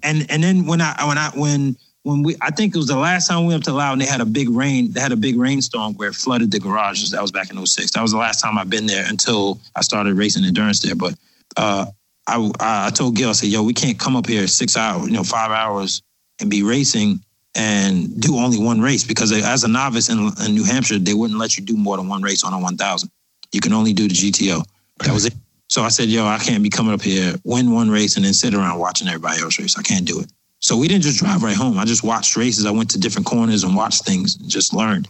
and, 0.02 0.30
and 0.30 0.44
then 0.44 0.66
when 0.66 0.82
I, 0.82 0.94
when 1.06 1.16
I, 1.16 1.30
when, 1.30 1.76
when 2.02 2.22
we, 2.22 2.36
I 2.42 2.50
think 2.50 2.74
it 2.74 2.78
was 2.78 2.88
the 2.88 2.98
last 2.98 3.26
time 3.26 3.46
we 3.46 3.54
went 3.54 3.66
up 3.66 3.74
to 3.74 3.80
and 3.80 3.98
they 3.98 4.04
had 4.04 4.20
a 4.20 4.26
big 4.26 4.50
rain, 4.50 4.92
they 4.92 5.00
had 5.00 5.12
a 5.12 5.16
big 5.16 5.38
rainstorm 5.38 5.94
where 5.94 6.10
it 6.10 6.14
flooded 6.14 6.50
the 6.50 6.60
garages. 6.60 7.10
That 7.12 7.22
was 7.22 7.32
back 7.32 7.50
in 7.50 7.64
06. 7.64 7.92
That 7.92 8.02
was 8.02 8.12
the 8.12 8.18
last 8.18 8.42
time 8.42 8.58
I've 8.58 8.68
been 8.68 8.84
there 8.84 9.06
until 9.08 9.58
I 9.74 9.80
started 9.80 10.12
racing 10.12 10.44
endurance 10.44 10.80
there. 10.80 10.94
But, 10.94 11.14
uh, 11.56 11.86
I, 12.26 12.50
I 12.60 12.90
told 12.90 13.16
Gil, 13.16 13.30
I 13.30 13.32
said, 13.32 13.48
yo, 13.48 13.62
we 13.62 13.72
can't 13.72 13.98
come 13.98 14.14
up 14.14 14.26
here 14.26 14.46
six 14.46 14.76
hours, 14.76 15.06
you 15.06 15.12
know, 15.14 15.24
five 15.24 15.50
hours 15.50 16.02
and 16.38 16.50
be 16.50 16.62
racing 16.62 17.24
and 17.54 18.20
do 18.20 18.36
only 18.38 18.58
one 18.58 18.80
race 18.80 19.04
because 19.04 19.32
as 19.32 19.64
a 19.64 19.68
novice 19.68 20.08
in, 20.08 20.30
in 20.44 20.54
New 20.54 20.64
Hampshire, 20.64 20.98
they 20.98 21.14
wouldn't 21.14 21.38
let 21.38 21.56
you 21.56 21.64
do 21.64 21.76
more 21.76 21.96
than 21.96 22.08
one 22.08 22.22
race 22.22 22.44
on 22.44 22.52
a 22.52 22.58
1000. 22.58 23.10
You 23.52 23.60
can 23.60 23.72
only 23.72 23.92
do 23.92 24.08
the 24.08 24.14
GTO. 24.14 24.64
That 25.00 25.12
was 25.12 25.26
it. 25.26 25.34
So 25.68 25.82
I 25.82 25.88
said, 25.88 26.08
yo, 26.08 26.26
I 26.26 26.38
can't 26.38 26.62
be 26.62 26.70
coming 26.70 26.92
up 26.92 27.02
here, 27.02 27.34
win 27.44 27.72
one 27.72 27.90
race, 27.90 28.16
and 28.16 28.24
then 28.24 28.34
sit 28.34 28.54
around 28.54 28.78
watching 28.78 29.08
everybody 29.08 29.40
else 29.40 29.58
race. 29.58 29.78
I 29.78 29.82
can't 29.82 30.06
do 30.06 30.20
it. 30.20 30.30
So 30.60 30.76
we 30.76 30.86
didn't 30.86 31.02
just 31.02 31.18
drive 31.18 31.42
right 31.42 31.56
home. 31.56 31.78
I 31.78 31.84
just 31.84 32.04
watched 32.04 32.36
races. 32.36 32.66
I 32.66 32.70
went 32.70 32.90
to 32.90 33.00
different 33.00 33.26
corners 33.26 33.64
and 33.64 33.74
watched 33.74 34.04
things 34.04 34.36
and 34.36 34.48
just 34.48 34.72
learned. 34.72 35.08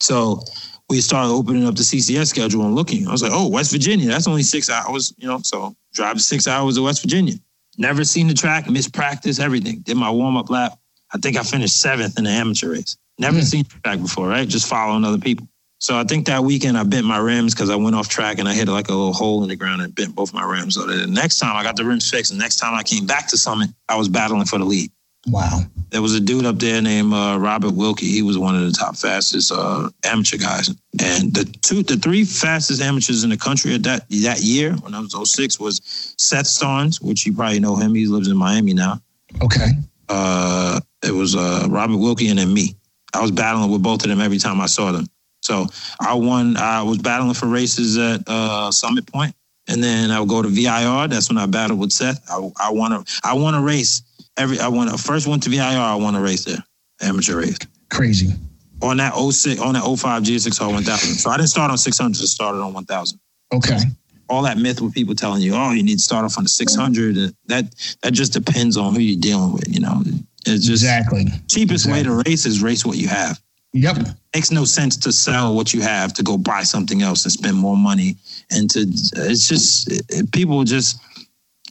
So 0.00 0.42
we 0.88 1.00
started 1.00 1.30
opening 1.30 1.66
up 1.66 1.76
the 1.76 1.82
CCS 1.82 2.28
schedule 2.28 2.64
and 2.64 2.74
looking. 2.74 3.06
I 3.06 3.12
was 3.12 3.22
like, 3.22 3.32
oh, 3.32 3.48
West 3.48 3.72
Virginia, 3.72 4.08
that's 4.08 4.26
only 4.26 4.42
six 4.42 4.68
hours, 4.68 5.14
you 5.16 5.28
know. 5.28 5.38
So 5.42 5.76
drive 5.92 6.20
six 6.20 6.48
hours 6.48 6.76
to 6.76 6.82
West 6.82 7.02
Virginia. 7.02 7.34
Never 7.78 8.04
seen 8.04 8.26
the 8.26 8.34
track, 8.34 8.68
missed 8.68 8.92
practice, 8.92 9.38
everything. 9.38 9.80
Did 9.80 9.96
my 9.96 10.10
warm 10.10 10.36
up 10.36 10.50
lap. 10.50 10.78
I 11.14 11.18
think 11.18 11.36
I 11.36 11.42
finished 11.42 11.80
seventh 11.80 12.18
in 12.18 12.24
the 12.24 12.30
amateur 12.30 12.70
race. 12.72 12.96
Never 13.18 13.38
Hmm. 13.38 13.44
seen 13.44 13.64
track 13.84 14.00
before, 14.00 14.28
right? 14.28 14.48
Just 14.48 14.66
following 14.66 15.04
other 15.04 15.18
people. 15.18 15.46
So 15.78 15.96
I 15.98 16.04
think 16.04 16.26
that 16.26 16.42
weekend 16.42 16.76
I 16.78 16.82
bent 16.82 17.06
my 17.06 17.18
rims 17.18 17.54
because 17.54 17.70
I 17.70 17.76
went 17.76 17.94
off 17.94 18.08
track 18.08 18.38
and 18.38 18.48
I 18.48 18.54
hit 18.54 18.68
like 18.68 18.88
a 18.88 18.92
little 18.92 19.12
hole 19.12 19.42
in 19.42 19.48
the 19.48 19.56
ground 19.56 19.82
and 19.82 19.94
bent 19.94 20.14
both 20.14 20.32
my 20.32 20.42
rims. 20.44 20.74
So 20.74 20.86
the 20.86 21.06
next 21.06 21.38
time 21.38 21.56
I 21.56 21.62
got 21.62 21.76
the 21.76 21.84
rims 21.84 22.10
fixed, 22.10 22.32
and 22.32 22.40
next 22.40 22.56
time 22.56 22.74
I 22.74 22.82
came 22.82 23.06
back 23.06 23.28
to 23.28 23.38
Summit, 23.38 23.70
I 23.88 23.96
was 23.96 24.08
battling 24.08 24.46
for 24.46 24.58
the 24.58 24.64
lead 24.64 24.90
Wow. 25.26 25.60
there 25.90 26.02
was 26.02 26.14
a 26.14 26.20
dude 26.20 26.44
up 26.44 26.58
there 26.58 26.82
named 26.82 27.12
uh, 27.14 27.38
Robert 27.40 27.72
Wilkie. 27.74 28.08
He 28.08 28.20
was 28.22 28.36
one 28.36 28.54
of 28.56 28.62
the 28.62 28.72
top 28.72 28.96
fastest 28.96 29.52
uh, 29.52 29.88
amateur 30.04 30.36
guys. 30.38 30.68
And 31.00 31.32
the 31.32 31.44
two, 31.62 31.82
the 31.82 31.96
three 31.96 32.24
fastest 32.24 32.82
amateurs 32.82 33.22
in 33.24 33.30
the 33.30 33.36
country 33.36 33.74
at 33.74 33.82
that 33.84 34.08
that 34.22 34.42
year, 34.42 34.72
when 34.74 34.94
I 34.94 35.00
was 35.00 35.14
06, 35.14 35.58
was 35.60 35.80
Seth 36.18 36.46
Starnes, 36.46 37.00
which 37.00 37.24
you 37.26 37.32
probably 37.34 37.60
know 37.60 37.76
him. 37.76 37.94
He 37.94 38.06
lives 38.06 38.28
in 38.28 38.36
Miami 38.36 38.74
now. 38.74 39.00
Okay. 39.42 39.68
Uh, 40.08 40.80
it 41.02 41.12
was 41.12 41.36
uh, 41.36 41.66
Robert 41.68 41.98
Wilkie 41.98 42.28
and 42.28 42.38
then 42.38 42.52
me. 42.52 42.76
I 43.14 43.22
was 43.22 43.30
battling 43.30 43.70
with 43.70 43.82
both 43.82 44.02
of 44.02 44.08
them 44.08 44.20
every 44.20 44.38
time 44.38 44.60
I 44.60 44.66
saw 44.66 44.92
them. 44.92 45.06
So 45.42 45.66
I 46.00 46.14
won. 46.14 46.56
I 46.56 46.82
was 46.82 46.98
battling 46.98 47.34
for 47.34 47.46
races 47.46 47.98
at 47.98 48.22
uh, 48.26 48.72
Summit 48.72 49.06
Point, 49.06 49.34
and 49.68 49.82
then 49.82 50.10
I 50.10 50.18
would 50.18 50.28
go 50.28 50.42
to 50.42 50.48
VIR. 50.48 51.08
That's 51.08 51.28
when 51.28 51.38
I 51.38 51.46
battled 51.46 51.78
with 51.78 51.92
Seth. 51.92 52.24
I, 52.30 52.50
I 52.58 52.70
won 52.72 52.92
a 52.92 53.04
I 53.22 53.34
won 53.34 53.54
a 53.54 53.60
race 53.60 54.02
every. 54.38 54.58
I 54.58 54.68
won 54.68 54.88
a 54.88 54.96
first 54.96 55.26
one 55.26 55.40
to 55.40 55.50
VIR. 55.50 55.60
I 55.60 55.94
won 55.96 56.14
a 56.14 56.20
race 56.20 56.44
there, 56.44 56.64
amateur 57.02 57.38
race 57.40 57.58
Crazy. 57.90 58.32
on 58.80 58.96
that 58.96 59.14
06 59.14 59.60
on 59.60 59.74
that 59.74 59.84
05 59.84 60.22
GSXR 60.22 60.72
1000. 60.72 61.14
So 61.14 61.30
I 61.30 61.36
didn't 61.36 61.50
start 61.50 61.70
on 61.70 61.76
600. 61.76 62.10
I 62.10 62.24
started 62.24 62.60
on 62.60 62.72
1000. 62.72 63.20
Okay. 63.52 63.78
All 64.28 64.42
that 64.42 64.58
myth 64.58 64.80
with 64.80 64.94
people 64.94 65.14
telling 65.14 65.42
you, 65.42 65.54
oh, 65.54 65.72
you 65.72 65.82
need 65.82 65.96
to 65.98 66.02
start 66.02 66.24
off 66.24 66.38
on 66.38 66.44
the 66.44 66.48
600. 66.48 67.34
That 67.46 67.64
that 68.02 68.12
just 68.12 68.32
depends 68.32 68.76
on 68.76 68.94
who 68.94 69.00
you're 69.00 69.20
dealing 69.20 69.52
with. 69.52 69.68
You 69.72 69.80
know, 69.80 70.02
it's 70.46 70.66
just 70.66 70.82
Exactly. 70.84 71.26
cheapest 71.50 71.86
way 71.90 72.02
to 72.02 72.22
race 72.26 72.46
is 72.46 72.62
race 72.62 72.84
what 72.84 72.96
you 72.96 73.08
have. 73.08 73.40
Yep. 73.76 74.06
makes 74.34 74.50
no 74.52 74.64
sense 74.64 74.96
to 74.98 75.10
sell 75.12 75.54
what 75.56 75.74
you 75.74 75.80
have 75.82 76.12
to 76.14 76.22
go 76.22 76.38
buy 76.38 76.62
something 76.62 77.02
else 77.02 77.24
and 77.24 77.32
spend 77.32 77.56
more 77.56 77.76
money 77.76 78.14
and 78.52 78.70
to 78.70 78.82
it's 78.82 79.48
just 79.48 79.90
it, 79.90 80.02
it- 80.10 80.30
people 80.32 80.62
just 80.62 81.00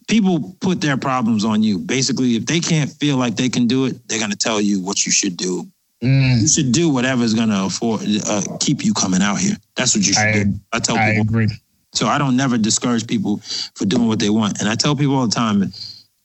people 0.10 0.54
put 0.60 0.82
their 0.82 0.98
problems 0.98 1.46
on 1.46 1.64
you 1.64 1.80
basically 1.80 2.36
if 2.36 2.46
they 2.46 2.60
can't 2.60 2.92
feel 2.92 3.16
like 3.16 3.36
they 3.38 3.48
can 3.48 3.68
do 3.68 3.86
it 3.86 3.96
they're 4.08 4.20
going 4.20 4.32
to 4.32 4.38
tell 4.38 4.60
you 4.60 4.82
what 4.82 5.06
you 5.06 5.12
should 5.14 5.38
do 5.38 5.66
Mm, 6.04 6.42
you 6.42 6.48
should 6.50 6.74
do 6.74 6.90
whatever 6.90 7.24
is 7.24 7.34
going 7.34 7.48
to 7.48 7.64
afford 7.64 8.02
uh, 8.28 8.42
keep 8.60 8.84
you 8.84 8.94
coming 8.94 9.22
out 9.22 9.36
here 9.40 9.56
that's 9.78 9.96
what 9.96 10.06
you 10.06 10.12
should 10.14 10.28
I- 10.28 10.44
do 10.44 10.54
i 10.74 10.80
tell 10.80 10.98
I 10.98 11.12
people 11.12 11.22
agree. 11.22 11.48
So 11.94 12.08
I 12.08 12.18
don't 12.18 12.36
never 12.36 12.58
discourage 12.58 13.08
people 13.08 13.38
for 13.76 13.86
doing 13.86 14.08
what 14.08 14.20
they 14.20 14.30
want. 14.30 14.60
And 14.60 14.70
I 14.70 14.76
tell 14.76 14.96
people 14.96 15.16
all 15.16 15.28
the 15.28 15.36
time, 15.36 15.72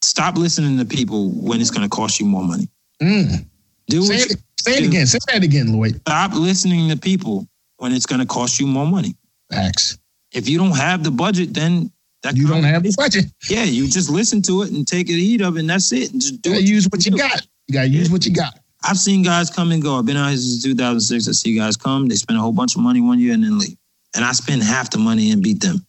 stop 0.03 0.37
listening 0.37 0.79
to 0.79 0.85
people 0.85 1.31
when 1.31 1.61
it's 1.61 1.71
going 1.71 1.89
to 1.89 1.95
cost 1.95 2.19
you 2.19 2.27
more 2.27 2.45
money. 2.45 2.69
Mm. 3.03 3.47
Do 3.87 4.03
Say 4.03 4.16
it, 4.16 4.39
say 4.61 4.79
it 4.79 4.85
again. 4.85 5.07
Say 5.07 5.19
that 5.33 5.43
again, 5.43 5.73
Lloyd. 5.73 6.01
stop 6.01 6.35
listening 6.35 6.89
to 6.91 6.97
people 6.97 7.47
when 7.77 7.93
it's 7.93 8.07
going 8.07 8.21
to 8.21 8.27
cost 8.27 8.59
you 8.59 8.66
more 8.66 8.87
money. 8.87 9.14
Facts. 9.51 9.99
If 10.33 10.49
you 10.49 10.59
don't 10.59 10.77
have 10.77 11.05
the 11.05 11.11
budget, 11.11 11.55
then 11.55 11.91
that 12.23 12.37
You 12.37 12.49
don't 12.49 12.64
have 12.64 12.83
the 12.83 12.93
budget. 12.97 13.27
Yeah, 13.49 13.64
you 13.64 13.87
just 13.87 14.11
listen 14.11 14.43
to 14.43 14.62
it 14.62 14.73
and 14.73 14.87
take 14.87 15.09
it 15.09 15.14
heat 15.14 15.41
of 15.41 15.57
it, 15.57 15.61
and 15.61 15.71
that's 15.71 15.93
it. 15.93 16.12
And 16.12 16.21
just 16.21 16.43
do 16.43 16.53
it. 16.53 16.62
use 16.62 16.87
what 16.91 17.07
you 17.07 17.16
got. 17.16 17.47
You 17.69 17.75
gotta 17.75 17.89
use 17.89 18.11
what 18.11 18.27
you 18.27 18.33
got. 18.33 18.59
I've 18.85 18.99
seen 18.99 19.23
guys 19.23 19.51
come 19.51 19.73
and 19.73 19.83
go. 19.83 19.99
I've 19.99 20.07
been 20.07 20.16
out 20.16 20.29
here 20.29 20.37
since 20.37 20.62
2006. 20.64 21.29
I 21.29 21.33
see 21.33 21.57
guys 21.57 21.77
come, 21.77 22.09
they 22.09 22.14
spend 22.16 22.39
a 22.39 22.43
whole 22.43 22.53
bunch 22.53 22.75
of 22.77 22.83
money 22.83 23.01
one 23.01 23.19
year 23.19 23.35
and 23.35 23.45
then 23.45 23.59
leave. 23.59 23.77
And 24.19 24.25
I 24.25 24.33
spend 24.33 24.64
half 24.64 24.91
the 24.91 24.99
money 24.99 25.31
and 25.31 25.41
beat 25.41 25.61
them. 25.61 25.87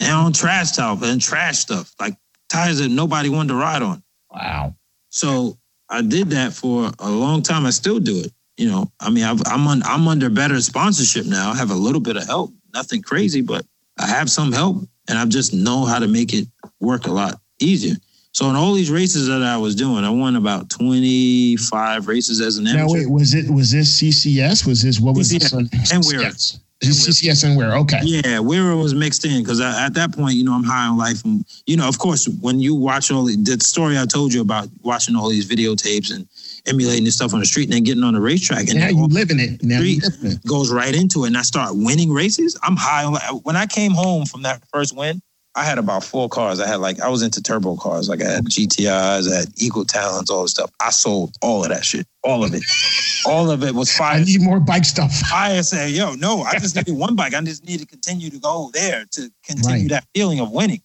And 0.00 0.10
on 0.10 0.32
trash 0.32 0.72
talk 0.72 0.98
and 1.02 1.20
trash 1.20 1.58
stuff, 1.58 1.94
like 2.00 2.16
tires 2.48 2.78
that 2.78 2.88
nobody 2.88 3.28
wanted 3.28 3.50
to 3.50 3.54
ride 3.54 3.82
on. 3.82 4.02
Wow. 4.32 4.74
So 5.10 5.56
I 5.88 6.02
did 6.02 6.30
that 6.30 6.54
for 6.54 6.90
a 6.98 7.08
long 7.08 7.40
time. 7.40 7.64
I 7.64 7.70
still 7.70 8.00
do 8.00 8.18
it. 8.18 8.32
You 8.56 8.68
know, 8.68 8.90
I 8.98 9.10
mean, 9.10 9.22
I've, 9.22 9.40
I'm 9.46 9.64
on, 9.68 9.84
I'm 9.84 10.08
under 10.08 10.28
better 10.28 10.60
sponsorship 10.60 11.24
now. 11.24 11.52
I 11.52 11.54
have 11.54 11.70
a 11.70 11.76
little 11.76 12.00
bit 12.00 12.16
of 12.16 12.26
help, 12.26 12.52
nothing 12.74 13.00
crazy, 13.00 13.42
but 13.42 13.64
I 13.96 14.08
have 14.08 14.28
some 14.28 14.50
help, 14.50 14.78
and 15.08 15.16
I 15.16 15.24
just 15.26 15.54
know 15.54 15.84
how 15.84 16.00
to 16.00 16.08
make 16.08 16.34
it 16.34 16.48
work 16.80 17.06
a 17.06 17.12
lot 17.12 17.40
easier. 17.60 17.94
So 18.32 18.50
in 18.50 18.56
all 18.56 18.74
these 18.74 18.90
races 18.90 19.28
that 19.28 19.42
I 19.42 19.56
was 19.56 19.76
doing, 19.76 20.02
I 20.02 20.10
won 20.10 20.34
about 20.34 20.68
25 20.68 22.08
races 22.08 22.40
as 22.40 22.58
an 22.58 22.66
amateur. 22.66 22.86
Now 22.86 22.92
wait, 22.92 23.08
was 23.08 23.34
it 23.34 23.48
was 23.48 23.70
this 23.70 24.02
CCS? 24.02 24.66
Was 24.66 24.82
this 24.82 24.98
what 24.98 25.14
was 25.14 25.30
CCS 25.32 25.70
this? 25.70 25.92
and 25.92 26.04
WERA. 26.04 26.32
CCS. 26.82 27.22
CCS 27.22 27.44
and 27.44 27.56
WERA? 27.56 27.80
Okay. 27.80 28.00
Yeah, 28.02 28.38
WERA 28.40 28.76
was 28.76 28.94
mixed 28.94 29.24
in 29.24 29.42
because 29.42 29.60
at 29.60 29.94
that 29.94 30.12
point, 30.12 30.34
you 30.34 30.44
know, 30.44 30.54
I'm 30.54 30.64
high 30.64 30.86
on 30.86 30.98
life, 30.98 31.24
and 31.24 31.44
you 31.66 31.76
know, 31.76 31.88
of 31.88 31.98
course, 31.98 32.28
when 32.40 32.60
you 32.60 32.74
watch 32.74 33.10
all 33.10 33.24
the, 33.24 33.58
story 33.62 33.98
I 33.98 34.06
told 34.06 34.32
you 34.32 34.40
about 34.40 34.68
watching 34.82 35.14
all 35.16 35.28
these 35.28 35.48
videotapes 35.48 36.14
and 36.14 36.26
emulating 36.66 37.04
this 37.04 37.16
stuff 37.16 37.34
on 37.34 37.40
the 37.40 37.46
street 37.46 37.64
and 37.64 37.72
then 37.72 37.84
getting 37.84 38.02
on 38.02 38.14
the 38.14 38.20
racetrack, 38.20 38.68
and 38.68 38.78
Now 38.78 38.88
you 38.88 39.06
living 39.06 39.40
it. 39.40 39.62
Now 39.62 39.80
you 39.80 40.00
living 40.00 40.32
it. 40.32 40.46
goes 40.46 40.72
right 40.72 40.94
into 40.94 41.24
it, 41.24 41.28
and 41.28 41.36
I 41.36 41.42
start 41.42 41.70
winning 41.74 42.12
races. 42.12 42.58
I'm 42.62 42.76
high 42.76 43.04
on 43.04 43.14
life. 43.14 43.30
When 43.42 43.56
I 43.56 43.66
came 43.66 43.92
home 43.92 44.26
from 44.26 44.42
that 44.42 44.62
first 44.72 44.96
win, 44.96 45.22
I 45.54 45.64
had 45.64 45.78
about 45.78 46.02
four 46.02 46.28
cars. 46.28 46.60
I 46.60 46.66
had 46.66 46.80
like 46.80 47.00
I 47.00 47.08
was 47.08 47.22
into 47.22 47.42
turbo 47.42 47.76
cars, 47.76 48.08
like 48.08 48.22
I 48.22 48.30
had 48.30 48.44
GTIs, 48.46 49.30
I 49.30 49.36
had 49.40 49.48
Eagle 49.56 49.84
Talons, 49.84 50.30
all 50.30 50.42
this 50.42 50.52
stuff. 50.52 50.70
I 50.80 50.90
sold 50.90 51.34
all 51.42 51.62
of 51.62 51.70
that 51.70 51.84
shit, 51.84 52.06
all 52.24 52.44
of 52.44 52.54
it, 52.54 52.62
all 53.26 53.50
of 53.50 53.62
it 53.64 53.74
was 53.74 53.90
fire. 53.92 54.20
I 54.20 54.24
need 54.24 54.40
more 54.42 54.60
bike 54.60 54.84
stuff. 54.84 55.12
I 55.32 55.60
say, 55.62 55.90
yo, 55.90 56.14
no, 56.14 56.42
I 56.42 56.52
just 56.58 56.76
needed 56.76 56.94
one 56.96 57.16
bike. 57.16 57.34
I 57.34 57.40
just 57.42 57.64
need 57.66 57.80
to 57.80 57.86
continue 57.86 58.30
to 58.30 58.38
go 58.38 58.70
there 58.72 59.04
to 59.12 59.30
continue 59.44 59.82
Right. 59.82 59.88
that 59.90 60.06
feeling 60.14 60.40
of 60.40 60.50
winning. 60.52 60.82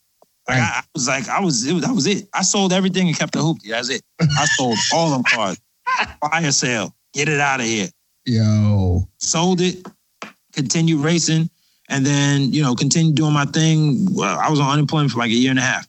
Like 0.47 0.59
Right. 0.59 0.71
I, 0.75 0.79
I 0.79 0.83
was 0.93 1.07
like, 1.07 1.27
I 1.29 1.39
was, 1.41 1.65
it 1.67 1.73
was, 1.73 1.83
that 1.83 1.93
was 1.93 2.07
it. 2.07 2.27
I 2.33 2.41
sold 2.41 2.73
everything 2.73 3.07
and 3.07 3.17
kept 3.17 3.33
the 3.33 3.39
hoopty. 3.39 3.69
That's 3.69 3.89
it. 3.89 4.01
I 4.19 4.45
sold 4.45 4.77
all 4.93 5.11
them 5.11 5.23
cars. 5.23 5.59
Fire 6.31 6.51
sale. 6.51 6.93
Get 7.13 7.27
it 7.29 7.39
out 7.39 7.59
of 7.59 7.65
here. 7.65 7.89
Yo. 8.25 9.07
Sold 9.19 9.61
it. 9.61 9.85
Continued 10.53 11.01
racing, 11.03 11.49
and 11.87 12.03
then 12.03 12.51
you 12.51 12.63
know, 12.63 12.73
continued 12.73 13.15
doing 13.15 13.31
my 13.33 13.45
thing. 13.45 14.07
Well, 14.11 14.39
I 14.39 14.49
was 14.49 14.59
on 14.59 14.71
unemployment 14.71 15.11
for 15.11 15.19
like 15.19 15.29
a 15.29 15.33
year 15.35 15.51
and 15.51 15.59
a 15.59 15.61
half 15.61 15.87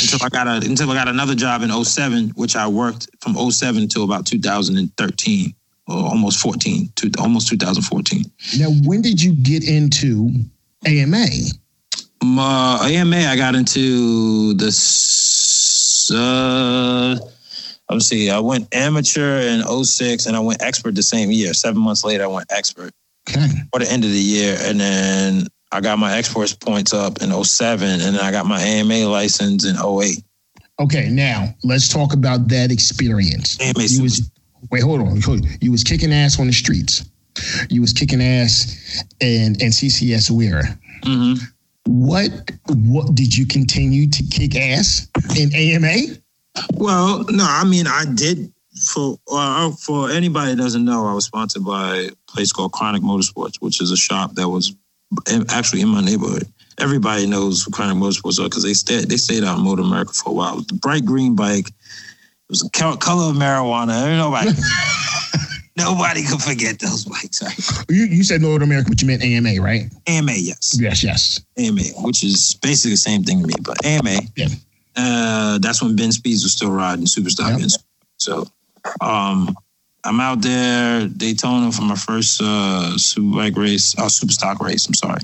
until 0.00 0.24
I 0.24 0.28
got 0.28 0.46
a 0.48 0.66
until 0.66 0.90
I 0.90 0.94
got 0.94 1.08
another 1.08 1.34
job 1.34 1.62
in 1.62 1.70
07, 1.84 2.30
which 2.30 2.56
I 2.56 2.66
worked 2.66 3.08
from 3.20 3.34
07 3.50 3.88
to 3.90 4.02
about 4.02 4.26
2013 4.26 5.54
or 5.88 5.96
almost 5.96 6.38
14, 6.38 6.92
to 6.96 7.10
almost 7.18 7.48
2014. 7.48 8.24
Now, 8.58 8.68
when 8.84 9.02
did 9.02 9.20
you 9.22 9.34
get 9.34 9.68
into 9.68 10.30
AMA? 10.86 11.26
My 12.24 12.78
AMA, 12.88 13.16
I 13.16 13.36
got 13.36 13.54
into 13.56 14.54
this. 14.54 16.10
Uh, 16.14 17.16
let's 17.90 18.06
see. 18.06 18.30
I 18.30 18.38
went 18.38 18.72
amateur 18.74 19.40
in 19.40 19.62
06 19.84 20.26
and 20.26 20.36
I 20.36 20.40
went 20.40 20.62
expert 20.62 20.94
the 20.94 21.02
same 21.02 21.30
year. 21.30 21.52
Seven 21.52 21.80
months 21.82 22.04
later, 22.04 22.24
I 22.24 22.28
went 22.28 22.46
expert 22.50 22.92
Okay. 23.28 23.46
for 23.72 23.80
the 23.80 23.90
end 23.90 24.04
of 24.04 24.10
the 24.10 24.18
year, 24.18 24.56
and 24.62 24.80
then 24.80 25.46
I 25.72 25.80
got 25.80 25.98
my 25.98 26.16
exports 26.16 26.52
points 26.52 26.92
up 26.92 27.22
in 27.22 27.32
07, 27.44 27.88
and 27.88 28.00
then 28.00 28.16
I 28.16 28.30
got 28.30 28.46
my 28.46 28.60
AMA 28.60 29.06
license 29.08 29.64
in 29.64 29.76
08. 29.76 30.22
Okay. 30.78 31.08
Now 31.10 31.54
let's 31.64 31.88
talk 31.88 32.12
about 32.12 32.48
that 32.48 32.70
experience. 32.70 33.58
AMA 33.60 33.82
You 33.84 34.02
was 34.02 34.30
wait, 34.70 34.82
hold 34.82 35.00
on. 35.00 35.20
You 35.60 35.72
was 35.72 35.82
kicking 35.82 36.12
ass 36.12 36.38
on 36.38 36.46
the 36.46 36.52
streets. 36.52 37.04
You 37.70 37.80
was 37.80 37.92
kicking 37.92 38.22
ass 38.22 39.04
and 39.20 39.60
in 39.62 39.70
CCS 39.70 40.30
WERA. 40.30 40.78
Mhm. 41.02 41.40
What 41.86 42.30
what 42.68 43.14
did 43.14 43.36
you 43.36 43.46
continue 43.46 44.08
to 44.08 44.22
kick 44.24 44.56
ass 44.56 45.08
in 45.36 45.54
AMA? 45.54 46.16
Well, 46.74 47.24
no, 47.30 47.46
I 47.48 47.64
mean 47.64 47.86
I 47.86 48.04
did 48.04 48.52
for 48.88 49.18
uh, 49.30 49.70
for 49.72 50.10
anybody 50.10 50.52
that 50.54 50.62
doesn't 50.62 50.84
know, 50.84 51.06
I 51.06 51.14
was 51.14 51.24
sponsored 51.24 51.64
by 51.64 51.96
a 51.96 52.10
place 52.28 52.52
called 52.52 52.72
Chronic 52.72 53.02
Motorsports, 53.02 53.56
which 53.60 53.80
is 53.80 53.90
a 53.90 53.96
shop 53.96 54.34
that 54.34 54.48
was 54.48 54.74
actually 55.50 55.82
in 55.82 55.88
my 55.88 56.00
neighborhood. 56.00 56.46
Everybody 56.78 57.26
knows 57.26 57.62
who 57.62 57.70
Chronic 57.70 57.96
Motorsports 57.96 58.40
are 58.40 58.48
because 58.48 58.62
they 58.62 58.74
stayed 58.74 59.08
they 59.08 59.16
stayed 59.16 59.44
out 59.44 59.58
in 59.58 59.64
MotoAmerica 59.64 60.16
for 60.16 60.30
a 60.30 60.32
while. 60.32 60.58
A 60.58 60.74
bright 60.74 61.04
green 61.04 61.36
bike. 61.36 61.68
It 61.68 62.48
was 62.48 62.64
a 62.64 62.70
color 62.70 63.30
of 63.30 63.36
marijuana. 63.36 64.16
Nobody, 64.16 64.50
nobody 65.76 66.22
could 66.24 66.42
forget 66.42 66.78
those 66.78 67.04
bikes. 67.04 67.42
Right? 67.42 67.84
You 67.88 68.04
you 68.04 68.24
said 68.24 68.40
North 68.40 68.62
America, 68.62 68.88
but 68.88 69.00
you 69.00 69.08
meant 69.08 69.22
AMA, 69.22 69.60
right? 69.60 69.84
AMA, 70.06 70.32
yes. 70.32 70.76
Yes, 70.78 71.02
yes. 71.04 71.40
AMA, 71.56 71.82
which 72.04 72.24
is 72.24 72.58
basically 72.62 72.92
the 72.92 72.96
same 72.96 73.22
thing 73.22 73.40
to 73.40 73.46
me, 73.46 73.54
but 73.62 73.84
AMA. 73.84 74.20
Yeah. 74.36 74.48
Uh, 74.96 75.58
that's 75.58 75.82
when 75.82 75.96
Ben 75.96 76.12
Spies 76.12 76.42
was 76.42 76.52
still 76.52 76.70
riding 76.70 77.06
Superstock. 77.06 77.50
Yep. 77.50 77.58
Ben 77.58 77.68
Spies. 77.68 77.84
So, 78.18 78.46
um, 79.00 79.54
I'm 80.04 80.20
out 80.20 80.42
there 80.42 81.06
Daytona 81.08 81.70
for 81.70 81.82
my 81.82 81.94
first 81.94 82.40
uh, 82.40 82.94
Superbike 82.96 83.56
race, 83.56 83.96
uh, 83.98 84.06
Superstock 84.06 84.60
race. 84.60 84.86
I'm 84.86 84.94
sorry, 84.94 85.20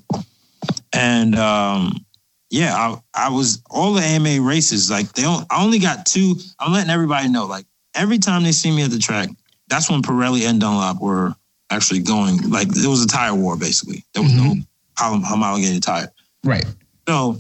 and 0.93 1.35
um, 1.37 2.05
yeah, 2.51 2.75
I, 2.75 3.01
I 3.15 3.31
was 3.31 3.63
all 3.71 3.93
the 3.93 4.03
AMA 4.03 4.41
races. 4.41 4.91
Like 4.91 5.13
they, 5.13 5.23
don't, 5.23 5.47
I 5.51 5.63
only 5.63 5.79
got 5.79 6.07
two. 6.07 6.37
I'm 6.59 6.73
letting 6.73 6.91
everybody 6.91 7.29
know. 7.29 7.47
Like 7.47 7.67
every 7.95 8.19
time 8.19 8.45
they 8.45 8.53
see 8.53 8.71
me 8.71 8.83
at 8.83 8.91
the 8.91 8.99
track, 8.99 9.29
that's 9.69 9.91
when 9.91 10.03
Pirelli 10.03 10.49
and 10.49 10.61
Dunlop 10.61 11.01
were 11.01 11.35
actually 11.71 12.01
going. 12.01 12.51
Like 12.51 12.69
it 12.69 12.87
was 12.87 13.05
a 13.05 13.09
tire 13.09 13.35
war 13.35 13.57
basically. 13.57 14.05
There 14.15 14.23
was 14.23 14.33
no 14.33 14.55
hom- 14.97 15.23
homologated 15.23 15.83
tire. 15.83 16.13
Right. 16.45 16.65
So 17.07 17.39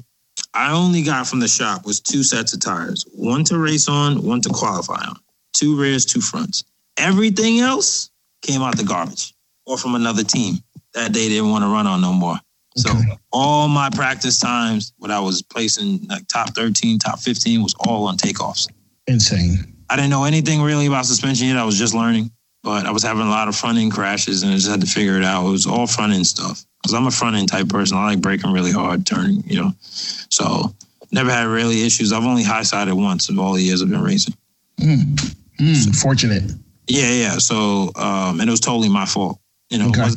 I 0.54 0.72
only 0.72 1.02
got 1.02 1.26
from 1.26 1.40
the 1.40 1.48
shop 1.48 1.86
was 1.86 2.00
two 2.00 2.22
sets 2.22 2.52
of 2.52 2.60
tires, 2.60 3.04
one 3.12 3.44
to 3.44 3.58
race 3.58 3.88
on, 3.88 4.22
one 4.24 4.40
to 4.42 4.48
qualify 4.50 5.00
on, 5.06 5.16
two 5.52 5.78
rears, 5.78 6.04
two 6.04 6.20
fronts. 6.20 6.64
Everything 6.98 7.60
else 7.60 8.10
came 8.42 8.62
out 8.62 8.76
the 8.76 8.84
garbage 8.84 9.34
or 9.66 9.78
from 9.78 9.94
another 9.94 10.24
team 10.24 10.56
that 10.94 11.12
they 11.12 11.28
didn't 11.28 11.50
want 11.50 11.64
to 11.64 11.68
run 11.68 11.86
on 11.86 12.00
no 12.00 12.12
more. 12.12 12.36
So 12.76 12.90
Okay. 12.90 13.18
all 13.32 13.68
my 13.68 13.90
practice 13.90 14.38
times, 14.38 14.92
when 14.98 15.10
I 15.10 15.20
was 15.20 15.42
placing 15.42 16.06
like 16.08 16.26
top 16.28 16.54
13, 16.54 16.98
top 16.98 17.20
15, 17.20 17.62
was 17.62 17.74
all 17.80 18.06
on 18.06 18.16
takeoffs. 18.16 18.68
Insane. 19.06 19.74
I 19.90 19.96
didn't 19.96 20.10
know 20.10 20.24
anything 20.24 20.60
really 20.62 20.86
about 20.86 21.06
suspension 21.06 21.48
yet. 21.48 21.56
I 21.56 21.64
was 21.64 21.78
just 21.78 21.94
learning, 21.94 22.30
but 22.62 22.86
I 22.86 22.90
was 22.90 23.02
having 23.02 23.26
a 23.26 23.30
lot 23.30 23.48
of 23.48 23.56
front 23.56 23.78
end 23.78 23.92
crashes 23.92 24.42
and 24.42 24.52
I 24.52 24.56
just 24.56 24.68
had 24.68 24.80
to 24.80 24.86
figure 24.86 25.16
it 25.16 25.24
out. 25.24 25.46
It 25.46 25.50
was 25.50 25.66
all 25.66 25.86
front 25.86 26.12
end 26.12 26.26
stuff 26.26 26.64
because 26.82 26.94
I'm 26.94 27.06
a 27.06 27.10
front 27.10 27.36
end 27.36 27.48
type 27.48 27.68
person. 27.68 27.96
I 27.96 28.04
like 28.04 28.20
braking 28.20 28.52
really 28.52 28.72
hard, 28.72 29.06
turning, 29.06 29.42
you 29.46 29.60
know. 29.60 29.72
So 29.80 30.74
never 31.10 31.30
had 31.30 31.46
really 31.46 31.84
issues. 31.84 32.12
I've 32.12 32.24
only 32.24 32.42
high 32.44 32.62
sided 32.62 32.94
once 32.94 33.28
of 33.28 33.38
all 33.38 33.54
the 33.54 33.62
years 33.62 33.82
I've 33.82 33.90
been 33.90 34.02
racing. 34.02 34.34
Mm. 34.78 35.34
Mm. 35.58 35.96
Fortunate. 36.00 36.44
Yeah, 36.88 37.10
yeah. 37.10 37.38
So 37.38 37.92
um, 37.96 38.40
and 38.40 38.48
it 38.48 38.50
was 38.50 38.60
totally 38.60 38.88
my 38.88 39.06
fault. 39.06 39.38
You 39.70 39.78
know, 39.78 39.88
Okay. 39.90 40.08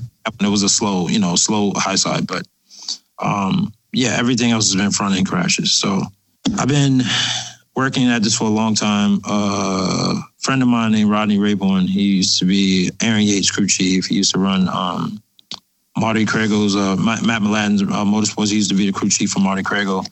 it, 0.42 0.50
was 0.50 0.64
a 0.64 0.70
slow, 0.70 1.10
you 1.10 1.20
know, 1.20 1.36
slow 1.36 1.74
high 1.76 1.96
side, 1.96 2.26
but 2.26 2.48
um, 3.20 3.74
yeah, 3.92 4.16
everything 4.18 4.52
else 4.52 4.72
has 4.72 4.82
been 4.82 4.92
front 4.92 5.16
end 5.16 5.28
crashes. 5.28 5.74
So 5.74 6.02
I've 6.58 6.70
been 6.70 7.02
working 7.76 8.08
at 8.08 8.24
this 8.24 8.38
for 8.38 8.46
a 8.46 8.50
long 8.50 8.76
time. 8.76 9.20
Uh, 9.28 10.16
a 10.16 10.24
friend 10.40 10.62
of 10.62 10.70
mine 10.70 10.94
named 10.94 11.10
Rodney 11.10 11.38
Rayborn, 11.38 11.88
he 11.88 12.18
used 12.18 12.40
to 12.40 12.46
be 12.46 12.92
Aaron 13.02 13.24
Yates 13.24 13.52
crew 13.52 13.68
chief. 13.68 14.06
He 14.06 14.16
used 14.16 14.34
to 14.34 14.40
run 14.40 14.70
um, 14.70 15.22
Marty 15.98 16.26
Crago's, 16.26 16.76
uh, 16.76 16.96
Matt 16.96 17.24
Matt 17.24 17.42
uh, 17.42 18.06
motorsports. 18.06 18.50
He 18.50 18.56
used 18.56 18.70
to 18.70 18.76
be 18.76 18.86
the 18.86 18.94
crew 18.94 19.10
chief 19.10 19.32
for 19.32 19.40
Marty 19.40 19.64
Crago. 19.64 20.06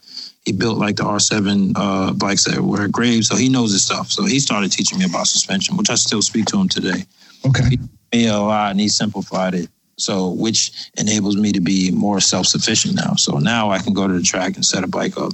He 0.49 0.53
built 0.53 0.79
like 0.79 0.95
the 0.95 1.03
R7 1.03 1.73
uh, 1.75 2.13
bikes 2.13 2.45
that 2.45 2.59
were 2.59 2.87
Graves, 2.87 3.27
so 3.27 3.35
he 3.35 3.49
knows 3.49 3.71
his 3.71 3.85
stuff. 3.85 4.11
So 4.11 4.25
he 4.25 4.39
started 4.39 4.71
teaching 4.71 4.97
me 4.97 5.05
about 5.05 5.27
suspension, 5.27 5.77
which 5.77 5.91
I 5.91 5.93
still 5.95 6.23
speak 6.23 6.47
to 6.47 6.59
him 6.59 6.67
today 6.67 7.05
Okay. 7.45 7.77
me 8.11 8.25
a 8.25 8.39
lot 8.39 8.71
and 8.71 8.79
he 8.79 8.87
simplified 8.87 9.53
it. 9.53 9.69
So, 9.99 10.29
which 10.29 10.71
enables 10.97 11.35
me 11.35 11.51
to 11.51 11.61
be 11.61 11.91
more 11.91 12.19
self 12.19 12.47
sufficient 12.47 12.95
now. 12.95 13.13
So 13.13 13.37
now 13.37 13.69
I 13.69 13.77
can 13.77 13.93
go 13.93 14.07
to 14.07 14.13
the 14.15 14.23
track 14.23 14.55
and 14.55 14.65
set 14.65 14.83
a 14.83 14.87
bike 14.87 15.17
up. 15.19 15.33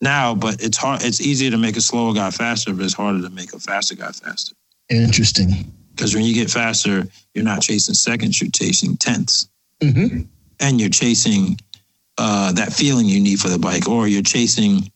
Now, 0.00 0.36
but 0.36 0.62
it's 0.62 0.76
hard. 0.78 1.02
It's 1.02 1.20
easier 1.20 1.50
to 1.50 1.58
make 1.58 1.76
a 1.76 1.80
slower 1.80 2.14
guy 2.14 2.30
faster, 2.30 2.72
but 2.72 2.84
it's 2.84 2.94
harder 2.94 3.22
to 3.22 3.30
make 3.30 3.52
a 3.54 3.58
faster 3.58 3.96
guy 3.96 4.12
faster. 4.12 4.54
Interesting. 4.88 5.72
Because 5.96 6.14
when 6.14 6.22
you 6.22 6.32
get 6.34 6.48
faster, 6.48 7.08
you're 7.34 7.44
not 7.44 7.60
chasing 7.60 7.94
seconds, 7.94 8.40
you're 8.40 8.50
chasing 8.52 8.96
tenths, 8.98 9.48
hmm 9.82 10.22
and 10.60 10.80
you're 10.80 10.90
chasing 10.90 11.58
uh, 12.22 12.52
that 12.52 12.72
feeling 12.72 13.06
you 13.06 13.20
need 13.20 13.40
for 13.40 13.48
the 13.48 13.58
bike, 13.58 13.88
or 13.88 14.06
you're 14.06 14.22
chasing 14.22 14.90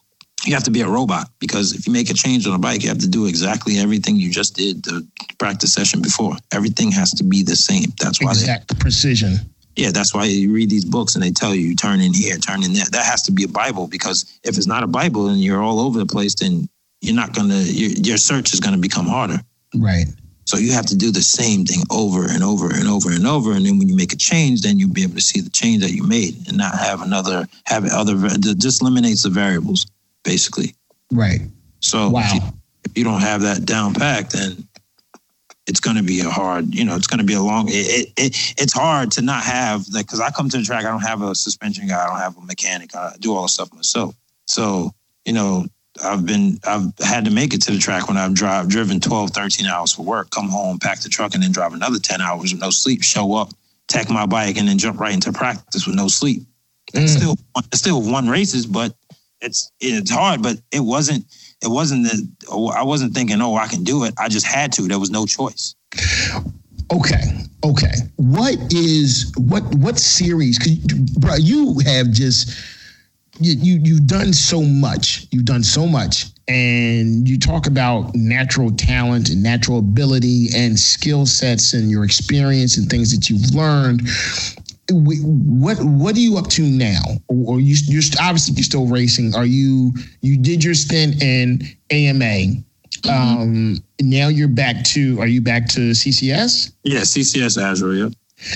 you 0.44 0.54
have 0.54 0.64
to 0.64 0.70
be 0.70 0.80
a 0.80 0.88
robot 0.88 1.28
because 1.40 1.74
if 1.74 1.86
you 1.86 1.92
make 1.92 2.08
a 2.08 2.14
change 2.14 2.46
on 2.46 2.54
a 2.54 2.58
bike, 2.58 2.82
you 2.82 2.88
have 2.88 2.98
to 2.98 3.08
do 3.08 3.26
exactly 3.26 3.78
everything 3.78 4.16
you 4.16 4.30
just 4.30 4.54
did 4.54 4.82
the 4.84 5.06
practice 5.38 5.72
session 5.72 6.00
before. 6.00 6.36
Everything 6.52 6.92
has 6.92 7.10
to 7.12 7.24
be 7.24 7.42
the 7.42 7.56
same. 7.56 7.92
That's 7.98 8.22
why 8.22 8.30
exact 8.30 8.68
they, 8.68 8.78
precision. 8.78 9.36
Yeah, 9.74 9.90
that's 9.90 10.14
why 10.14 10.24
you 10.24 10.52
read 10.52 10.70
these 10.70 10.84
books 10.84 11.14
and 11.14 11.24
they 11.24 11.32
tell 11.32 11.54
you, 11.54 11.68
you 11.68 11.74
turn 11.74 12.00
in 12.00 12.14
here, 12.14 12.38
turn 12.38 12.62
in 12.62 12.72
there. 12.72 12.84
That 12.92 13.04
has 13.04 13.22
to 13.22 13.32
be 13.32 13.44
a 13.44 13.48
Bible 13.48 13.88
because 13.88 14.38
if 14.44 14.56
it's 14.56 14.66
not 14.66 14.82
a 14.82 14.86
Bible 14.86 15.28
and 15.28 15.40
you're 15.40 15.62
all 15.62 15.80
over 15.80 15.98
the 15.98 16.06
place, 16.06 16.34
then 16.36 16.68
you're 17.00 17.16
not 17.16 17.34
gonna 17.34 17.58
your, 17.58 17.90
your 17.90 18.16
search 18.16 18.54
is 18.54 18.60
gonna 18.60 18.78
become 18.78 19.06
harder. 19.06 19.40
Right. 19.74 20.06
So 20.46 20.58
you 20.58 20.72
have 20.72 20.86
to 20.86 20.96
do 20.96 21.10
the 21.10 21.22
same 21.22 21.64
thing 21.64 21.82
over 21.90 22.24
and 22.24 22.42
over 22.42 22.72
and 22.72 22.86
over 22.86 23.10
and 23.10 23.26
over. 23.26 23.52
And 23.52 23.66
then 23.66 23.78
when 23.78 23.88
you 23.88 23.96
make 23.96 24.12
a 24.12 24.16
change, 24.16 24.62
then 24.62 24.78
you'll 24.78 24.92
be 24.92 25.02
able 25.02 25.16
to 25.16 25.20
see 25.20 25.40
the 25.40 25.50
change 25.50 25.82
that 25.82 25.90
you 25.90 26.04
made 26.04 26.46
and 26.46 26.56
not 26.56 26.78
have 26.78 27.02
another, 27.02 27.48
have 27.64 27.84
other, 27.86 28.14
just 28.54 28.80
eliminates 28.80 29.24
the 29.24 29.28
variables 29.28 29.86
basically. 30.22 30.74
Right. 31.12 31.40
So 31.80 32.10
wow. 32.10 32.22
if, 32.24 32.34
you, 32.34 32.40
if 32.84 32.98
you 32.98 33.04
don't 33.04 33.22
have 33.22 33.42
that 33.42 33.66
down 33.66 33.94
packed, 33.94 34.34
then 34.34 34.68
it's 35.66 35.80
going 35.80 35.96
to 35.96 36.02
be 36.04 36.20
a 36.20 36.30
hard, 36.30 36.72
you 36.72 36.84
know, 36.84 36.94
it's 36.94 37.08
going 37.08 37.18
to 37.18 37.26
be 37.26 37.34
a 37.34 37.42
long, 37.42 37.66
it, 37.68 38.12
it, 38.16 38.54
it's 38.56 38.72
hard 38.72 39.10
to 39.12 39.22
not 39.22 39.42
have 39.42 39.84
like, 39.92 40.06
cause 40.06 40.20
I 40.20 40.30
come 40.30 40.48
to 40.48 40.58
the 40.58 40.62
track, 40.62 40.84
I 40.84 40.90
don't 40.90 41.00
have 41.00 41.22
a 41.22 41.34
suspension 41.34 41.88
guy. 41.88 42.04
I 42.04 42.06
don't 42.06 42.20
have 42.20 42.36
a 42.36 42.42
mechanic. 42.42 42.94
I 42.94 43.14
do 43.18 43.34
all 43.34 43.42
the 43.42 43.48
stuff 43.48 43.74
myself. 43.74 44.14
So, 44.46 44.92
you 45.24 45.32
know, 45.32 45.66
I've 46.02 46.26
been, 46.26 46.58
I've 46.64 46.92
had 46.98 47.24
to 47.24 47.30
make 47.30 47.54
it 47.54 47.62
to 47.62 47.72
the 47.72 47.78
track 47.78 48.08
when 48.08 48.16
I've 48.16 48.34
drive, 48.34 48.68
driven 48.68 49.00
12, 49.00 49.30
13 49.30 49.66
hours 49.66 49.92
for 49.92 50.02
work, 50.02 50.30
come 50.30 50.48
home, 50.48 50.78
pack 50.78 51.00
the 51.00 51.08
truck 51.08 51.34
and 51.34 51.42
then 51.42 51.52
drive 51.52 51.72
another 51.72 51.98
10 51.98 52.20
hours 52.20 52.52
with 52.52 52.60
no 52.60 52.70
sleep, 52.70 53.02
show 53.02 53.34
up, 53.34 53.50
tack 53.88 54.10
my 54.10 54.26
bike 54.26 54.56
and 54.56 54.68
then 54.68 54.78
jump 54.78 55.00
right 55.00 55.14
into 55.14 55.32
practice 55.32 55.86
with 55.86 55.96
no 55.96 56.08
sleep. 56.08 56.42
Mm. 56.92 57.08
Still, 57.08 57.36
still 57.74 58.02
won 58.02 58.28
races, 58.28 58.66
but 58.66 58.94
it's 59.40 59.70
it's 59.80 60.10
hard, 60.10 60.42
but 60.42 60.56
it 60.72 60.80
wasn't 60.80 61.24
it 61.62 61.68
wasn't 61.68 62.04
that 62.04 62.72
I 62.74 62.82
wasn't 62.82 63.14
thinking, 63.14 63.40
oh, 63.40 63.56
I 63.56 63.66
can 63.66 63.84
do 63.84 64.04
it. 64.04 64.14
I 64.18 64.28
just 64.28 64.46
had 64.46 64.72
to. 64.74 64.82
There 64.82 64.98
was 64.98 65.10
no 65.10 65.26
choice. 65.26 65.74
Okay, 66.92 67.44
okay. 67.64 67.92
What 68.16 68.56
is 68.72 69.32
what 69.36 69.62
what 69.76 69.98
series? 69.98 70.58
bro, 71.18 71.34
you 71.36 71.78
have 71.84 72.10
just 72.12 72.50
you, 73.40 73.56
you 73.58 73.80
you've 73.82 74.06
done 74.06 74.32
so 74.32 74.62
much. 74.62 75.26
You've 75.30 75.44
done 75.44 75.62
so 75.62 75.86
much, 75.86 76.26
and 76.48 77.28
you 77.28 77.38
talk 77.38 77.66
about 77.66 78.14
natural 78.14 78.70
talent 78.70 79.30
and 79.30 79.42
natural 79.42 79.78
ability 79.78 80.48
and 80.54 80.78
skill 80.78 81.26
sets 81.26 81.72
and 81.72 81.90
your 81.90 82.04
experience 82.04 82.76
and 82.76 82.88
things 82.88 83.14
that 83.14 83.30
you've 83.30 83.54
learned 83.54 84.02
what 84.92 85.78
what 85.82 86.16
are 86.16 86.20
you 86.20 86.36
up 86.36 86.48
to 86.48 86.62
now? 86.62 87.02
Or 87.28 87.60
you 87.60 87.76
you're 87.86 88.02
obviously 88.20 88.54
you're 88.54 88.64
still 88.64 88.86
racing. 88.86 89.34
Are 89.34 89.46
you 89.46 89.92
you 90.20 90.38
did 90.38 90.62
your 90.62 90.74
stint 90.74 91.22
in 91.22 91.62
AMA? 91.90 92.62
Mm-hmm. 93.02 93.10
Um, 93.10 93.84
now 94.00 94.28
you're 94.28 94.48
back 94.48 94.84
to. 94.84 95.20
Are 95.20 95.26
you 95.26 95.40
back 95.40 95.68
to 95.70 95.90
CCS? 95.90 96.72
Yeah, 96.84 97.00
CCS 97.00 97.60
Azure. 97.60 97.94
Yep. 97.94 98.12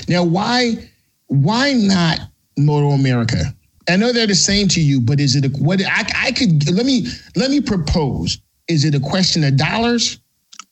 Now, 0.07 0.23
why 0.23 0.89
why 1.27 1.73
not 1.73 2.19
Moto 2.57 2.91
America? 2.91 3.55
I 3.89 3.95
know 3.97 4.11
they're 4.11 4.27
the 4.27 4.35
same 4.35 4.67
to 4.69 4.81
you, 4.81 5.01
but 5.01 5.19
is 5.19 5.35
it 5.35 5.45
a, 5.45 5.49
what 5.57 5.81
I, 5.81 6.05
I 6.27 6.31
could 6.31 6.69
let 6.71 6.85
me 6.85 7.07
let 7.35 7.49
me 7.49 7.61
propose? 7.61 8.37
Is 8.67 8.85
it 8.85 8.95
a 8.95 8.99
question 8.99 9.43
of 9.43 9.57
dollars? 9.57 10.19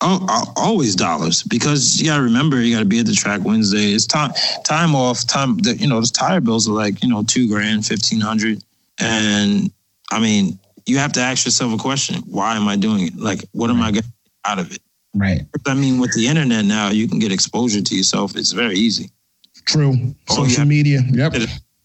Oh, 0.01 0.53
always 0.55 0.95
dollars 0.95 1.43
because 1.43 1.99
you 1.99 2.07
got 2.07 2.17
to 2.17 2.23
remember 2.23 2.61
you 2.61 2.73
got 2.73 2.79
to 2.79 2.85
be 2.85 2.99
at 2.99 3.05
the 3.05 3.13
track 3.13 3.41
Wednesday. 3.43 3.91
It's 3.91 4.05
time 4.05 4.31
time 4.63 4.95
off 4.95 5.27
time. 5.27 5.57
The, 5.57 5.75
you 5.75 5.87
know 5.87 5.95
those 5.95 6.11
tire 6.11 6.39
bills 6.39 6.69
are 6.69 6.73
like 6.73 7.03
you 7.03 7.09
know 7.09 7.23
two 7.23 7.49
grand, 7.49 7.85
fifteen 7.85 8.21
hundred, 8.21 8.63
and 8.99 9.71
I 10.11 10.19
mean 10.19 10.57
you 10.85 10.97
have 10.97 11.11
to 11.13 11.19
ask 11.19 11.45
yourself 11.45 11.73
a 11.73 11.77
question: 11.77 12.23
Why 12.27 12.55
am 12.55 12.67
I 12.67 12.75
doing 12.75 13.07
it? 13.07 13.17
Like, 13.17 13.43
what 13.51 13.69
am 13.69 13.81
I 13.81 13.91
getting 13.91 14.11
out 14.45 14.59
of 14.59 14.71
it? 14.73 14.81
Right. 15.13 15.41
I 15.65 15.73
mean, 15.73 15.99
with 15.99 16.13
the 16.13 16.27
internet 16.27 16.65
now, 16.65 16.89
you 16.89 17.07
can 17.07 17.19
get 17.19 17.31
exposure 17.31 17.81
to 17.81 17.95
yourself. 17.95 18.35
It's 18.35 18.51
very 18.51 18.75
easy. 18.75 19.09
True. 19.65 20.15
Oh, 20.29 20.47
Social 20.47 20.65
media. 20.65 21.01
Yep. 21.11 21.33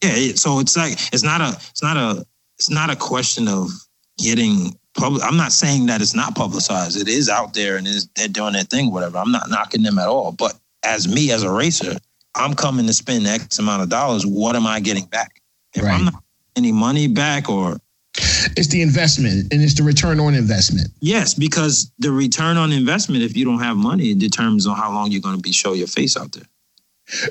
Yeah. 0.04 0.32
So 0.34 0.60
it's 0.60 0.76
like 0.76 0.92
it's 1.12 1.22
not 1.22 1.40
a 1.40 1.56
it's 1.70 1.82
not 1.82 1.96
a 1.96 2.24
it's 2.58 2.70
not 2.70 2.90
a 2.90 2.96
question 2.96 3.48
of 3.48 3.70
getting 4.18 4.78
public. 4.96 5.22
I'm 5.24 5.36
not 5.36 5.52
saying 5.52 5.86
that 5.86 6.00
it's 6.00 6.14
not 6.14 6.34
publicized. 6.34 7.00
It 7.00 7.08
is 7.08 7.28
out 7.28 7.54
there 7.54 7.76
and 7.76 7.86
is 7.86 8.08
they're 8.16 8.28
doing 8.28 8.52
their 8.52 8.64
thing, 8.64 8.92
whatever. 8.92 9.18
I'm 9.18 9.32
not 9.32 9.50
knocking 9.50 9.82
them 9.82 9.98
at 9.98 10.08
all. 10.08 10.32
But 10.32 10.54
as 10.84 11.08
me 11.08 11.32
as 11.32 11.42
a 11.42 11.50
racer, 11.50 11.96
I'm 12.34 12.54
coming 12.54 12.86
to 12.86 12.94
spend 12.94 13.26
X 13.26 13.58
amount 13.58 13.82
of 13.82 13.88
dollars. 13.88 14.26
What 14.26 14.56
am 14.56 14.66
I 14.66 14.80
getting 14.80 15.06
back? 15.06 15.40
If 15.74 15.82
right. 15.82 15.94
I'm 15.94 16.06
not 16.06 16.22
any 16.56 16.72
money 16.72 17.08
back 17.08 17.48
or 17.48 17.78
it's 18.56 18.68
the 18.68 18.82
investment 18.82 19.52
and 19.52 19.62
it's 19.62 19.74
the 19.74 19.82
return 19.82 20.20
on 20.20 20.34
investment. 20.34 20.88
Yes, 21.00 21.34
because 21.34 21.90
the 21.98 22.12
return 22.12 22.56
on 22.56 22.72
investment, 22.72 23.22
if 23.22 23.36
you 23.36 23.44
don't 23.44 23.60
have 23.60 23.76
money, 23.76 24.10
it 24.10 24.18
determines 24.18 24.66
on 24.66 24.76
how 24.76 24.92
long 24.92 25.10
you're 25.10 25.20
going 25.20 25.36
to 25.36 25.42
be 25.42 25.52
show 25.52 25.72
your 25.72 25.88
face 25.88 26.16
out 26.16 26.32
there. 26.32 26.44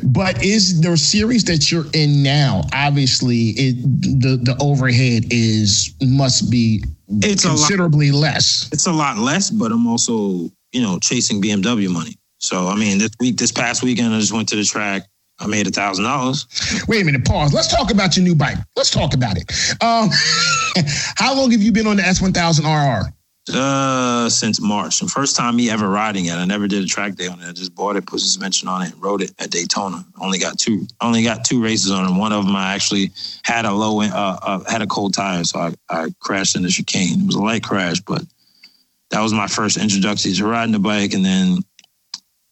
But 0.04 0.44
is 0.44 0.82
the 0.82 0.96
series 0.98 1.44
that 1.46 1.72
you're 1.72 1.86
in 1.94 2.22
now? 2.22 2.62
Obviously, 2.74 3.50
it 3.58 3.82
the 4.22 4.38
the 4.38 4.56
overhead 4.62 5.26
is 5.32 5.94
must 6.02 6.52
be 6.52 6.84
it's 7.08 7.46
considerably 7.46 8.12
lot, 8.12 8.20
less. 8.20 8.70
It's 8.72 8.86
a 8.86 8.92
lot 8.92 9.18
less, 9.18 9.50
but 9.50 9.72
I'm 9.72 9.88
also 9.88 10.52
you 10.72 10.82
know 10.82 11.00
chasing 11.00 11.42
BMW 11.42 11.90
money. 11.90 12.18
So 12.38 12.68
I 12.68 12.76
mean, 12.76 13.00
this 13.00 13.12
week, 13.20 13.38
this 13.38 13.52
past 13.52 13.84
weekend, 13.84 14.14
I 14.14 14.20
just 14.20 14.34
went 14.34 14.50
to 14.50 14.56
the 14.56 14.64
track. 14.64 15.04
I 15.40 15.48
made 15.48 15.66
a 15.68 15.72
thousand 15.72 16.06
dollars. 16.06 16.46
Wait 16.88 17.02
a 17.02 17.06
minute, 17.06 17.26
pause. 17.26 17.54
Let's 17.54 17.68
talk 17.68 17.92
about 17.92 18.16
your 18.16 18.24
new 18.24 18.36
bike. 18.36 18.58
Let's 18.76 18.92
talk 18.92 19.16
about 19.16 19.38
it. 19.38 19.52
Um, 19.82 20.10
how 21.16 21.36
long 21.36 21.52
have 21.52 21.64
you 21.64 21.72
been 21.72 21.88
on 21.88 21.98
the 21.98 22.04
S1000RR? 22.04 23.12
Uh, 23.52 24.30
since 24.30 24.62
March. 24.62 25.00
The 25.00 25.08
first 25.08 25.36
time 25.36 25.58
me 25.58 25.70
ever 25.70 25.90
riding 25.90 26.28
it. 26.28 26.36
I 26.36 26.46
never 26.46 26.66
did 26.66 26.82
a 26.82 26.88
track 26.88 27.16
day 27.16 27.28
on 27.28 27.42
it. 27.42 27.50
I 27.50 27.52
just 27.52 27.76
bought 27.76 27.98
it, 27.98 28.06
put 28.06 28.22
suspension 28.22 28.70
on 28.70 28.84
it, 28.84 28.94
and 28.94 29.04
rode 29.04 29.22
it 29.22 29.34
at 29.38 29.52
Daytona. 29.52 30.06
Only 30.18 30.40
got 30.40 30.58
two. 30.58 30.88
Only 31.02 31.24
got 31.24 31.44
two 31.44 31.62
races 31.62 31.92
on 31.92 32.06
it. 32.06 32.18
One 32.18 32.32
of 32.32 32.46
them 32.46 32.56
I 32.56 32.74
actually 32.74 33.12
had 33.44 33.66
a 33.66 33.74
low, 33.74 34.02
uh, 34.02 34.06
uh, 34.42 34.72
had 34.72 34.82
a 34.82 34.88
cold 34.88 35.14
tire, 35.14 35.44
so 35.44 35.60
I, 35.60 35.74
I 35.90 36.14
crashed 36.22 36.56
in 36.56 36.64
the 36.64 36.70
chicane. 36.70 37.20
It 37.20 37.26
was 37.26 37.36
a 37.36 37.42
light 37.42 37.64
crash, 37.64 38.00
but 38.00 38.22
that 39.10 39.20
was 39.20 39.34
my 39.34 39.48
first 39.48 39.76
introduction 39.76 40.34
to 40.34 40.48
riding 40.48 40.72
the 40.72 40.80
bike. 40.80 41.14
And 41.14 41.26
then 41.26 41.58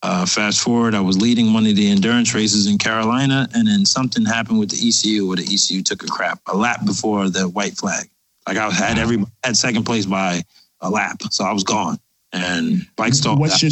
uh, 0.04 0.26
fast 0.26 0.60
forward, 0.60 0.94
I 0.94 1.00
was 1.00 1.22
leading 1.22 1.54
one 1.54 1.66
of 1.68 1.78
the 1.78 1.90
endurance 1.90 2.34
races 2.34 2.68
in 2.68 2.78
Carolina, 2.78 3.48
and 3.56 3.66
then 3.66 3.86
something 3.86 4.26
happened 4.26 4.60
with 4.60 4.72
the 4.72 4.90
ECU, 4.90 5.26
where 5.26 5.38
the 5.38 5.44
ECU 5.44 5.84
took 5.84 6.04
a 6.04 6.08
crap 6.08 6.42
a 6.48 6.58
lap 6.58 6.86
before 6.86 7.30
the 7.30 7.48
white 7.48 7.78
flag. 7.78 8.10
Like 8.46 8.58
I 8.58 8.70
had 8.72 8.98
every 8.98 9.24
had 9.42 9.56
second 9.56 9.86
place 9.86 10.06
by 10.06 10.44
a 10.82 10.90
lap. 10.90 11.22
So 11.32 11.44
I 11.44 11.54
was 11.54 11.64
gone. 11.64 11.98
And 12.34 12.86
bike 12.96 13.14
stalled. 13.14 13.40
What's 13.40 13.62
your 13.62 13.72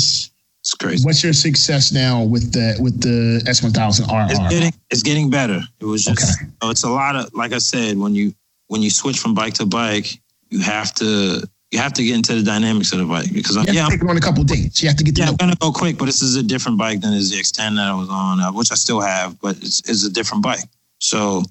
it's 0.61 0.73
crazy. 0.73 1.05
What's 1.05 1.23
your 1.23 1.33
success 1.33 1.91
now 1.91 2.23
with 2.23 2.51
the 2.51 2.75
with 2.81 3.01
the 3.01 3.43
S 3.47 3.63
one 3.63 3.71
thousand 3.71 4.07
RR? 4.07 4.27
It's 4.29 4.39
getting 4.53 4.73
it's 4.89 5.03
getting 5.03 5.29
better. 5.29 5.61
It 5.79 5.85
was 5.85 6.03
just 6.03 6.37
okay. 6.37 6.45
you 6.45 6.53
know, 6.61 6.69
it's 6.69 6.83
a 6.83 6.89
lot 6.89 7.15
of 7.15 7.33
like 7.33 7.53
I 7.53 7.59
said 7.59 7.97
when 7.97 8.13
you 8.13 8.33
when 8.67 8.81
you 8.81 8.89
switch 8.89 9.19
from 9.19 9.33
bike 9.33 9.53
to 9.55 9.65
bike, 9.65 10.19
you 10.49 10.59
have 10.59 10.93
to 10.95 11.47
you 11.71 11.79
have 11.79 11.93
to 11.93 12.03
get 12.03 12.15
into 12.15 12.35
the 12.35 12.43
dynamics 12.43 12.91
of 12.91 12.99
the 12.99 13.05
bike 13.05 13.31
because 13.31 13.55
I'm, 13.55 13.65
yeah, 13.73 13.87
I'm 13.89 14.09
on 14.09 14.17
a 14.17 14.19
couple 14.19 14.43
dates. 14.43 14.81
You 14.81 14.89
have 14.89 14.97
to 14.97 15.03
get. 15.03 15.17
Yeah, 15.17 15.25
know. 15.25 15.31
I'm 15.31 15.37
gonna 15.37 15.55
go 15.55 15.71
quick, 15.71 15.97
but 15.97 16.05
this 16.05 16.21
is 16.21 16.35
a 16.35 16.43
different 16.43 16.77
bike 16.77 17.01
than 17.01 17.13
is 17.13 17.31
the 17.31 17.37
X10 17.37 17.75
that 17.75 17.87
I 17.87 17.93
was 17.93 18.09
on, 18.09 18.39
uh, 18.39 18.51
which 18.51 18.71
I 18.71 18.75
still 18.75 18.99
have, 18.99 19.39
but 19.39 19.55
it's, 19.57 19.87
it's 19.89 20.03
a 20.03 20.11
different 20.11 20.43
bike. 20.43 20.63
So 20.99 21.43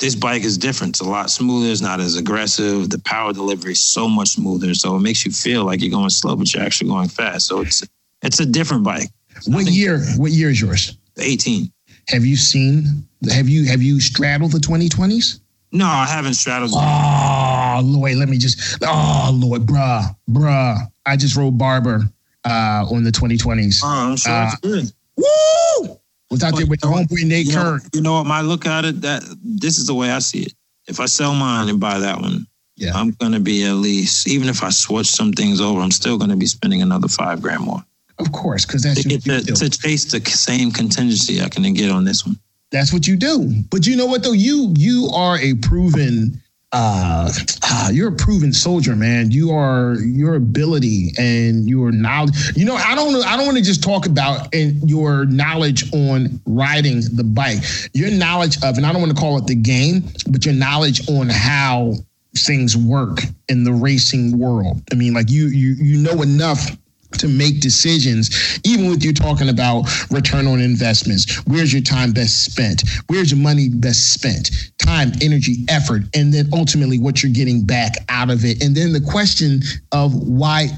this 0.00 0.14
bike 0.14 0.42
is 0.42 0.58
different. 0.58 0.94
It's 0.94 1.00
a 1.00 1.08
lot 1.08 1.30
smoother. 1.30 1.70
It's 1.70 1.82
not 1.82 2.00
as 2.00 2.16
aggressive. 2.16 2.90
The 2.90 2.98
power 3.00 3.32
delivery 3.32 3.72
is 3.72 3.80
so 3.80 4.08
much 4.08 4.30
smoother. 4.30 4.74
So 4.74 4.96
it 4.96 5.00
makes 5.00 5.24
you 5.24 5.30
feel 5.30 5.64
like 5.64 5.82
you're 5.82 5.90
going 5.90 6.10
slow, 6.10 6.34
but 6.34 6.52
you're 6.52 6.62
actually 6.62 6.90
going 6.90 7.08
fast. 7.08 7.46
So 7.46 7.60
it's 7.60 7.86
it's 8.22 8.40
a 8.40 8.46
different 8.46 8.82
bike. 8.82 9.10
What 9.46 9.66
year? 9.66 10.04
What 10.16 10.32
year 10.32 10.50
is 10.50 10.60
yours? 10.60 10.96
18. 11.18 11.70
Have 12.08 12.24
you 12.24 12.36
seen? 12.36 13.06
Have 13.30 13.48
you 13.48 13.66
have 13.66 13.82
you 13.82 14.00
straddled 14.00 14.52
the 14.52 14.58
2020s? 14.58 15.40
No, 15.72 15.86
I 15.86 16.06
haven't 16.06 16.34
straddled. 16.34 16.72
Oh 16.74 17.80
Lord, 17.84 18.16
let 18.16 18.28
me 18.28 18.38
just. 18.38 18.82
Oh 18.82 19.30
Lord, 19.32 19.62
bruh, 19.62 20.16
bruh. 20.28 20.78
I 21.06 21.16
just 21.16 21.36
rode 21.36 21.58
Barber 21.58 22.02
uh, 22.44 22.86
on 22.90 23.04
the 23.04 23.10
2020s. 23.10 23.80
Oh, 23.84 23.86
I'm 23.86 24.16
sure 24.16 24.32
uh, 24.32 24.46
it's 24.46 24.60
good. 24.60 24.92
Woo! 25.16 25.99
Was 26.30 26.42
out 26.42 26.56
there 26.56 26.66
with 26.66 26.80
the 26.80 26.86
homeboy 26.86 27.26
Nate 27.26 27.46
you 27.46 27.54
Kern. 27.54 27.80
you 27.92 28.00
know 28.00 28.14
what? 28.14 28.26
My 28.26 28.40
look 28.40 28.66
at 28.66 28.84
it, 28.84 29.00
that 29.02 29.22
this 29.42 29.78
is 29.78 29.86
the 29.86 29.94
way 29.94 30.10
I 30.10 30.20
see 30.20 30.42
it. 30.42 30.54
If 30.86 31.00
I 31.00 31.06
sell 31.06 31.34
mine 31.34 31.68
and 31.68 31.80
buy 31.80 31.98
that 31.98 32.20
one, 32.20 32.46
yeah. 32.76 32.92
I'm 32.94 33.10
gonna 33.12 33.40
be 33.40 33.64
at 33.64 33.74
least, 33.74 34.26
even 34.26 34.48
if 34.48 34.62
I 34.62 34.70
switch 34.70 35.06
some 35.06 35.32
things 35.32 35.60
over, 35.60 35.80
I'm 35.80 35.90
still 35.90 36.16
gonna 36.16 36.36
be 36.36 36.46
spending 36.46 36.82
another 36.82 37.08
five 37.08 37.42
grand 37.42 37.62
more. 37.62 37.84
Of 38.18 38.32
course, 38.32 38.64
because 38.64 38.82
that's 38.82 39.02
to, 39.02 39.08
get 39.08 39.22
to, 39.24 39.42
to 39.42 39.70
chase 39.70 40.04
the 40.06 40.20
same 40.28 40.70
contingency 40.70 41.40
I 41.40 41.48
can 41.48 41.62
get 41.74 41.90
on 41.90 42.04
this 42.04 42.24
one. 42.24 42.38
That's 42.70 42.92
what 42.92 43.06
you 43.06 43.16
do. 43.16 43.62
But 43.70 43.86
you 43.86 43.96
know 43.96 44.06
what 44.06 44.22
though? 44.22 44.32
You 44.32 44.72
you 44.76 45.10
are 45.12 45.38
a 45.38 45.54
proven 45.54 46.40
uh, 46.72 47.32
uh, 47.62 47.88
you're 47.92 48.08
a 48.08 48.16
proven 48.16 48.52
soldier, 48.52 48.94
man. 48.94 49.30
You 49.30 49.50
are 49.50 49.94
your 49.94 50.34
ability 50.34 51.12
and 51.18 51.68
your 51.68 51.90
knowledge. 51.90 52.56
You 52.56 52.64
know, 52.64 52.76
I 52.76 52.94
don't. 52.94 53.14
I 53.26 53.36
don't 53.36 53.46
want 53.46 53.58
to 53.58 53.64
just 53.64 53.82
talk 53.82 54.06
about 54.06 54.54
in 54.54 54.80
your 54.86 55.24
knowledge 55.26 55.92
on 55.92 56.40
riding 56.46 57.00
the 57.12 57.24
bike. 57.24 57.58
Your 57.92 58.10
knowledge 58.10 58.56
of, 58.62 58.76
and 58.76 58.86
I 58.86 58.92
don't 58.92 59.02
want 59.02 59.14
to 59.14 59.20
call 59.20 59.36
it 59.38 59.46
the 59.46 59.56
game, 59.56 60.04
but 60.28 60.44
your 60.44 60.54
knowledge 60.54 61.08
on 61.08 61.28
how 61.28 61.94
things 62.36 62.76
work 62.76 63.18
in 63.48 63.64
the 63.64 63.72
racing 63.72 64.38
world. 64.38 64.80
I 64.92 64.94
mean, 64.94 65.12
like 65.12 65.28
you 65.28 65.48
you 65.48 65.70
you 65.70 65.98
know 65.98 66.22
enough 66.22 66.70
to 67.18 67.28
make 67.28 67.60
decisions, 67.60 68.60
even 68.64 68.88
with 68.88 69.04
you 69.04 69.12
talking 69.12 69.48
about 69.48 69.84
return 70.10 70.46
on 70.46 70.60
investments. 70.60 71.36
Where's 71.46 71.72
your 71.72 71.82
time 71.82 72.12
best 72.12 72.44
spent? 72.44 72.82
Where's 73.08 73.30
your 73.30 73.40
money 73.40 73.68
best 73.68 74.12
spent? 74.12 74.50
Time, 74.78 75.12
energy, 75.20 75.64
effort, 75.68 76.02
and 76.14 76.32
then 76.32 76.48
ultimately 76.52 76.98
what 76.98 77.22
you're 77.22 77.32
getting 77.32 77.64
back 77.64 77.92
out 78.08 78.30
of 78.30 78.44
it. 78.44 78.62
And 78.62 78.74
then 78.74 78.92
the 78.92 79.00
question 79.00 79.60
of 79.92 80.14
why 80.14 80.68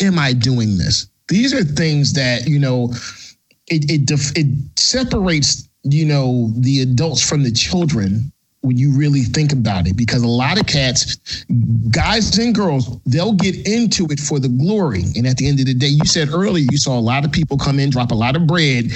am 0.00 0.18
I 0.18 0.32
doing 0.32 0.78
this? 0.78 1.08
These 1.28 1.54
are 1.54 1.64
things 1.64 2.12
that, 2.14 2.46
you 2.46 2.58
know, 2.58 2.92
it 3.68 3.90
it, 3.90 4.06
def- 4.06 4.36
it 4.36 4.46
separates, 4.78 5.68
you 5.84 6.04
know, 6.04 6.50
the 6.56 6.80
adults 6.80 7.26
from 7.26 7.42
the 7.42 7.52
children 7.52 8.31
when 8.62 8.78
you 8.78 8.96
really 8.96 9.22
think 9.22 9.52
about 9.52 9.86
it 9.86 9.96
because 9.96 10.22
a 10.22 10.28
lot 10.28 10.58
of 10.58 10.66
cats 10.66 11.44
guys 11.90 12.38
and 12.38 12.54
girls 12.54 12.98
they'll 13.06 13.34
get 13.34 13.54
into 13.66 14.06
it 14.06 14.18
for 14.18 14.38
the 14.38 14.48
glory. 14.48 15.02
And 15.16 15.26
at 15.26 15.36
the 15.36 15.48
end 15.48 15.60
of 15.60 15.66
the 15.66 15.74
day 15.74 15.88
you 15.88 16.04
said 16.04 16.30
earlier 16.30 16.66
you 16.70 16.78
saw 16.78 16.98
a 16.98 17.00
lot 17.00 17.24
of 17.24 17.32
people 17.32 17.58
come 17.58 17.78
in 17.78 17.90
drop 17.90 18.10
a 18.10 18.14
lot 18.14 18.36
of 18.36 18.46
bread 18.46 18.86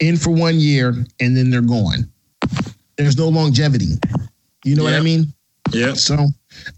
in 0.00 0.16
for 0.16 0.30
one 0.30 0.58
year 0.58 0.94
and 1.20 1.36
then 1.36 1.50
they're 1.50 1.62
gone. 1.62 2.10
There's 2.96 3.16
no 3.16 3.28
longevity. 3.28 3.94
You 4.64 4.76
know 4.76 4.84
what 4.84 4.94
i 4.94 5.00
mean? 5.00 5.32
Yeah. 5.72 5.94
So 5.94 6.26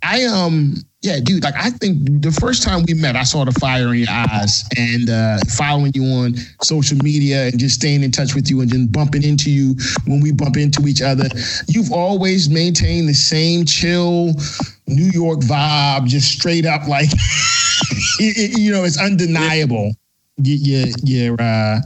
i 0.02 0.24
um 0.24 0.74
yeah, 1.04 1.20
dude, 1.22 1.44
like 1.44 1.54
I 1.54 1.68
think 1.68 2.22
the 2.22 2.32
first 2.32 2.62
time 2.62 2.82
we 2.88 2.94
met, 2.94 3.14
I 3.14 3.24
saw 3.24 3.44
the 3.44 3.52
fire 3.52 3.92
in 3.92 4.00
your 4.00 4.10
eyes 4.10 4.64
and 4.78 5.10
uh, 5.10 5.36
following 5.54 5.92
you 5.94 6.02
on 6.02 6.34
social 6.62 6.96
media 6.96 7.48
and 7.48 7.58
just 7.58 7.74
staying 7.74 8.02
in 8.02 8.10
touch 8.10 8.34
with 8.34 8.48
you 8.48 8.62
and 8.62 8.70
then 8.70 8.86
bumping 8.86 9.22
into 9.22 9.50
you 9.50 9.74
when 10.06 10.22
we 10.22 10.32
bump 10.32 10.56
into 10.56 10.88
each 10.88 11.02
other. 11.02 11.28
You've 11.68 11.92
always 11.92 12.48
maintained 12.48 13.06
the 13.06 13.14
same 13.14 13.66
chill 13.66 14.32
New 14.86 15.10
York 15.12 15.40
vibe, 15.40 16.06
just 16.06 16.32
straight 16.32 16.64
up 16.64 16.88
like, 16.88 17.10
you 18.18 18.72
know, 18.72 18.84
it's 18.84 18.98
undeniable. 18.98 19.92
Your, 20.38 20.86
your, 21.02 21.36
uh, 21.38 21.80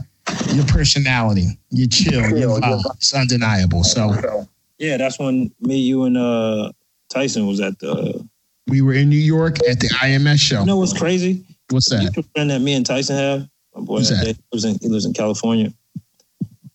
your 0.53 0.65
personality, 0.65 1.59
your 1.71 1.89
chill, 1.89 2.37
your 2.37 2.61
vibe, 2.61 2.83
it's 2.95 3.13
undeniable. 3.13 3.83
So, 3.83 4.47
yeah, 4.77 4.95
that's 4.95 5.19
when 5.19 5.51
me, 5.59 5.75
you, 5.75 6.05
and 6.05 6.17
uh, 6.17 6.71
Tyson 7.09 7.47
was 7.47 7.59
at 7.59 7.79
the 7.79 8.27
we 8.67 8.81
were 8.81 8.93
in 8.93 9.09
New 9.09 9.17
York 9.17 9.57
at 9.67 9.79
the 9.79 9.87
IMS 9.87 10.39
show. 10.39 10.59
You 10.59 10.65
know 10.67 10.77
what's 10.77 10.97
crazy? 10.97 11.43
What's 11.69 11.89
that? 11.89 12.13
The 12.13 12.23
friend 12.35 12.49
that 12.51 12.59
me 12.59 12.73
and 12.73 12.85
Tyson 12.85 13.15
have. 13.15 13.49
My 13.75 13.81
boy 13.81 14.01
that? 14.01 14.25
He, 14.25 14.35
lives 14.51 14.65
in, 14.65 14.77
he 14.79 14.87
lives 14.87 15.05
in 15.05 15.13
California. 15.13 15.73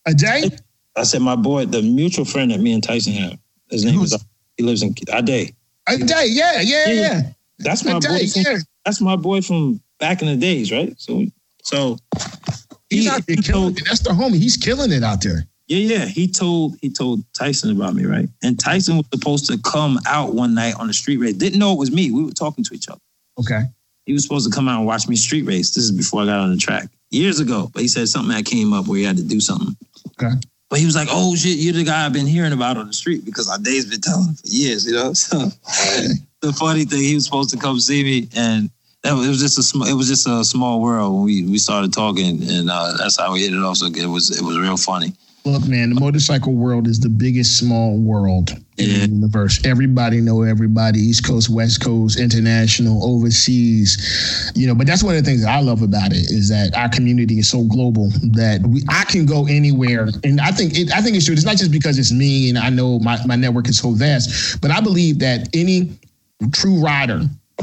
A 0.07 0.15
day? 0.15 0.51
I 0.97 1.03
said 1.05 1.23
my 1.23 1.37
boy, 1.37 1.67
the 1.67 1.83
mutual 1.83 2.25
friend 2.25 2.51
that 2.51 2.61
me 2.61 2.73
and 2.73 2.83
Tyson 2.83 3.13
have. 3.15 3.39
His 3.71 3.85
name 3.85 3.95
Who's, 3.95 4.13
is. 4.13 4.25
He 4.57 4.63
lives 4.63 4.83
in 4.83 4.95
a 5.13 5.23
day. 5.23 5.55
A 5.89 5.97
day, 5.99 6.27
yeah, 6.29 6.61
yeah, 6.61 6.89
yeah. 6.89 7.23
That's 7.59 7.85
my 7.85 7.95
boy. 7.95 8.27
From, 8.27 8.43
yeah. 8.43 8.59
That's 8.85 9.01
my 9.01 9.17
boy 9.17 9.41
from 9.41 9.81
back 9.99 10.23
in 10.23 10.29
the 10.29 10.37
days, 10.37 10.71
right? 10.71 10.95
So, 10.99 11.25
so 11.63 11.99
he's 12.89 13.05
he, 13.05 13.11
out 13.11 13.27
there 13.27 13.37
killing. 13.37 13.77
It. 13.77 13.83
That's 13.87 14.01
the 14.01 14.11
homie. 14.11 14.37
He's 14.37 14.57
killing 14.57 14.93
it 14.93 15.03
out 15.03 15.23
there. 15.23 15.45
Yeah, 15.67 15.97
yeah. 15.97 16.05
He 16.05 16.29
told 16.29 16.77
he 16.81 16.91
told 16.91 17.25
Tyson 17.33 17.71
about 17.71 17.95
me, 17.95 18.05
right? 18.05 18.29
And 18.43 18.59
Tyson 18.59 18.99
was 18.99 19.07
supposed 19.13 19.47
to 19.47 19.59
come 19.59 19.99
out 20.07 20.35
one 20.35 20.55
night 20.55 20.75
on 20.79 20.89
the 20.89 20.93
street 20.93 21.17
race. 21.19 21.35
Didn't 21.35 21.59
know 21.59 21.73
it 21.73 21.79
was 21.79 21.91
me. 21.91 22.11
We 22.11 22.25
were 22.25 22.33
talking 22.33 22.65
to 22.65 22.75
each 22.75 22.89
other. 22.89 23.01
Okay. 23.39 23.63
He 24.05 24.13
was 24.13 24.23
supposed 24.23 24.51
to 24.51 24.55
come 24.55 24.69
out 24.69 24.79
and 24.79 24.87
watch 24.87 25.09
me 25.09 25.17
street 25.17 25.43
race. 25.43 25.75
This 25.75 25.85
is 25.85 25.93
before 25.93 26.23
I 26.23 26.27
got 26.27 26.41
on 26.41 26.51
the 26.51 26.59
track 26.59 26.89
years 27.11 27.41
ago. 27.41 27.71
But 27.73 27.83
he 27.83 27.89
said 27.89 28.09
something 28.09 28.35
that 28.35 28.45
came 28.45 28.75
up 28.75 28.87
where 28.87 28.99
he 28.99 29.05
had 29.05 29.17
to 29.17 29.25
do 29.25 29.41
something. 29.41 29.75
Okay. 30.21 30.35
But 30.69 30.81
he 30.81 30.87
was 30.87 30.97
like, 30.97 31.09
"Oh 31.11 31.35
shit, 31.37 31.59
you're 31.59 31.73
the 31.73 31.85
guy 31.85 32.05
I've 32.05 32.13
been 32.13 32.27
hearing 32.27 32.53
about 32.53 32.77
on 32.77 32.87
the 32.87 32.93
street 32.93 33.25
because 33.25 33.49
our 33.49 33.59
day's 33.59 33.87
been 33.87 34.01
telling 34.01 34.35
for 34.35 34.47
years, 34.47 34.87
you 34.87 34.93
know." 34.93 35.13
So 36.45 36.51
the 36.51 36.53
funny 36.53 36.85
thing, 36.85 37.01
he 37.01 37.15
was 37.15 37.25
supposed 37.25 37.51
to 37.51 37.57
come 37.57 37.81
see 37.81 38.03
me, 38.03 38.29
and 38.37 38.69
that 39.03 39.15
was, 39.15 39.27
it 39.27 39.29
was 39.31 39.41
just 39.41 39.59
a 39.59 39.63
small, 39.63 39.89
it 39.89 39.95
was 39.95 40.09
just 40.09 40.27
a 40.27 40.45
small 40.45 40.81
world 40.83 41.15
when 41.15 41.23
we 41.25 41.45
we 41.47 41.59
started 41.59 41.93
talking, 41.93 42.43
and 42.43 42.71
uh, 42.71 42.97
that's 42.99 43.19
how 43.19 43.33
we 43.33 43.43
hit 43.43 43.55
it 43.55 43.63
off. 43.63 43.79
So 43.79 43.87
it 43.87 44.07
was 44.07 44.37
it 44.37 44.45
was 44.45 44.59
real 44.59 44.77
funny. 44.77 45.15
Look, 45.47 45.69
man, 45.69 45.91
the 45.91 46.01
motorcycle 46.01 46.55
world 46.55 46.87
is 46.87 47.01
the 47.01 47.11
biggest 47.11 47.59
small 47.59 47.99
world 47.99 48.53
in 48.79 48.89
yeah. 48.89 48.99
the 49.01 49.13
universe. 49.13 49.63
Everybody 49.67 50.23
know 50.23 50.41
everybody, 50.41 51.01
East 51.01 51.27
Coast, 51.27 51.51
West 51.51 51.85
Coast, 51.85 52.19
international, 52.19 53.05
overseas. 53.05 54.53
You 54.55 54.67
know, 54.67 54.75
but 54.75 54.87
that's 54.87 55.03
one 55.03 55.17
of 55.17 55.23
the 55.23 55.31
things 55.31 55.43
that 55.43 55.51
I 55.51 55.61
love 55.61 55.83
about 55.83 56.13
it 56.13 56.31
is 56.31 56.49
that 56.49 56.75
our 56.75 56.89
community 56.89 57.41
is 57.41 57.51
so 57.51 57.65
global 57.65 58.09
that 58.33 58.63
we 58.67 58.85
I 58.89 59.05
can 59.05 59.27
go 59.27 59.47
anywhere. 59.47 60.09
And 60.25 60.41
I 60.41 60.51
think 60.51 60.79
it, 60.79 60.91
I 60.95 61.03
think 61.03 61.15
it's 61.15 61.27
true. 61.27 61.35
It's 61.35 61.45
not 61.45 61.59
just 61.59 61.71
because 61.71 61.99
it's 61.99 62.13
me 62.13 62.49
and 62.49 62.57
I 62.57 62.71
know 62.71 62.99
my, 63.01 63.19
my 63.27 63.37
network 63.37 63.69
is 63.69 63.79
so 63.79 63.91
vast, 63.91 64.63
but 64.63 64.71
I 64.71 64.81
believe 64.81 65.19
that 65.19 65.55
any 65.55 65.93
true 66.53 66.83
rider 66.83 67.21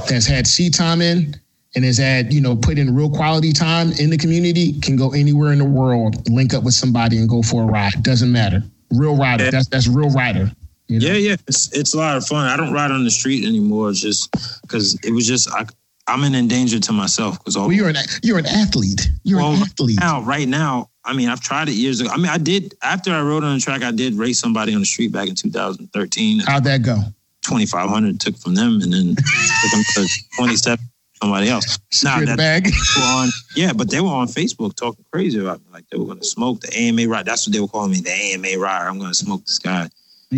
that's 0.08 0.28
had 0.28 0.46
sea 0.46 0.70
time 0.70 1.02
in 1.02 1.34
and 1.76 1.86
has 1.86 1.98
had, 1.98 2.34
you 2.34 2.42
know, 2.42 2.56
put 2.56 2.78
in 2.78 2.94
real 2.94 3.10
quality 3.10 3.52
time 3.52 3.92
in 3.94 4.10
the 4.10 4.18
community 4.18 4.74
can 4.80 4.96
go 4.96 5.14
anywhere 5.14 5.54
in 5.54 5.60
the 5.60 5.66
world, 5.66 6.30
link 6.30 6.54
up 6.54 6.64
with 6.64 6.74
somebody 6.74 7.18
and 7.18 7.30
go 7.30 7.42
for 7.42 7.64
a 7.64 7.66
ride. 7.66 8.04
Doesn't 8.04 8.32
matter. 8.32 8.64
Real 8.92 9.16
rider. 9.16 9.46
Yeah. 9.46 9.52
That's 9.52 9.68
that's 9.68 9.88
real 9.88 10.10
rider. 10.10 10.52
You 10.88 11.00
know? 11.00 11.08
Yeah, 11.08 11.14
yeah. 11.14 11.36
It's 11.48 11.72
it's 11.72 11.94
a 11.94 11.98
lot 11.98 12.18
of 12.18 12.26
fun. 12.26 12.48
I 12.48 12.58
don't 12.58 12.74
ride 12.74 12.92
on 12.92 13.04
the 13.06 13.12
street 13.12 13.46
anymore. 13.46 13.90
It's 13.90 14.02
just 14.02 14.36
because 14.62 15.00
it 15.04 15.12
was 15.12 15.26
just 15.26 15.50
I, 15.50 15.66
I'm 16.08 16.24
an 16.24 16.36
endanger 16.36 16.80
to 16.80 16.92
myself 16.92 17.40
because 17.40 17.58
well, 17.58 17.72
you're 17.72 17.88
an 17.88 17.96
you're 18.22 18.40
an 18.40 18.46
athlete. 18.46 19.10
You're 19.24 19.40
well, 19.40 19.54
an 19.54 19.62
athlete. 19.62 20.00
Now, 20.02 20.22
right 20.22 20.48
now, 20.48 20.90
I 21.06 21.14
mean, 21.14 21.30
I've 21.30 21.40
tried 21.40 21.70
it 21.70 21.74
years 21.74 22.02
ago. 22.02 22.10
I 22.12 22.18
mean, 22.18 22.28
I 22.28 22.38
did 22.38 22.74
after 22.84 23.12
I 23.12 23.22
rode 23.22 23.46
on 23.46 23.56
the 23.56 23.62
track. 23.62 23.84
I 23.84 23.92
did 23.92 24.16
race 24.16 24.40
somebody 24.40 24.74
on 24.74 24.82
the 24.82 24.86
street 24.86 25.14
back 25.14 25.30
in 25.30 25.36
2013. 25.36 26.40
How'd 26.42 26.66
that 26.66 26.84
go? 26.84 26.98
2,500 27.44 28.20
took 28.20 28.38
from 28.38 28.54
them, 28.54 28.82
and 28.82 28.94
then 28.94 29.16
took 29.16 29.72
them 29.72 29.84
to 29.96 30.08
27 30.38 30.91
somebody 31.22 31.50
else. 31.50 31.80
Now 32.04 32.20
that 32.20 32.38
bag. 32.38 32.68
on, 33.00 33.30
yeah, 33.56 33.74
but 33.74 33.90
they 33.90 34.02
were 34.02 34.10
on 34.10 34.28
Facebook 34.28 34.76
talking 34.76 35.06
crazy 35.12 35.40
about 35.40 35.60
me. 35.60 35.66
Like 35.72 35.88
they 35.90 35.98
were 35.98 36.06
going 36.06 36.20
to 36.20 36.26
smoke 36.26 36.62
the 36.62 36.76
AMA 36.76 37.08
ride. 37.08 37.26
That's 37.26 37.48
what 37.48 37.54
they 37.54 37.60
were 37.60 37.68
calling 37.68 37.92
me, 37.92 38.02
the 38.02 38.12
AMA 38.12 38.60
ride. 38.60 38.88
I'm 38.88 38.98
going 38.98 39.12
to 39.12 39.16
smoke 39.16 39.46
this 39.46 39.60
guy. 39.60 39.90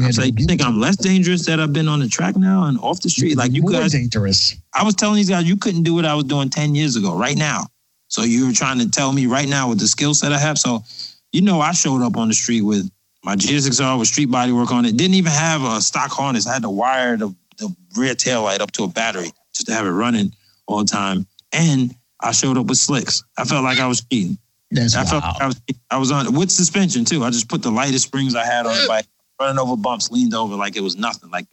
I 0.01 0.07
was 0.07 0.17
like, 0.17 0.39
you 0.39 0.47
think 0.47 0.63
I'm 0.63 0.79
less 0.79 0.95
dangerous 0.95 1.45
that 1.45 1.59
I've 1.59 1.71
been 1.71 1.87
on 1.87 1.99
the 1.99 2.07
track 2.07 2.35
now 2.35 2.63
and 2.63 2.79
off 2.79 3.01
the 3.01 3.09
street? 3.09 3.37
Like 3.37 3.51
you 3.53 3.61
More 3.61 3.73
guys, 3.73 3.91
dangerous. 3.91 4.55
I 4.73 4.83
was 4.83 4.95
telling 4.95 5.17
these 5.17 5.29
guys 5.29 5.47
you 5.47 5.55
couldn't 5.55 5.83
do 5.83 5.93
what 5.93 6.03
I 6.03 6.15
was 6.15 6.23
doing 6.23 6.49
ten 6.49 6.73
years 6.73 6.95
ago, 6.95 7.15
right 7.15 7.37
now. 7.37 7.67
So 8.07 8.23
you 8.23 8.47
were 8.47 8.53
trying 8.53 8.79
to 8.79 8.89
tell 8.89 9.13
me 9.13 9.27
right 9.27 9.47
now 9.47 9.69
with 9.69 9.79
the 9.79 9.87
skill 9.87 10.15
set 10.15 10.33
I 10.33 10.39
have. 10.39 10.57
So, 10.57 10.83
you 11.31 11.41
know, 11.41 11.61
I 11.61 11.73
showed 11.73 12.01
up 12.01 12.17
on 12.17 12.27
the 12.27 12.33
street 12.33 12.61
with 12.61 12.89
my 13.23 13.35
GSXR 13.35 13.97
with 13.99 14.07
street 14.07 14.31
body 14.31 14.51
work 14.51 14.71
on 14.71 14.85
it. 14.85 14.97
Didn't 14.97 15.13
even 15.13 15.31
have 15.31 15.63
a 15.63 15.79
stock 15.79 16.11
harness. 16.11 16.47
I 16.47 16.53
had 16.53 16.63
to 16.63 16.69
wire 16.69 17.15
the, 17.15 17.33
the 17.57 17.73
rear 17.95 18.15
tail 18.15 18.43
light 18.43 18.61
up 18.61 18.71
to 18.71 18.83
a 18.83 18.87
battery 18.87 19.31
just 19.53 19.67
to 19.67 19.73
have 19.73 19.85
it 19.85 19.91
running 19.91 20.31
all 20.67 20.79
the 20.79 20.91
time. 20.91 21.25
And 21.51 21.95
I 22.19 22.31
showed 22.31 22.57
up 22.57 22.67
with 22.67 22.77
slicks. 22.77 23.23
I 23.37 23.45
felt 23.45 23.63
like 23.63 23.79
I 23.79 23.87
was 23.87 24.01
cheating. 24.01 24.37
That's 24.71 24.95
I 24.95 25.03
wild. 25.03 25.09
felt 25.09 25.23
like 25.23 25.41
I 25.41 25.45
was 25.47 25.61
I 25.91 25.97
was 25.97 26.11
on 26.11 26.33
with 26.33 26.49
suspension 26.49 27.05
too. 27.05 27.23
I 27.23 27.29
just 27.29 27.47
put 27.47 27.61
the 27.61 27.71
lightest 27.71 28.05
springs 28.07 28.35
I 28.35 28.45
had 28.45 28.65
on 28.65 28.75
the 28.75 28.85
bike, 28.87 29.05
running 29.39 29.59
over 29.59 29.77
bumps, 29.77 30.09
leaned 30.09 30.33
over 30.33 30.55
like 30.55 30.75
it 30.75 30.81
was 30.81 30.95
nothing. 30.95 31.29
Like 31.29 31.45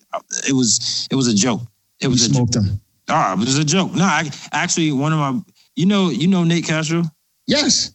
it 0.48 0.52
was 0.54 1.06
it 1.10 1.14
was 1.16 1.28
a 1.28 1.34
joke. 1.34 1.60
It 2.00 2.08
was 2.08 2.26
you 2.26 2.34
smoked 2.34 2.56
a 2.56 2.60
joke. 2.60 2.68
them. 2.68 2.80
Ah, 3.08 3.34
it 3.34 3.38
was 3.38 3.58
a 3.58 3.64
joke. 3.64 3.92
No, 3.94 4.04
I, 4.04 4.30
actually 4.52 4.92
one 4.92 5.12
of 5.12 5.18
my 5.18 5.38
you 5.76 5.84
know 5.84 6.08
you 6.08 6.28
know 6.28 6.44
Nate 6.44 6.64
Castro. 6.66 7.02
Yes. 7.46 7.92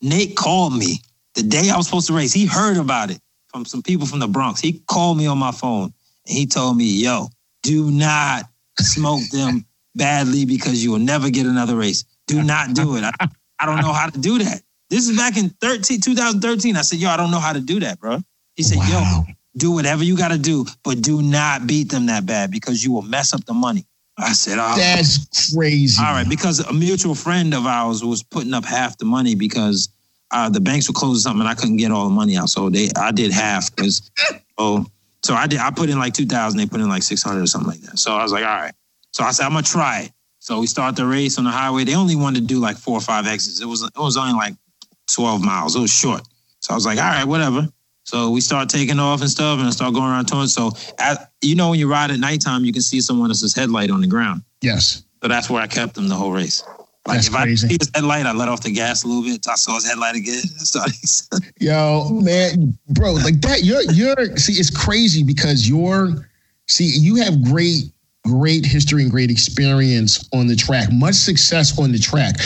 Nate 0.00 0.36
called 0.36 0.76
me 0.76 1.00
the 1.34 1.42
day 1.42 1.70
I 1.70 1.76
was 1.76 1.86
supposed 1.86 2.06
to 2.08 2.12
race. 2.12 2.32
He 2.32 2.46
heard 2.46 2.76
about 2.76 3.10
it 3.10 3.18
from 3.48 3.64
some 3.64 3.82
people 3.82 4.06
from 4.06 4.18
the 4.20 4.28
Bronx. 4.28 4.60
He 4.60 4.80
called 4.86 5.16
me 5.18 5.26
on 5.26 5.38
my 5.38 5.52
phone 5.52 5.92
and 6.26 6.38
he 6.38 6.46
told 6.46 6.76
me, 6.76 6.84
"Yo, 6.84 7.28
do 7.62 7.90
not 7.90 8.44
smoke 8.78 9.22
them 9.30 9.64
badly 9.94 10.44
because 10.44 10.82
you 10.82 10.90
will 10.90 10.98
never 10.98 11.30
get 11.30 11.46
another 11.46 11.76
race. 11.76 12.04
Do 12.26 12.42
not 12.42 12.74
do 12.74 12.96
it. 12.96 13.04
I, 13.04 13.28
I 13.58 13.66
don't 13.66 13.80
know 13.80 13.92
how 13.92 14.08
to 14.08 14.18
do 14.18 14.38
that. 14.38 14.62
This 14.90 15.08
is 15.08 15.16
back 15.16 15.36
in 15.36 15.50
13, 15.60 16.00
2013. 16.00 16.76
I 16.76 16.82
said, 16.82 16.98
yo, 16.98 17.08
I 17.08 17.16
don't 17.16 17.30
know 17.30 17.40
how 17.40 17.52
to 17.52 17.60
do 17.60 17.80
that, 17.80 17.98
bro. 17.98 18.18
He 18.54 18.62
said, 18.62 18.78
wow. 18.78 19.24
yo, 19.26 19.32
do 19.56 19.72
whatever 19.72 20.04
you 20.04 20.16
got 20.16 20.32
to 20.32 20.38
do, 20.38 20.66
but 20.82 21.00
do 21.00 21.22
not 21.22 21.66
beat 21.66 21.90
them 21.90 22.06
that 22.06 22.26
bad 22.26 22.50
because 22.50 22.84
you 22.84 22.92
will 22.92 23.02
mess 23.02 23.32
up 23.32 23.44
the 23.44 23.54
money. 23.54 23.86
I 24.18 24.32
said, 24.32 24.58
oh. 24.58 24.74
That's 24.76 25.54
crazy. 25.54 26.02
All 26.02 26.12
right, 26.12 26.28
because 26.28 26.60
a 26.60 26.72
mutual 26.72 27.14
friend 27.14 27.54
of 27.54 27.66
ours 27.66 28.04
was 28.04 28.22
putting 28.22 28.52
up 28.52 28.64
half 28.64 28.98
the 28.98 29.04
money 29.04 29.34
because 29.34 29.88
uh, 30.30 30.48
the 30.48 30.60
banks 30.60 30.88
were 30.88 30.94
closing 30.94 31.20
something 31.20 31.40
and 31.40 31.48
I 31.48 31.54
couldn't 31.54 31.78
get 31.78 31.90
all 31.90 32.08
the 32.08 32.14
money 32.14 32.36
out. 32.36 32.48
So 32.48 32.68
they, 32.68 32.90
I 32.96 33.12
did 33.12 33.32
half 33.32 33.74
because, 33.74 34.10
oh, 34.58 34.86
so 35.22 35.34
I 35.34 35.46
did, 35.46 35.60
I 35.60 35.70
put 35.70 35.88
in 35.88 35.98
like 35.98 36.14
2000, 36.14 36.58
they 36.58 36.66
put 36.66 36.80
in 36.80 36.88
like 36.88 37.02
600 37.02 37.42
or 37.42 37.46
something 37.46 37.70
like 37.70 37.80
that. 37.82 37.98
So 37.98 38.14
I 38.14 38.22
was 38.22 38.32
like, 38.32 38.44
all 38.44 38.56
right. 38.56 38.74
So 39.12 39.24
I 39.24 39.30
said, 39.30 39.44
I'm 39.44 39.52
gonna 39.52 39.62
try 39.62 40.02
it. 40.02 40.12
So 40.38 40.58
we 40.58 40.66
start 40.66 40.96
the 40.96 41.06
race 41.06 41.38
on 41.38 41.44
the 41.44 41.50
highway. 41.50 41.84
They 41.84 41.94
only 41.94 42.16
wanted 42.16 42.40
to 42.40 42.46
do 42.46 42.58
like 42.58 42.76
four 42.76 42.98
or 42.98 43.00
five 43.00 43.26
exits. 43.26 43.60
It 43.60 43.66
was 43.66 43.82
it 43.82 43.92
was 43.96 44.16
only 44.16 44.32
like 44.32 44.54
12 45.12 45.42
miles. 45.42 45.76
It 45.76 45.80
was 45.80 45.92
short. 45.92 46.22
So 46.60 46.72
I 46.72 46.74
was 46.74 46.86
like, 46.86 46.98
all 46.98 47.04
right, 47.04 47.24
whatever. 47.24 47.68
So 48.04 48.30
we 48.30 48.40
start 48.40 48.68
taking 48.68 48.98
off 48.98 49.20
and 49.20 49.30
stuff 49.30 49.58
and 49.58 49.68
I 49.68 49.70
start 49.70 49.94
going 49.94 50.06
around 50.06 50.26
town. 50.26 50.48
So 50.48 50.72
at, 50.98 51.30
you 51.40 51.54
know 51.54 51.70
when 51.70 51.78
you 51.78 51.88
ride 51.88 52.10
at 52.10 52.18
nighttime, 52.18 52.64
you 52.64 52.72
can 52.72 52.82
see 52.82 53.00
someone 53.00 53.30
else's 53.30 53.54
headlight 53.54 53.90
on 53.90 54.00
the 54.00 54.06
ground. 54.06 54.42
Yes. 54.60 55.04
So 55.22 55.28
that's 55.28 55.48
where 55.48 55.62
I 55.62 55.68
kept 55.68 55.94
them 55.94 56.08
the 56.08 56.16
whole 56.16 56.32
race. 56.32 56.64
Like 57.06 57.16
That's 57.16 57.28
if 57.28 57.34
crazy. 57.34 57.66
I 57.66 57.70
see 57.70 57.76
his 57.80 57.90
headlight, 57.94 58.26
I 58.26 58.32
let 58.32 58.48
off 58.48 58.62
the 58.62 58.70
gas 58.72 59.02
a 59.02 59.08
little 59.08 59.22
bit. 59.22 59.46
I 59.48 59.56
saw 59.56 59.74
his 59.74 59.86
headlight 59.86 60.14
again. 60.14 60.42
Yo, 61.60 62.08
man, 62.10 62.78
bro, 62.88 63.12
like 63.14 63.40
that. 63.40 63.64
You're 63.64 63.82
you're 63.92 64.36
see, 64.36 64.54
it's 64.54 64.70
crazy 64.70 65.24
because 65.24 65.68
you're 65.68 66.28
see, 66.68 66.86
you 66.86 67.16
have 67.16 67.42
great 67.44 67.92
great 68.24 68.64
history 68.64 69.02
and 69.02 69.10
great 69.10 69.30
experience 69.30 70.28
on 70.32 70.46
the 70.46 70.56
track, 70.56 70.88
much 70.92 71.14
success 71.14 71.78
on 71.78 71.92
the 71.92 71.98
track. 71.98 72.36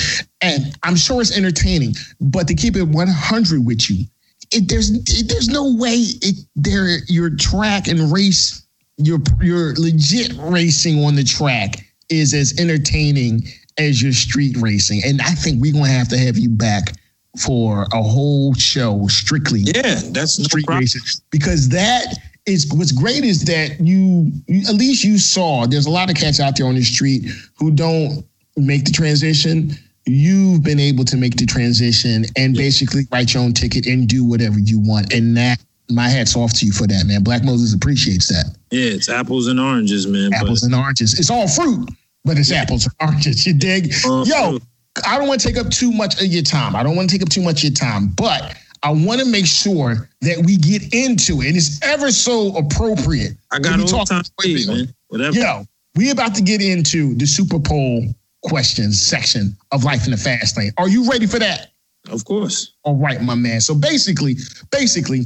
And 0.41 0.77
I'm 0.83 0.97
sure 0.97 1.20
it's 1.20 1.37
entertaining, 1.37 1.95
but 2.20 2.49
to 2.49 2.55
keep 2.55 2.77
it 2.77 2.85
100 2.85 3.66
with 3.66 3.91
you, 3.91 4.05
it, 4.53 4.68
there's 4.68 4.91
it, 4.91 5.29
there's 5.29 5.49
no 5.49 5.74
way 5.74 5.95
it 5.97 6.37
there 6.55 6.99
your 7.09 7.31
track 7.31 7.89
and 7.89 8.12
race 8.12 8.64
your 8.97 9.18
your 9.43 9.74
legit 9.74 10.33
racing 10.39 11.05
on 11.05 11.16
the 11.16 11.24
track 11.24 11.85
is 12.09 12.33
as 12.33 12.59
entertaining 12.59 13.43
as 13.79 14.01
your 14.01 14.12
street 14.12 14.57
racing. 14.59 15.03
And 15.05 15.20
I 15.20 15.31
think 15.31 15.61
we're 15.61 15.72
gonna 15.72 15.89
have 15.89 16.09
to 16.09 16.18
have 16.18 16.39
you 16.39 16.49
back 16.49 16.93
for 17.39 17.87
a 17.93 18.03
whole 18.03 18.55
show 18.55 19.07
strictly 19.09 19.61
Yeah, 19.61 20.01
that's 20.11 20.43
street 20.43 20.64
problem. 20.64 20.81
racing 20.83 21.03
because 21.31 21.68
that 21.70 22.16
is 22.47 22.70
what's 22.72 22.92
great 22.92 23.24
is 23.24 23.44
that 23.44 23.80
you, 23.80 24.30
you 24.47 24.68
at 24.68 24.74
least 24.74 25.05
you 25.05 25.18
saw 25.18 25.66
there's 25.66 25.86
a 25.86 25.90
lot 25.90 26.11
of 26.11 26.16
cats 26.16 26.40
out 26.40 26.57
there 26.57 26.66
on 26.66 26.74
the 26.74 26.82
street 26.82 27.26
who 27.59 27.70
don't 27.70 28.24
make 28.57 28.84
the 28.84 28.92
transition. 28.92 29.72
You've 30.07 30.62
been 30.62 30.78
able 30.78 31.05
to 31.05 31.16
make 31.16 31.36
the 31.36 31.47
transition 31.47 32.24
and 32.36 32.55
basically 32.55 33.03
write 33.11 33.34
your 33.34 33.42
own 33.42 33.53
ticket 33.53 33.86
and 33.86 34.07
do 34.07 34.24
whatever 34.24 34.59
you 34.59 34.78
want. 34.78 35.12
And 35.12 35.36
that 35.36 35.59
my 35.90 36.09
hat's 36.09 36.36
off 36.36 36.53
to 36.55 36.66
you 36.66 36.72
for 36.72 36.86
that 36.86 37.05
man. 37.07 37.24
Black 37.24 37.42
moses 37.44 37.74
appreciates 37.74 38.28
that. 38.28 38.57
Yeah, 38.70 38.90
it's 38.90 39.09
apples 39.09 39.49
and 39.49 39.59
oranges, 39.59 40.07
man. 40.07 40.32
apples 40.32 40.62
and 40.62 40.74
oranges. 40.74 41.18
It's 41.18 41.30
all 41.30 41.49
fruit 41.49 41.88
but 42.26 42.36
it's 42.36 42.53
apples 42.53 42.84
and 42.86 42.94
oranges. 43.09 43.47
You 43.47 43.55
dig? 43.55 43.94
Uh, 44.05 44.24
Yo, 44.26 44.59
I 45.07 45.16
don't 45.16 45.28
want 45.28 45.40
to 45.40 45.47
take 45.47 45.57
up 45.57 45.70
too 45.70 45.92
much 45.92 46.20
of 46.20 46.26
your 46.26 46.42
time. 46.42 46.74
I 46.74 46.82
don't 46.82 46.97
want 46.97 47.09
to 47.09 47.14
take 47.14 47.22
up 47.22 47.30
too 47.30 47.40
much 47.40 47.59
of 47.59 47.70
your 47.70 47.72
time, 47.72 48.09
but 48.09 48.57
I 48.87 48.91
want 48.91 49.20
to 49.20 49.26
make 49.26 49.47
sure 49.47 50.09
that 50.20 50.45
we 50.47 50.57
get 50.57 50.95
into 50.95 51.43
it. 51.43 51.49
And 51.49 51.57
it's 51.57 51.82
ever 51.82 52.12
so 52.12 52.57
appropriate. 52.57 53.37
I 53.51 53.59
got 53.59 53.80
all 53.80 53.87
talk- 53.87 54.07
time 54.07 54.22
for 54.41 54.47
you, 54.47 54.64
man. 54.68 54.95
Whatever. 55.09 55.37
Yo, 55.37 55.64
we 55.97 56.11
about 56.11 56.37
to 56.37 56.43
get 56.43 56.62
into 56.62 57.16
the 57.16 57.26
Super 57.26 57.59
Bowl 57.59 58.07
questions 58.45 59.03
section 59.03 59.57
of 59.72 59.82
Life 59.82 60.05
in 60.05 60.12
the 60.12 60.16
Fast 60.16 60.57
Lane. 60.57 60.70
Are 60.78 60.89
you 60.89 61.11
ready 61.11 61.26
for 61.26 61.41
that? 61.41 61.72
Of 62.09 62.24
course. 62.24 62.74
All 62.84 62.95
right, 62.95 63.20
my 63.20 63.34
man. 63.34 63.61
So 63.61 63.74
basically, 63.74 64.37
basically, 64.70 65.22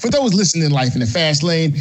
for 0.00 0.10
those 0.10 0.34
listening 0.34 0.68
to 0.68 0.74
Life 0.74 0.94
in 0.94 1.00
the 1.00 1.06
Fast 1.06 1.44
Lane, 1.44 1.76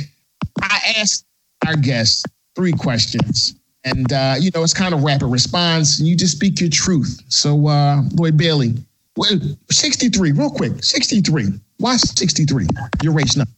I 0.61 0.79
asked 0.97 1.25
our 1.65 1.75
guests 1.75 2.23
three 2.55 2.73
questions. 2.73 3.55
And 3.83 4.13
uh, 4.13 4.35
you 4.39 4.51
know, 4.53 4.61
it's 4.61 4.75
kind 4.75 4.93
of 4.93 5.01
rapid 5.01 5.25
response, 5.29 5.97
and 5.97 6.07
you 6.07 6.15
just 6.15 6.35
speak 6.35 6.61
your 6.61 6.69
truth. 6.69 7.19
So 7.27 7.67
uh 7.67 8.03
Lloyd 8.13 8.37
Bayley, 8.37 8.75
well, 9.15 9.29
63, 9.69 10.31
real 10.31 10.49
quick. 10.49 10.83
63. 10.83 11.47
Why 11.77 11.95
63? 11.97 12.67
Your 13.01 13.13
race 13.13 13.35
number. 13.35 13.51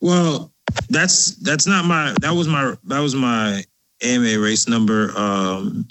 Well, 0.00 0.52
that's 0.90 1.36
that's 1.36 1.66
not 1.66 1.84
my 1.84 2.14
that 2.20 2.32
was 2.32 2.48
my 2.48 2.74
that 2.84 3.00
was 3.00 3.14
my 3.14 3.64
AMA 4.02 4.38
race 4.38 4.68
number. 4.68 5.12
Um 5.16 5.86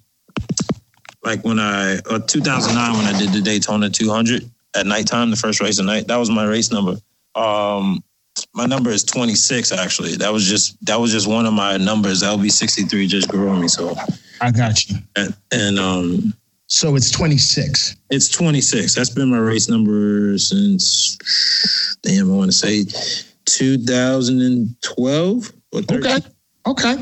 like 1.23 1.43
when 1.43 1.59
I 1.59 1.97
uh, 2.09 2.19
2009 2.19 2.97
when 2.97 3.15
I 3.15 3.17
did 3.17 3.31
the 3.31 3.41
Daytona 3.41 3.89
200 3.89 4.49
at 4.75 4.85
nighttime, 4.85 5.31
the 5.31 5.35
first 5.35 5.61
race 5.61 5.79
at 5.79 5.85
night. 5.85 6.07
That 6.07 6.17
was 6.17 6.29
my 6.29 6.45
race 6.45 6.71
number. 6.71 6.97
Um 7.35 8.03
my 8.53 8.65
number 8.67 8.91
is 8.91 9.03
26 9.03 9.71
actually. 9.71 10.15
That 10.17 10.31
was 10.31 10.47
just 10.47 10.83
that 10.85 10.99
was 10.99 11.11
just 11.11 11.27
one 11.27 11.45
of 11.45 11.53
my 11.53 11.77
numbers. 11.77 12.21
LB 12.21 12.51
63 12.51 13.07
just 13.07 13.29
grew 13.29 13.49
on 13.49 13.61
me. 13.61 13.67
So 13.67 13.95
I 14.41 14.51
got 14.51 14.87
you. 14.87 14.97
and, 15.15 15.35
and 15.51 15.79
um 15.79 16.33
So 16.67 16.95
it's 16.95 17.11
26. 17.11 17.97
It's 18.09 18.29
26. 18.29 18.95
That's 18.95 19.09
been 19.09 19.29
my 19.29 19.37
race 19.37 19.67
number 19.69 20.37
since, 20.37 21.17
damn, 22.03 22.31
I 22.31 22.35
want 22.35 22.51
to 22.51 22.57
say 22.57 22.85
2012 23.45 25.53
or 25.71 25.81
13. 25.81 26.05
Okay. 26.05 26.19
Okay. 26.67 26.95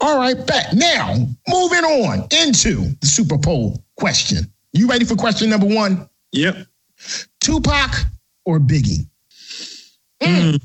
All 0.00 0.16
right, 0.16 0.46
back. 0.46 0.72
Now, 0.72 1.14
moving 1.48 1.84
on 1.84 2.28
into 2.30 2.94
the 3.00 3.06
Super 3.06 3.36
Bowl 3.36 3.82
question. 3.96 4.46
You 4.72 4.88
ready 4.88 5.04
for 5.04 5.16
question 5.16 5.50
number 5.50 5.66
one? 5.66 6.08
Yep. 6.30 6.68
Tupac 7.40 7.96
or 8.44 8.60
Biggie? 8.60 9.08
Mm. 10.22 10.62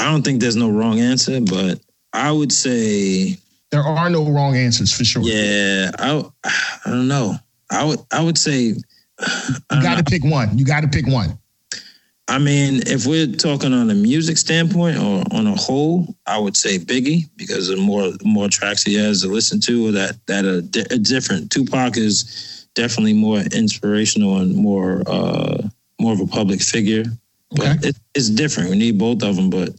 I 0.00 0.10
don't 0.10 0.24
think 0.24 0.40
there's 0.40 0.56
no 0.56 0.70
wrong 0.70 0.98
answer, 0.98 1.40
but 1.40 1.78
I 2.12 2.32
would 2.32 2.50
say, 2.50 3.38
There 3.74 3.82
are 3.82 4.08
no 4.08 4.30
wrong 4.30 4.54
answers 4.54 4.92
for 4.92 5.04
sure. 5.04 5.22
yeah, 5.24 5.90
I, 5.98 6.24
I 6.44 6.90
don't 6.90 7.08
know. 7.08 7.34
I 7.72 7.82
would, 7.84 7.98
I 8.12 8.22
would 8.22 8.38
say, 8.38 8.74
You 9.72 9.82
got 9.82 9.98
to 9.98 10.04
pick 10.04 10.22
one. 10.22 10.56
You 10.56 10.64
got 10.64 10.82
to 10.82 10.88
pick 10.88 11.08
one. 11.08 11.36
I 12.28 12.38
mean, 12.38 12.82
if 12.86 13.04
we're 13.04 13.26
talking 13.26 13.72
on 13.74 13.90
a 13.90 13.94
music 13.94 14.38
standpoint 14.38 14.96
or 14.98 15.24
on 15.32 15.48
a 15.48 15.56
whole, 15.56 16.14
I 16.24 16.38
would 16.38 16.56
say 16.56 16.78
Biggie 16.78 17.24
because 17.34 17.66
the 17.66 17.76
more 17.76 18.10
the 18.12 18.24
more 18.24 18.48
tracks 18.48 18.84
he 18.84 18.94
has 18.94 19.22
to 19.22 19.28
listen 19.28 19.60
to 19.62 19.90
that 19.90 20.24
that 20.26 20.44
are, 20.44 20.60
di- 20.60 20.84
different. 20.98 21.50
Tupac 21.50 21.96
is 21.96 22.68
definitely 22.74 23.12
more 23.14 23.40
inspirational 23.40 24.36
and 24.38 24.54
more 24.54 25.02
uh, 25.08 25.66
more 26.00 26.12
of 26.12 26.20
a 26.20 26.26
public 26.28 26.62
figure, 26.62 27.04
but 27.50 27.66
Okay. 27.76 27.88
it, 27.88 27.96
it's 28.14 28.30
different. 28.30 28.70
We 28.70 28.76
need 28.78 28.98
both 28.98 29.24
of 29.24 29.34
them, 29.34 29.50
but 29.50 29.70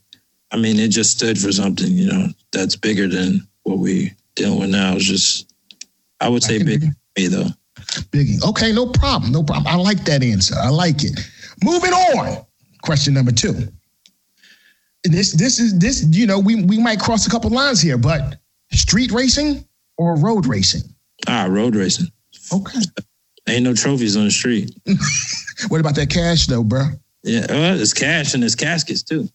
I 0.51 0.57
mean, 0.57 0.79
it 0.79 0.89
just 0.89 1.11
stood 1.17 1.39
for 1.39 1.53
something, 1.53 1.91
you 1.93 2.07
know, 2.07 2.27
that's 2.51 2.75
bigger 2.75 3.07
than 3.07 3.47
what 3.65 3.79
we 3.79 4.13
dealing 4.35 4.59
with 4.59 4.69
now. 4.69 4.95
is 4.95 5.05
just, 5.05 5.53
I 6.21 6.29
would 6.29 6.43
say 6.43 6.59
can 6.59 6.67
Biggie 6.67 6.93
me 7.17 7.27
though. 7.27 7.49
Biggie. 8.11 8.43
Okay, 8.49 8.71
no 8.71 8.87
problem. 8.87 9.31
No 9.31 9.43
problem. 9.43 9.67
I 9.67 9.75
like 9.75 10.05
that 10.05 10.23
answer. 10.23 10.55
I 10.57 10.69
like 10.69 11.03
it. 11.03 11.19
Moving 11.63 11.91
on. 11.91 12.45
Question 12.81 13.13
number 13.13 13.31
two. 13.31 13.53
This 15.03 15.33
this 15.33 15.59
is 15.59 15.77
this, 15.77 16.05
you 16.09 16.25
know, 16.25 16.39
we 16.39 16.63
we 16.63 16.79
might 16.79 16.99
cross 16.99 17.27
a 17.27 17.29
couple 17.29 17.51
lines 17.51 17.81
here, 17.81 17.97
but 17.97 18.37
street 18.71 19.11
racing 19.11 19.65
or 19.97 20.17
road 20.17 20.47
racing? 20.47 20.81
Ah, 21.27 21.47
road 21.49 21.75
racing. 21.75 22.07
Okay. 22.51 22.79
Ain't 23.47 23.63
no 23.63 23.73
trophies 23.73 24.17
on 24.17 24.25
the 24.25 24.31
street. 24.31 24.75
What 25.69 25.79
about 25.79 25.95
that 25.95 26.09
cash 26.09 26.47
though, 26.47 26.63
bro? 26.63 26.87
Yeah, 27.23 27.45
well, 27.49 27.75
there's 27.77 27.93
cash 27.93 28.33
and 28.33 28.43
there's 28.43 28.55
caskets 28.55 29.03
too. 29.03 29.29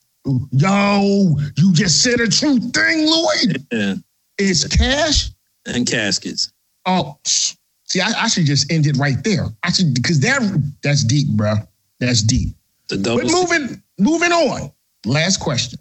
Yo, 0.53 1.35
you 1.57 1.72
just 1.72 2.03
said 2.03 2.20
a 2.20 2.28
true 2.28 2.59
thing, 2.59 3.07
Lloyd. 3.07 3.66
Yeah, 3.72 3.95
It's 4.41 4.66
cash. 4.66 5.30
and 5.66 5.86
caskets. 5.86 6.53
Oh, 6.86 7.18
see, 7.24 8.01
I, 8.01 8.12
I 8.16 8.28
should 8.28 8.47
just 8.47 8.72
end 8.72 8.86
it 8.86 8.97
right 8.97 9.22
there. 9.22 9.47
I 9.62 9.70
should 9.70 9.95
because 9.95 10.20
that 10.20 10.41
that's 10.82 11.05
deep, 11.05 11.28
bro. 11.28 11.55
That's 11.99 12.22
deep. 12.22 12.55
The 12.88 12.97
double. 12.97 13.22
But 13.22 13.30
moving 13.30 13.82
moving 13.99 14.32
on. 14.32 14.72
Last 15.05 15.38
question. 15.38 15.78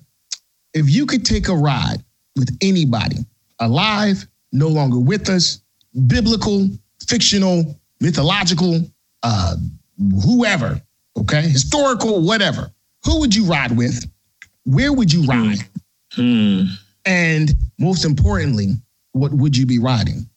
If 0.74 0.89
you 0.89 1.05
could 1.05 1.26
take 1.26 1.47
a 1.47 1.55
ride 1.55 2.03
with 2.36 2.55
anybody, 2.62 3.18
alive, 3.60 4.28
no 4.51 4.68
longer 4.68 4.99
with 4.99 5.30
us, 5.30 5.62
biblical, 6.07 6.70
fictional, 7.07 7.80
mythological, 7.99 8.82
uh, 9.24 9.55
whoever, 10.24 10.82
okay, 11.18 11.41
historical, 11.41 12.22
whatever, 12.22 12.72
who 13.05 13.20
would 13.20 13.36
you 13.36 13.45
ride 13.45 13.76
with? 13.76 14.10
Where 14.66 14.93
would 14.93 15.12
you 15.12 15.24
ride? 15.24 15.57
Hmm, 16.14 16.66
And 17.06 17.54
most 17.78 18.06
importantly, 18.06 18.74
what 19.14 19.32
would 19.34 19.56
you 19.58 19.66
be 19.66 19.80
riding? 19.80 20.30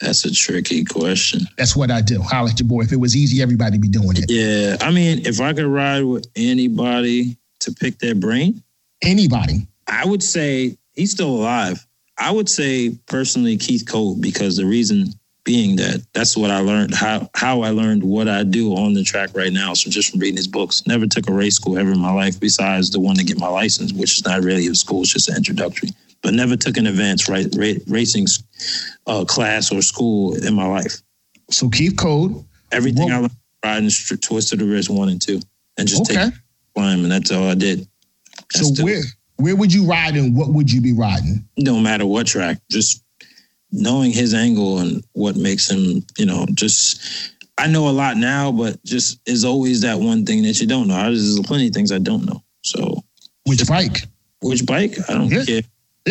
that's 0.00 0.24
a 0.24 0.32
tricky 0.32 0.84
question. 0.84 1.42
That's 1.56 1.76
what 1.76 1.92
I 1.92 2.00
do. 2.00 2.20
Holla 2.20 2.50
at 2.50 2.58
your 2.58 2.68
boy. 2.68 2.82
If 2.82 2.90
it 2.90 2.96
was 2.96 3.14
easy, 3.14 3.40
everybody 3.40 3.78
be 3.78 3.86
doing 3.86 4.16
it. 4.16 4.24
Yeah, 4.28 4.76
I 4.80 4.90
mean, 4.90 5.24
if 5.24 5.40
I 5.40 5.52
could 5.52 5.66
ride 5.66 6.02
with 6.02 6.26
anybody 6.34 7.36
to 7.60 7.72
pick 7.72 8.00
their 8.00 8.16
brain, 8.16 8.64
Anybody. 9.02 9.66
I 9.88 10.06
would 10.06 10.22
say 10.22 10.76
he's 10.94 11.10
still 11.10 11.30
alive. 11.30 11.84
I 12.18 12.30
would 12.30 12.48
say 12.48 12.96
personally 13.06 13.56
Keith 13.56 13.84
Code 13.86 14.20
because 14.20 14.56
the 14.56 14.64
reason 14.64 15.12
being 15.44 15.74
that 15.76 16.00
that's 16.12 16.36
what 16.36 16.50
I 16.50 16.60
learned 16.60 16.94
how 16.94 17.28
how 17.34 17.62
I 17.62 17.70
learned 17.70 18.02
what 18.04 18.28
I 18.28 18.44
do 18.44 18.74
on 18.74 18.94
the 18.94 19.02
track 19.02 19.30
right 19.34 19.52
now. 19.52 19.74
So 19.74 19.90
just 19.90 20.10
from 20.10 20.20
reading 20.20 20.36
his 20.36 20.46
books, 20.46 20.86
never 20.86 21.06
took 21.06 21.28
a 21.28 21.32
race 21.32 21.56
school 21.56 21.76
ever 21.78 21.90
in 21.92 21.98
my 21.98 22.12
life 22.12 22.38
besides 22.38 22.90
the 22.90 23.00
one 23.00 23.16
to 23.16 23.24
get 23.24 23.38
my 23.38 23.48
license, 23.48 23.92
which 23.92 24.18
is 24.18 24.24
not 24.24 24.42
really 24.42 24.66
a 24.68 24.74
school; 24.74 25.02
it's 25.02 25.12
just 25.12 25.28
an 25.28 25.36
introductory. 25.36 25.90
But 26.22 26.34
never 26.34 26.56
took 26.56 26.76
an 26.76 26.86
advanced 26.86 27.28
ra- 27.28 27.42
ra- 27.56 27.80
racing 27.88 28.26
uh, 29.08 29.24
class 29.24 29.72
or 29.72 29.82
school 29.82 30.34
in 30.36 30.54
my 30.54 30.66
life. 30.66 31.00
So 31.50 31.68
Keith 31.68 31.96
Code. 31.96 32.44
Everything 32.70 33.08
Whoa. 33.10 33.14
I 33.16 33.18
learned 33.18 33.32
riding 33.64 33.90
str- 33.90 34.14
twist 34.16 34.52
of 34.52 34.60
the 34.60 34.64
wrist 34.64 34.88
one 34.88 35.08
and 35.08 35.20
two, 35.20 35.40
and 35.76 35.86
just 35.88 36.02
Okay. 36.02 36.24
take 36.30 36.34
climb, 36.74 37.02
and 37.02 37.10
that's 37.12 37.30
all 37.32 37.48
I 37.48 37.54
did. 37.54 37.80
So 38.52 38.64
That's 38.64 38.78
the- 38.78 38.84
where 38.84 39.02
where 39.36 39.56
would 39.56 39.72
you 39.72 39.84
ride 39.84 40.14
and 40.16 40.36
what 40.36 40.50
would 40.52 40.70
you 40.70 40.80
be 40.80 40.92
riding? 40.92 41.44
no 41.58 41.80
matter 41.80 42.06
what 42.06 42.28
track, 42.28 42.58
just 42.70 43.01
knowing 43.72 44.12
his 44.12 44.34
angle 44.34 44.78
and 44.78 45.02
what 45.14 45.36
makes 45.36 45.70
him, 45.70 46.04
you 46.18 46.26
know, 46.26 46.46
just 46.54 47.00
I 47.58 47.66
know 47.66 47.88
a 47.88 47.90
lot 47.92 48.16
now, 48.16 48.52
but 48.52 48.82
just 48.84 49.20
is 49.26 49.44
always 49.44 49.80
that 49.82 49.98
one 49.98 50.24
thing 50.24 50.42
that 50.42 50.60
you 50.60 50.66
don't 50.66 50.88
know. 50.88 51.02
There's 51.02 51.38
plenty 51.40 51.68
of 51.68 51.74
things 51.74 51.92
I 51.92 51.98
don't 51.98 52.24
know. 52.24 52.42
So 52.62 53.02
Which 53.46 53.66
bike? 53.66 54.04
which 54.40 54.64
bike? 54.66 54.96
I 55.08 55.14
don't 55.14 55.30
Yeah. 55.30 55.44
care. 55.44 55.62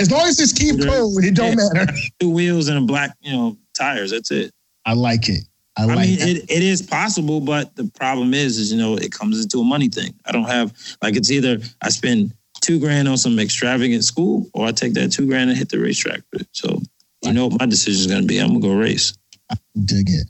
As 0.00 0.10
long 0.10 0.26
as 0.26 0.40
it's 0.40 0.52
Keith 0.52 0.80
Code, 0.84 1.24
it 1.24 1.34
don't 1.34 1.56
matter. 1.56 1.92
two 2.18 2.30
wheels 2.30 2.68
and 2.68 2.78
a 2.78 2.80
black, 2.80 3.16
you 3.20 3.32
know, 3.32 3.56
tires. 3.74 4.10
That's 4.10 4.30
it. 4.32 4.52
I 4.84 4.94
like 4.94 5.28
it. 5.28 5.44
I 5.76 5.82
I, 5.84 5.86
like 5.86 6.08
mean, 6.08 6.18
it, 6.20 6.50
it 6.50 6.62
is 6.62 6.82
possible, 6.82 7.40
but 7.40 7.76
the 7.76 7.84
problem 7.94 8.34
is, 8.34 8.58
is 8.58 8.72
you 8.72 8.78
know, 8.78 8.96
it 8.96 9.12
comes 9.12 9.40
into 9.42 9.60
a 9.60 9.64
money 9.64 9.88
thing. 9.88 10.12
I 10.26 10.32
don't 10.32 10.48
have 10.48 10.74
like 11.02 11.14
it's 11.16 11.30
either 11.30 11.58
I 11.82 11.90
spend 11.90 12.34
two 12.60 12.78
grand 12.78 13.08
on 13.08 13.16
some 13.16 13.38
extravagant 13.38 14.04
school, 14.04 14.48
or 14.54 14.66
I 14.66 14.72
take 14.72 14.94
that 14.94 15.12
two 15.12 15.26
grand 15.26 15.50
and 15.50 15.58
hit 15.58 15.68
the 15.68 15.78
racetrack 15.78 16.20
with 16.32 16.42
it. 16.42 16.48
So 16.52 16.80
you 17.22 17.32
know 17.32 17.48
what 17.48 17.60
my 17.60 17.66
decision 17.66 18.00
is 18.00 18.06
going 18.06 18.22
to 18.22 18.26
be. 18.26 18.38
I'm 18.38 18.48
gonna 18.48 18.60
go 18.60 18.74
race. 18.74 19.14
Dig 19.84 20.08
it. 20.08 20.26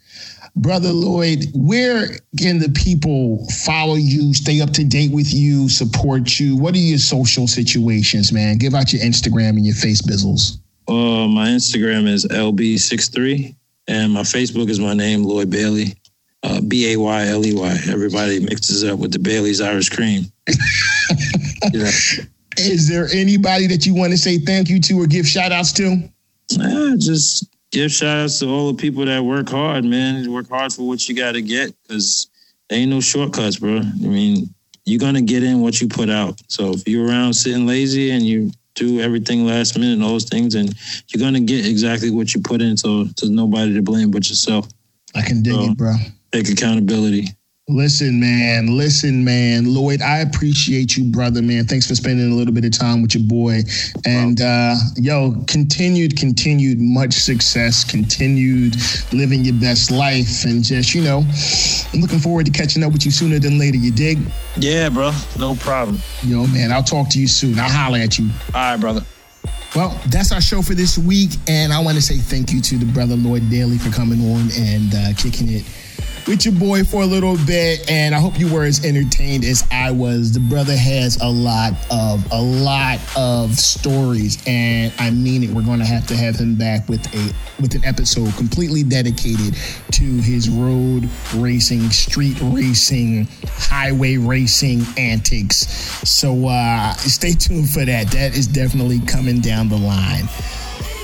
Brother 0.57 0.93
Lloyd, 0.93 1.47
where 1.55 2.09
can 2.39 2.59
the 2.59 2.71
people 2.71 3.47
follow 3.65 3.95
you, 3.95 4.35
stay 4.35 4.61
up 4.61 4.71
to 4.71 4.85
date 4.85 5.13
with 5.13 5.33
you, 5.33 5.69
support 5.69 6.39
you? 6.41 6.57
What 6.57 6.75
are 6.75 6.79
your 6.79 6.99
social 6.99 7.47
situations, 7.47 8.33
man? 8.33 8.59
Give 8.59 8.75
out 8.75 8.93
your 8.93 9.03
Instagram 9.03 9.51
and 9.51 9.65
your 9.65 9.77
face 9.77 10.03
bizzles. 10.03 10.59
Uh, 10.89 11.29
my 11.29 11.49
Instagram 11.49 12.09
is 12.09 12.27
lb63, 12.27 13.55
and 13.87 14.13
my 14.13 14.23
Facebook 14.23 14.69
is 14.69 14.81
my 14.81 14.95
name, 14.95 15.23
Lloyd 15.23 15.51
Bayley. 15.51 15.95
Uh, 16.43 16.61
B 16.63 16.93
A 16.93 16.97
Y 16.97 17.27
L 17.29 17.45
E 17.47 17.55
Y. 17.55 17.79
Everybody 17.89 18.41
mixes 18.41 18.83
up 18.83 18.99
with 18.99 19.13
the 19.13 19.19
Bailey's 19.19 19.61
Irish 19.61 19.91
Cream. 19.91 20.25
yeah. 21.73 21.91
Is 22.57 22.89
there 22.89 23.07
anybody 23.13 23.67
that 23.69 23.87
you 23.87 23.95
want 23.95 24.13
to 24.13 24.19
say 24.19 24.39
thank 24.39 24.69
you 24.69 24.81
to 24.81 25.01
or 25.01 25.07
give 25.07 25.27
shout 25.27 25.53
outs 25.53 25.73
to? 25.75 26.11
Uh, 26.61 26.97
just 26.97 27.47
give 27.71 27.93
shout 27.93 28.25
outs 28.25 28.39
to 28.41 28.49
all 28.49 28.73
the 28.73 28.81
people 28.81 29.05
that 29.05 29.23
work 29.23 29.49
hard, 29.49 29.85
man. 29.85 30.31
Work 30.33 30.49
hard 30.49 30.73
for 30.73 30.87
what 30.87 31.09
you 31.09 31.15
got 31.15 31.33
to 31.33 31.43
get 31.43 31.75
because 31.83 32.29
ain't 32.71 32.91
no 32.91 33.01
shortcuts, 33.01 33.59
bro. 33.59 33.79
I 33.79 34.07
mean, 34.07 34.53
you're 34.85 34.99
going 34.99 35.15
to 35.15 35.23
get 35.23 35.43
in 35.43 35.61
what 35.61 35.81
you 35.81 35.89
put 35.89 36.11
out. 36.11 36.41
So 36.49 36.73
if 36.73 36.89
you're 36.89 37.07
around 37.07 37.35
sitting 37.35 37.67
lazy 37.67 38.11
and 38.11 38.25
you 38.25 38.51
do 38.75 39.01
everything 39.01 39.47
last 39.47 39.79
minute 39.79 39.95
and 39.95 40.03
all 40.03 40.11
those 40.11 40.25
things, 40.25 40.55
and 40.55 40.75
you're 41.09 41.21
going 41.21 41.35
to 41.35 41.41
get 41.41 41.67
exactly 41.67 42.11
what 42.11 42.35
you 42.35 42.41
put 42.41 42.61
in. 42.61 42.77
So 42.77 43.05
there's 43.05 43.31
nobody 43.31 43.75
to 43.75 43.83
blame 43.83 44.11
but 44.11 44.29
yourself. 44.29 44.69
I 45.15 45.23
can 45.23 45.43
dig 45.43 45.55
so, 45.55 45.65
it, 45.65 45.77
bro. 45.77 45.95
Take 46.33 46.49
accountability. 46.49 47.29
Listen, 47.71 48.19
man. 48.19 48.77
Listen, 48.77 49.25
man. 49.25 49.73
Lloyd, 49.73 50.03
I 50.03 50.19
appreciate 50.19 50.97
you, 50.97 51.05
brother, 51.05 51.41
man. 51.41 51.67
Thanks 51.67 51.87
for 51.87 51.95
spending 51.95 52.33
a 52.33 52.35
little 52.35 52.53
bit 52.53 52.65
of 52.65 52.73
time 52.73 53.01
with 53.01 53.15
your 53.15 53.23
boy. 53.23 53.61
And 54.05 54.41
uh, 54.41 54.75
yo, 54.97 55.37
continued, 55.47 56.17
continued 56.17 56.81
much 56.81 57.13
success, 57.13 57.85
continued 57.85 58.75
living 59.13 59.45
your 59.45 59.55
best 59.55 59.93
life. 59.93 60.45
And 60.45 60.65
just, 60.65 60.95
you 60.95 61.03
know, 61.03 61.23
I'm 61.93 62.01
looking 62.01 62.19
forward 62.19 62.47
to 62.47 62.53
catching 62.53 62.83
up 62.83 62.93
with 62.93 63.05
you 63.05 63.13
sooner 63.13 63.39
than 63.39 63.57
later. 63.59 63.77
You 63.77 63.93
dig? 63.93 64.19
Yeah, 64.57 64.89
bro. 64.89 65.13
No 65.39 65.55
problem. 65.55 66.01
Yo, 66.25 66.49
man, 66.49 66.73
I'll 66.73 66.83
talk 66.83 67.09
to 67.11 67.21
you 67.21 67.29
soon. 67.29 67.57
I'll 67.59 67.71
holler 67.71 67.99
at 67.99 68.19
you. 68.19 68.29
All 68.53 68.61
right, 68.61 68.77
brother. 68.81 69.05
Well, 69.77 69.97
that's 70.09 70.33
our 70.33 70.41
show 70.41 70.63
for 70.63 70.75
this 70.75 70.99
week. 70.99 71.31
And 71.47 71.73
I 71.73 71.81
want 71.81 71.97
to 71.97 72.03
say 72.03 72.17
thank 72.17 72.53
you 72.53 72.61
to 72.61 72.79
the 72.79 72.87
brother 72.87 73.15
Lloyd 73.15 73.49
Bayley 73.49 73.79
for 73.79 73.91
coming 73.91 74.21
on 74.33 74.51
and 74.59 74.93
uh, 74.93 75.15
kicking 75.17 75.49
it 75.49 75.65
with 76.27 76.45
your 76.45 76.55
boy 76.55 76.85
for 76.85 77.03
a 77.03 77.07
little 77.07 77.37
bit, 77.47 77.91
and 77.91 78.15
I 78.15 78.21
hope 78.21 78.39
you 78.39 78.53
were 78.53 78.65
as 78.65 78.85
entertained 78.85 79.45
as 79.45 79.67
I 79.71 79.91
was. 79.91 80.33
The 80.33 80.41
brother 80.41 80.77
has 80.77 81.21
a 81.21 81.29
lot 81.29 81.73
of 81.91 82.25
a 82.33 82.41
lot 82.41 82.99
of 83.17 83.59
stories, 83.59 84.43
and 84.47 84.93
I 84.99 85.11
mean 85.11 85.43
it. 85.43 85.51
We're 85.51 85.63
going 85.63 85.79
to 85.81 85.85
have 85.85 86.07
to 86.09 86.17
have 86.17 86.37
him 86.37 86.57
back 86.57 86.89
with 86.89 87.07
a 87.15 87.35
with 87.61 87.75
an 87.75 87.85
episode 87.85 88.35
completely 88.37 88.83
dedicated 88.83 89.55
to 89.93 90.05
his 90.05 90.49
road 90.49 91.09
racing, 91.35 91.91
street 91.91 92.39
racing, 92.43 93.27
highway 93.47 94.17
racing 94.17 94.83
antics. 94.97 95.67
So 96.09 96.49
uh, 96.49 96.95
stay 96.95 97.33
tuned 97.33 97.71
for 97.71 97.85
that. 97.85 98.11
That 98.13 98.37
is 98.37 98.47
definitely 98.47 99.01
coming 99.01 99.41
down 99.41 99.69
the 99.69 99.79
line. 99.79 100.29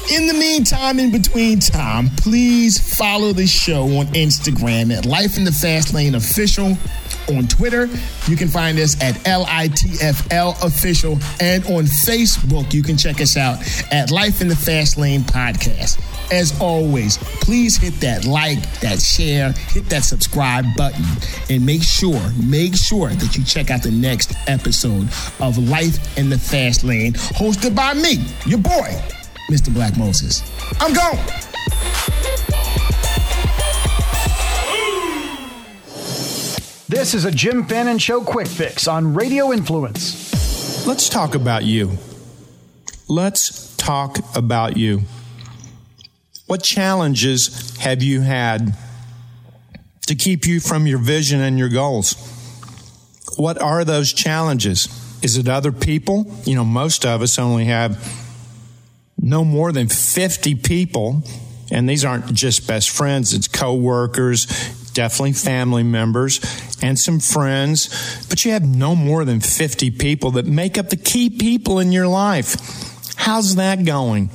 In 0.08 0.28
the 0.28 0.34
meantime, 0.34 1.00
in 1.00 1.10
between 1.10 1.58
time, 1.58 2.10
please 2.16 2.96
follow 2.96 3.32
the 3.32 3.46
show 3.46 3.82
on 3.98 4.06
Instagram 4.08 4.96
at 4.96 5.04
Life 5.04 5.36
in 5.36 5.42
the 5.42 5.50
Fast 5.50 5.94
Lane 5.94 6.14
Official. 6.14 6.78
On 7.28 7.48
Twitter, 7.48 7.88
you 8.28 8.36
can 8.36 8.46
find 8.46 8.78
us 8.78 8.94
at 9.02 9.16
LITFL 9.24 10.62
Official. 10.62 11.18
And 11.40 11.64
on 11.66 11.86
Facebook, 11.86 12.72
you 12.72 12.84
can 12.84 12.96
check 12.96 13.20
us 13.20 13.36
out 13.36 13.58
at 13.92 14.12
Life 14.12 14.40
in 14.40 14.46
the 14.46 14.54
Fast 14.54 14.96
Lane 14.96 15.22
Podcast. 15.22 16.00
As 16.32 16.58
always, 16.60 17.18
please 17.18 17.76
hit 17.76 17.94
that 17.94 18.24
like, 18.24 18.62
that 18.78 19.00
share, 19.00 19.50
hit 19.70 19.86
that 19.86 20.04
subscribe 20.04 20.66
button, 20.76 21.04
and 21.50 21.66
make 21.66 21.82
sure, 21.82 22.22
make 22.44 22.76
sure 22.76 23.08
that 23.08 23.36
you 23.36 23.42
check 23.42 23.72
out 23.72 23.82
the 23.82 23.90
next 23.90 24.34
episode 24.46 25.08
of 25.40 25.58
Life 25.58 26.16
in 26.16 26.30
the 26.30 26.38
Fast 26.38 26.84
Lane, 26.84 27.14
hosted 27.14 27.74
by 27.74 27.92
me, 27.94 28.24
your 28.46 28.58
boy, 28.58 29.02
Mr. 29.50 29.72
Black 29.72 29.96
Moses. 29.96 30.42
I'm 30.80 30.92
gone. 30.92 31.16
This 36.88 37.14
is 37.14 37.24
a 37.24 37.30
Jim 37.30 37.64
Fannin 37.64 37.98
Show 37.98 38.22
quick 38.22 38.46
fix 38.46 38.86
on 38.86 39.14
Radio 39.14 39.52
Influence. 39.52 40.86
Let's 40.86 41.08
talk 41.08 41.34
about 41.34 41.64
you. 41.64 41.98
Let's 43.08 43.74
talk 43.76 44.18
about 44.36 44.76
you. 44.76 45.02
What 46.46 46.62
challenges 46.62 47.76
have 47.78 48.02
you 48.02 48.20
had 48.20 48.74
to 50.06 50.14
keep 50.14 50.46
you 50.46 50.60
from 50.60 50.86
your 50.86 50.98
vision 50.98 51.40
and 51.40 51.58
your 51.58 51.68
goals? 51.68 52.14
What 53.36 53.60
are 53.60 53.84
those 53.84 54.12
challenges? 54.12 54.88
Is 55.22 55.36
it 55.36 55.48
other 55.48 55.72
people? 55.72 56.32
You 56.44 56.54
know, 56.54 56.64
most 56.64 57.04
of 57.04 57.20
us 57.20 57.38
only 57.38 57.64
have 57.64 58.25
no 59.20 59.44
more 59.44 59.72
than 59.72 59.88
50 59.88 60.54
people, 60.56 61.22
and 61.70 61.88
these 61.88 62.04
aren't 62.04 62.32
just 62.32 62.66
best 62.66 62.90
friends, 62.90 63.32
it's 63.32 63.48
coworkers, 63.48 64.46
definitely 64.92 65.32
family 65.32 65.82
members, 65.82 66.40
and 66.82 66.98
some 66.98 67.20
friends, 67.20 68.26
but 68.28 68.44
you 68.44 68.52
have 68.52 68.66
no 68.66 68.94
more 68.94 69.24
than 69.24 69.40
50 69.40 69.90
people 69.92 70.32
that 70.32 70.46
make 70.46 70.78
up 70.78 70.90
the 70.90 70.96
key 70.96 71.30
people 71.30 71.78
in 71.78 71.92
your 71.92 72.08
life. 72.08 72.56
How's 73.16 73.56
that 73.56 73.84
going? 73.84 74.30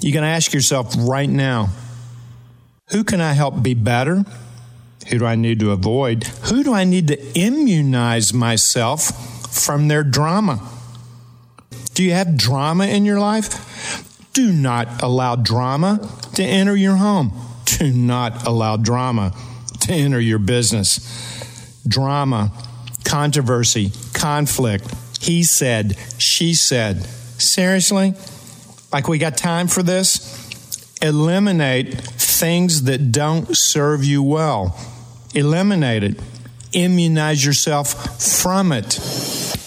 You're 0.00 0.14
going 0.14 0.24
to 0.24 0.30
ask 0.30 0.52
yourself 0.52 0.94
right 0.98 1.28
now 1.28 1.70
who 2.90 3.04
can 3.04 3.20
I 3.20 3.34
help 3.34 3.62
be 3.62 3.74
better? 3.74 4.24
Who 5.08 5.18
do 5.18 5.26
I 5.26 5.36
need 5.36 5.60
to 5.60 5.70
avoid? 5.70 6.24
Who 6.44 6.64
do 6.64 6.74
I 6.74 6.84
need 6.84 7.08
to 7.08 7.38
immunize 7.38 8.34
myself 8.34 9.54
from 9.54 9.88
their 9.88 10.02
drama? 10.02 10.68
Do 11.94 12.02
you 12.02 12.12
have 12.12 12.36
drama 12.36 12.86
in 12.86 13.04
your 13.04 13.20
life? 13.20 13.69
Do 14.32 14.52
not 14.52 15.02
allow 15.02 15.36
drama 15.36 16.08
to 16.34 16.42
enter 16.42 16.76
your 16.76 16.96
home. 16.96 17.32
Do 17.64 17.92
not 17.92 18.46
allow 18.46 18.76
drama 18.76 19.34
to 19.80 19.92
enter 19.92 20.20
your 20.20 20.38
business. 20.38 21.82
Drama, 21.86 22.52
controversy, 23.04 23.92
conflict. 24.12 24.86
He 25.20 25.42
said, 25.42 25.96
she 26.18 26.54
said. 26.54 27.04
Seriously? 27.40 28.14
Like 28.92 29.08
we 29.08 29.18
got 29.18 29.36
time 29.36 29.68
for 29.68 29.82
this? 29.82 30.48
Eliminate 31.02 31.94
things 31.94 32.82
that 32.84 33.12
don't 33.12 33.56
serve 33.56 34.04
you 34.04 34.22
well. 34.22 34.78
Eliminate 35.34 36.02
it. 36.04 36.20
Immunize 36.72 37.44
yourself 37.44 38.22
from 38.22 38.72
it. 38.72 38.98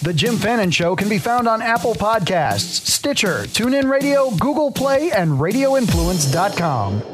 The 0.04 0.12
Jim 0.12 0.36
Fannin 0.36 0.70
Show 0.70 0.94
can 0.96 1.08
be 1.08 1.16
found 1.16 1.48
on 1.48 1.62
Apple 1.62 1.94
Podcasts, 1.94 2.86
Stitcher, 2.86 3.44
TuneIn 3.44 3.88
Radio, 3.88 4.30
Google 4.32 4.70
Play, 4.70 5.10
and 5.10 5.30
RadioInfluence.com. 5.30 7.13